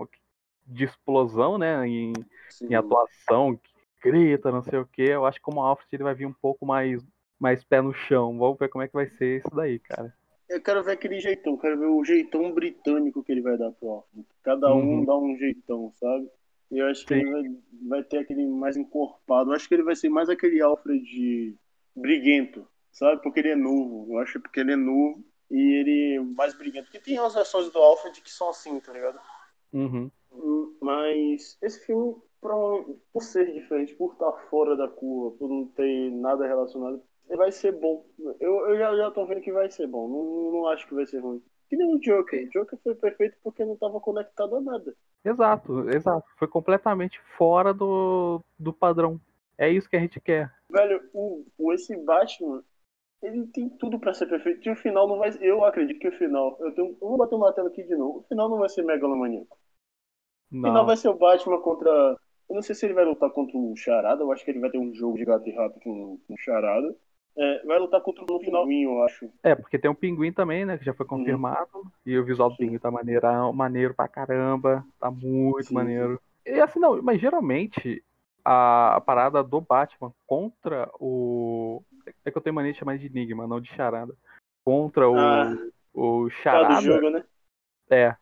de 0.66 0.86
explosão, 0.86 1.58
né? 1.58 1.86
Em, 1.86 2.14
em 2.62 2.76
atuação, 2.76 3.60
grita, 4.02 4.52
não 4.52 4.64
sei 4.64 4.80
o 4.80 4.86
que. 4.86 5.04
Eu 5.04 5.26
acho 5.26 5.38
que 5.38 5.44
como 5.44 5.62
Alfred 5.62 5.90
ele 5.92 6.04
vai 6.04 6.14
vir 6.14 6.26
um 6.26 6.34
pouco 6.34 6.66
mais 6.66 7.06
mais 7.40 7.64
pé 7.64 7.82
no 7.82 7.94
chão. 7.94 8.38
Vamos 8.38 8.58
ver 8.58 8.70
como 8.70 8.84
é 8.84 8.88
que 8.88 8.94
vai 8.94 9.08
ser 9.08 9.40
isso 9.40 9.56
daí, 9.56 9.80
cara. 9.80 10.14
Eu 10.50 10.62
quero 10.62 10.84
ver 10.84 10.94
aquele 10.94 11.20
jeitão, 11.20 11.58
quero 11.58 11.78
ver 11.78 11.88
o 11.88 12.04
jeitão 12.04 12.54
britânico 12.54 13.24
que 13.24 13.32
ele 13.32 13.42
vai 13.42 13.58
dar 13.58 13.72
pro 13.72 13.90
Alfred. 13.90 14.26
Cada 14.44 14.74
um 14.74 15.00
uhum. 15.00 15.06
dá 15.06 15.18
um 15.18 15.38
jeitão, 15.38 15.92
sabe? 16.00 16.30
E 16.72 16.80
eu 16.80 16.88
acho 16.88 17.06
que 17.06 17.14
Sim. 17.14 17.22
ele 17.22 17.32
vai, 17.32 17.44
vai, 17.90 18.04
ter 18.04 18.20
aquele 18.20 18.46
mais 18.46 18.78
encorpado. 18.78 19.52
Eu 19.52 19.56
acho 19.56 19.68
que 19.68 19.74
ele 19.74 19.84
vai 19.84 19.96
ser 19.96 20.10
mais 20.10 20.30
aquele 20.30 20.62
Alfred 20.62 21.58
briguento, 21.96 22.66
sabe? 22.92 23.22
Porque 23.22 23.40
ele 23.40 23.50
é 23.50 23.56
novo. 23.56 24.14
Eu 24.14 24.20
acho 24.20 24.34
que 24.34 24.40
porque 24.40 24.62
ele 24.62 24.74
é 24.74 24.78
novo 24.78 25.24
e 25.52 25.80
ele 25.80 26.16
é 26.16 26.20
mais 26.22 26.54
briguento. 26.54 26.86
Porque 26.86 27.00
tem 27.00 27.18
as 27.18 27.34
versões 27.34 27.70
do 27.70 27.80
Alfred 27.80 28.22
que 28.22 28.32
são 28.32 28.50
assim, 28.50 28.80
tá 28.80 28.94
ligado? 28.94 29.20
Uhum. 29.74 30.10
Mas 30.82 31.58
esse 31.62 31.86
filme, 31.86 32.16
por 32.40 33.22
ser 33.22 33.52
diferente, 33.52 33.96
por 33.96 34.14
estar 34.14 34.32
fora 34.50 34.78
da 34.78 34.88
curva, 34.88 35.36
por 35.38 35.50
não 35.50 35.68
ter 35.68 36.12
nada 36.12 36.48
relacionado 36.48 37.02
vai 37.36 37.52
ser 37.52 37.74
bom. 37.74 38.06
Eu, 38.40 38.70
eu 38.70 38.78
já, 38.78 38.96
já 38.96 39.12
tô 39.12 39.26
vendo 39.26 39.42
que 39.42 39.52
vai 39.52 39.70
ser 39.70 39.88
bom. 39.88 40.08
Não, 40.08 40.52
não 40.52 40.68
acho 40.68 40.88
que 40.88 40.94
vai 40.94 41.06
ser 41.06 41.20
ruim. 41.20 41.42
Que 41.70 41.76
nem 41.76 41.94
o 41.94 42.00
Joker. 42.00 42.48
O 42.48 42.50
Joker 42.50 42.80
foi 42.82 42.96
perfeito 42.96 43.38
porque 43.44 43.66
não 43.66 43.74
estava 43.74 44.00
conectado 44.00 44.56
a 44.56 44.62
nada. 44.62 44.96
Exato, 45.24 45.90
exato. 45.90 46.26
Foi 46.38 46.48
completamente 46.48 47.20
fora 47.38 47.74
do, 47.74 48.42
do 48.58 48.72
padrão. 48.72 49.20
É 49.58 49.70
isso 49.70 49.90
que 49.90 49.98
a 49.98 50.00
gente 50.00 50.20
quer. 50.22 50.54
Velho, 50.70 51.04
o, 51.14 51.46
o 51.58 51.74
esse 51.74 51.96
Batman, 51.98 52.64
ele 53.22 53.48
tem 53.48 53.68
tudo 53.70 54.00
para 54.00 54.14
ser 54.14 54.28
perfeito. 54.28 54.68
E 54.68 54.72
o 54.72 54.76
final 54.76 55.08
não 55.08 55.18
vai. 55.18 55.32
Eu 55.42 55.66
acredito 55.66 56.00
que 56.00 56.08
o 56.08 56.18
final. 56.18 56.58
Eu, 56.62 56.74
tenho, 56.74 56.90
eu 56.90 57.08
vou 57.08 57.18
bater 57.18 57.36
uma 57.36 57.52
tela 57.52 57.68
aqui 57.68 57.84
de 57.84 57.96
novo. 57.96 58.20
O 58.20 58.24
final 58.24 58.50
não 58.50 58.60
vai 58.60 58.70
ser 58.70 58.84
megalomaníaco. 58.84 59.58
O 60.50 60.62
final 60.62 60.86
vai 60.86 60.96
ser 60.96 61.10
o 61.10 61.18
Batman 61.18 61.60
contra. 61.60 61.90
Eu 62.50 62.56
não 62.56 62.62
sei 62.62 62.74
se 62.74 62.86
ele 62.86 62.94
vai 62.94 63.04
lutar 63.04 63.30
contra 63.32 63.58
o 63.58 63.76
Charada. 63.76 64.24
Eu 64.24 64.32
acho 64.32 64.46
que 64.46 64.52
ele 64.52 64.60
vai 64.60 64.70
ter 64.70 64.78
um 64.78 64.94
jogo 64.94 65.18
de 65.18 65.26
gato 65.26 65.50
e 65.50 65.52
rato 65.52 65.78
com 65.82 66.18
o 66.30 66.38
Charada. 66.38 66.96
É, 67.38 67.66
vai 67.66 67.78
lutar 67.78 68.02
contra 68.02 68.24
o 68.24 68.40
final, 68.40 68.70
eu 68.72 69.04
acho. 69.04 69.30
É, 69.44 69.54
porque 69.54 69.78
tem 69.78 69.92
um 69.92 69.96
pinguim 69.96 70.32
também, 70.32 70.66
né? 70.66 70.78
Que 70.78 70.86
já 70.86 70.94
foi 70.94 71.06
uhum. 71.06 71.20
confirmado. 71.20 71.70
Uhum. 71.76 71.84
E 72.06 72.18
o 72.18 72.26
visual 72.26 72.50
do 72.50 72.58
pinguim 72.58 72.80
tá 72.80 72.90
maneiro, 72.90 73.54
maneiro 73.54 73.94
pra 73.94 74.08
caramba. 74.08 74.84
Tá 75.00 75.12
muito 75.12 75.68
sim, 75.68 75.74
maneiro. 75.74 76.20
Sim. 76.46 76.54
E 76.56 76.60
assim, 76.60 76.80
não, 76.80 77.02
mas 77.02 77.22
geralmente 77.22 78.04
a, 78.44 79.02
parada 79.06 79.44
do 79.44 79.62
Batman 79.62 80.12
contra 80.26 80.90
o. 81.00 81.84
É 82.26 82.32
que 82.32 82.38
eu 82.38 82.42
tenho 82.42 82.56
mania 82.56 82.74
de 82.74 82.80
chamar 82.80 82.98
de 82.98 83.06
Enigma, 83.06 83.46
não 83.46 83.62
de 83.62 83.70
charada. 83.76 84.16
Contra 84.66 85.10
o, 85.10 85.18
ah, 85.18 85.56
o 85.94 86.30
Charada. 86.30 86.76
Tá 86.76 86.82
jogo, 86.82 87.10
né? 87.10 87.24
É. 87.90 88.16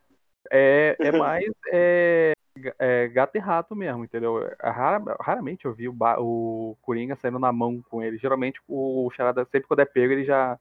É, 0.50 0.96
é 0.98 1.12
mais. 1.12 1.50
É, 1.72 2.32
é, 2.78 3.08
gato 3.08 3.36
e 3.36 3.38
rato 3.38 3.74
mesmo, 3.74 4.04
entendeu? 4.04 4.42
É 4.42 4.70
rara, 4.70 5.16
raramente 5.20 5.64
eu 5.64 5.74
vi 5.74 5.88
o, 5.88 5.94
o 6.18 6.76
Coringa 6.82 7.16
saindo 7.16 7.38
na 7.38 7.52
mão 7.52 7.82
com 7.88 8.02
ele. 8.02 8.18
Geralmente 8.18 8.60
o 8.68 9.10
Charada, 9.10 9.44
sempre 9.44 9.68
quando 9.68 9.80
é 9.80 9.84
pego, 9.84 10.12
ele 10.12 10.24
já, 10.24 10.58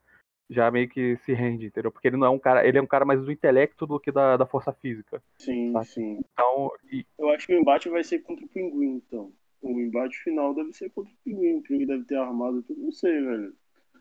já 0.50 0.70
meio 0.70 0.88
que 0.88 1.18
se 1.18 1.34
rende, 1.34 1.68
entendeu? 1.68 1.92
Porque 1.92 2.08
ele 2.08 2.18
não 2.18 2.28
é 2.28 2.30
um 2.30 2.40
cara, 2.40 2.68
ele 2.68 2.78
é 2.78 2.82
um 2.82 2.88
cara 2.88 3.06
mais 3.06 3.22
do 3.22 3.32
intelecto 3.32 3.86
do 3.86 4.00
que 4.00 4.12
da, 4.12 4.38
da 4.38 4.46
força 4.46 4.72
física. 4.74 5.22
Sim, 5.38 5.74
tá? 5.74 5.84
sim. 5.84 6.20
Então, 6.34 6.72
e... 6.92 7.06
Eu 7.18 7.30
acho 7.30 7.48
que 7.48 7.56
o 7.56 7.60
embate 7.60 7.90
vai 7.90 8.04
ser 8.04 8.20
contra 8.20 8.46
o 8.46 8.50
Pinguim, 8.50 9.02
então. 9.06 9.32
O 9.62 9.80
embate 9.80 10.18
final 10.20 10.54
deve 10.54 10.74
ser 10.74 10.90
contra 10.92 11.12
o 11.12 11.18
Pinguim. 11.24 11.58
O 11.58 11.62
Pinguim 11.64 11.88
deve 11.88 12.06
ter 12.06 12.18
armado 12.18 12.62
tudo, 12.62 12.82
não 12.82 12.92
sei, 12.92 13.22
velho. 13.22 13.54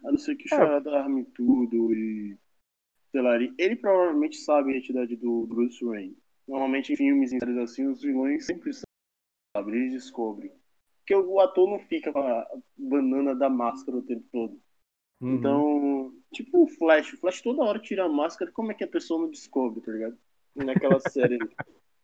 A 0.05 0.11
não 0.11 0.19
ser 0.19 0.37
que 0.37 0.45
o 0.45 0.55
é. 0.55 0.57
Charada 0.57 0.99
arme 0.99 1.25
tudo 1.25 1.95
e. 1.95 2.37
Sei 3.11 3.23
lá, 3.23 3.37
ele, 3.37 3.55
ele 3.57 3.77
provavelmente 3.77 4.37
sabe 4.39 4.71
a 4.71 4.77
identidade 4.77 5.17
do 5.17 5.47
Bruce 5.47 5.83
Wayne. 5.85 6.17
Normalmente 6.47 6.93
em 6.93 6.97
filmes 6.97 7.33
em 7.33 7.39
séries 7.39 7.57
assim, 7.59 7.87
os 7.87 8.03
vilões 8.03 8.47
sempre 8.47 8.71
sabem, 9.57 9.75
eles 9.75 9.93
descobrem. 9.93 10.53
Porque 10.99 11.15
o 11.15 11.41
ator 11.41 11.69
não 11.69 11.79
fica 11.79 12.13
com 12.13 12.21
a 12.21 12.47
banana 12.77 13.35
da 13.35 13.49
máscara 13.49 13.99
o 13.99 14.03
tempo 14.03 14.25
todo. 14.33 14.61
Uhum. 15.21 15.35
Então, 15.35 16.15
tipo 16.33 16.65
o 16.65 16.67
Flash. 16.67 17.13
O 17.13 17.19
Flash 17.19 17.43
toda 17.43 17.63
hora 17.63 17.79
tira 17.79 18.05
a 18.05 18.09
máscara, 18.09 18.51
como 18.53 18.73
é 18.73 18.75
que 18.75 18.85
a 18.85 18.89
pessoa 18.89 19.21
não 19.21 19.31
descobre, 19.31 19.83
tá 19.83 19.93
ligado? 19.93 20.19
Naquela 20.55 20.99
série. 21.11 21.39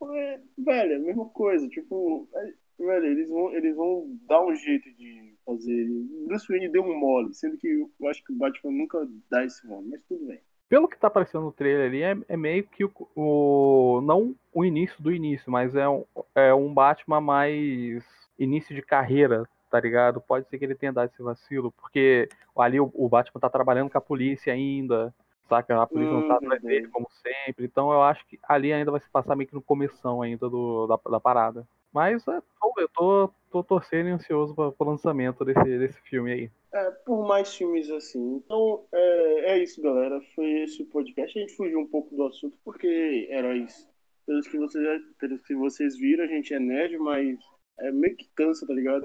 É, 0.03 0.41
velho, 0.59 0.93
é 0.93 0.97
a 0.97 1.01
mesma 1.01 1.29
coisa. 1.31 1.69
Tipo, 1.69 2.29
é, 2.35 2.53
velho, 2.79 3.07
eles 3.07 3.29
vão, 3.29 3.55
eles 3.55 3.75
vão 3.75 4.19
dar 4.27 4.45
um 4.45 4.55
jeito 4.55 4.91
de 4.95 5.35
fazer. 5.45 5.87
Bruce 6.27 6.47
Wayne 6.49 6.69
deu 6.69 6.83
um 6.83 6.99
mole, 6.99 7.35
sendo 7.35 7.57
que 7.57 7.69
eu 7.69 8.09
acho 8.09 8.23
que 8.25 8.33
o 8.33 8.37
Batman 8.37 8.73
nunca 8.73 9.09
dá 9.31 9.45
esse 9.45 9.67
mole, 9.67 9.89
mas 9.89 10.03
tudo 10.05 10.27
bem 10.27 10.41
pelo 10.71 10.89
que 10.89 10.97
tá 10.97 11.09
aparecendo 11.09 11.43
no 11.43 11.53
trailer 11.53 11.89
ali, 11.89 12.03
é, 12.05 12.17
é 12.29 12.37
meio 12.37 12.63
que 12.63 12.85
o, 12.85 12.93
o, 13.17 14.01
Não 14.03 14.37
o 14.55 14.65
início 14.65 15.03
do 15.03 15.13
início, 15.13 15.51
mas 15.51 15.75
é 15.75 15.89
um, 15.89 16.05
é 16.33 16.55
um 16.55 16.73
Batman 16.73 17.21
mais 17.21 18.05
início 18.39 18.73
de 18.73 18.81
carreira, 18.81 19.49
tá 19.69 19.81
ligado? 19.81 20.21
Pode 20.21 20.49
ser 20.49 20.59
que 20.59 20.65
ele 20.65 20.77
tenha 20.77 20.93
dado 20.93 21.11
esse 21.13 21.21
vacilo, 21.21 21.73
porque 21.73 22.29
ali 22.57 22.79
o, 22.79 22.89
o 22.95 23.09
Batman 23.09 23.41
tá 23.41 23.51
trabalhando 23.51 23.91
com 23.91 23.99
a 23.99 24.01
polícia 24.01 24.53
ainda, 24.53 25.13
saca? 25.49 25.83
A 25.83 25.87
polícia 25.89 26.15
hum, 26.15 26.21
não 26.21 26.29
tá 26.29 26.37
atrás 26.37 26.63
dele, 26.63 26.87
como 26.87 27.09
sempre. 27.11 27.65
Então 27.65 27.93
eu 27.93 28.05
acho 28.05 28.25
que 28.29 28.39
ali 28.49 28.73
ainda 28.73 28.93
vai 28.93 29.01
se 29.01 29.11
passar 29.11 29.35
meio 29.35 29.49
que 29.49 29.55
no 29.55 29.61
começo 29.61 30.23
ainda 30.23 30.49
do, 30.49 30.87
da, 30.87 30.97
da 31.11 31.19
parada. 31.19 31.67
Mas 31.93 32.27
é, 32.29 32.41
eu 32.79 32.89
tô, 32.89 33.31
tô 33.51 33.65
torcendo 33.65 34.09
e 34.09 34.13
ansioso 34.13 34.55
para 34.55 34.73
o 34.79 34.91
lançamento 34.91 35.45
desse, 35.45 35.79
desse 35.79 36.01
filme 36.03 36.33
aí. 36.33 36.51
É, 36.73 36.91
por 37.05 37.27
mais 37.27 37.55
filmes 37.55 37.91
assim. 37.91 38.37
Então, 38.37 38.85
é, 38.93 39.53
é 39.53 39.63
isso, 39.63 39.83
galera. 39.83 40.21
Foi 40.35 40.49
esse 40.63 40.83
o 40.83 40.87
podcast. 40.87 41.37
A 41.37 41.43
gente 41.43 41.57
fugiu 41.57 41.81
um 41.81 41.87
pouco 41.87 42.15
do 42.15 42.27
assunto, 42.27 42.57
porque 42.65 43.29
heróis, 43.31 43.89
pelos 44.27 44.47
que 44.47 44.57
vocês, 44.57 45.03
que 45.47 45.55
vocês 45.55 45.97
viram, 45.99 46.25
a 46.25 46.29
gente 46.29 46.55
é 46.55 46.61
nerd, 46.61 46.97
mas 46.99 47.39
é 47.81 47.91
meio 47.91 48.17
que 48.17 48.29
cansa, 48.37 48.67
tá 48.67 48.73
ligado? 48.73 49.05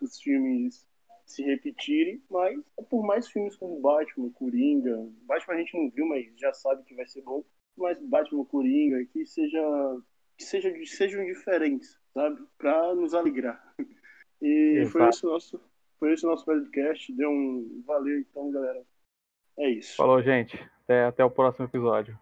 Os 0.00 0.20
filmes 0.20 0.86
se 1.24 1.42
repetirem, 1.42 2.22
mas 2.30 2.58
é 2.78 2.82
por 2.82 3.04
mais 3.04 3.28
filmes 3.28 3.54
como 3.54 3.80
Batman, 3.80 4.30
Coringa. 4.30 5.08
Batman 5.22 5.54
a 5.54 5.58
gente 5.58 5.76
não 5.76 5.90
viu, 5.90 6.06
mas 6.06 6.26
já 6.36 6.52
sabe 6.52 6.82
que 6.84 6.94
vai 6.94 7.06
ser 7.06 7.22
bom. 7.22 7.44
Mas 7.76 8.00
Batman, 8.00 8.44
Coringa, 8.46 9.04
que 9.12 9.24
seja 9.24 9.60
que 10.38 10.44
seja, 10.44 10.72
sejam 10.86 11.24
diferentes, 11.24 11.98
sabe? 12.14 12.40
Pra 12.56 12.94
nos 12.94 13.12
alegrar. 13.12 13.62
E 14.40 14.82
Exato. 14.82 14.92
foi 14.92 15.08
esse 15.08 15.26
o 15.26 15.30
nosso 15.30 15.60
foi 15.98 16.12
esse 16.12 16.24
nosso 16.24 16.44
podcast. 16.44 17.12
Deu 17.12 17.28
um 17.28 17.82
valeu, 17.84 18.20
então, 18.20 18.52
galera. 18.52 18.84
É 19.58 19.68
isso. 19.68 19.96
Falou, 19.96 20.22
gente. 20.22 20.56
Até, 20.84 21.06
até 21.06 21.24
o 21.24 21.30
próximo 21.30 21.64
episódio. 21.64 22.16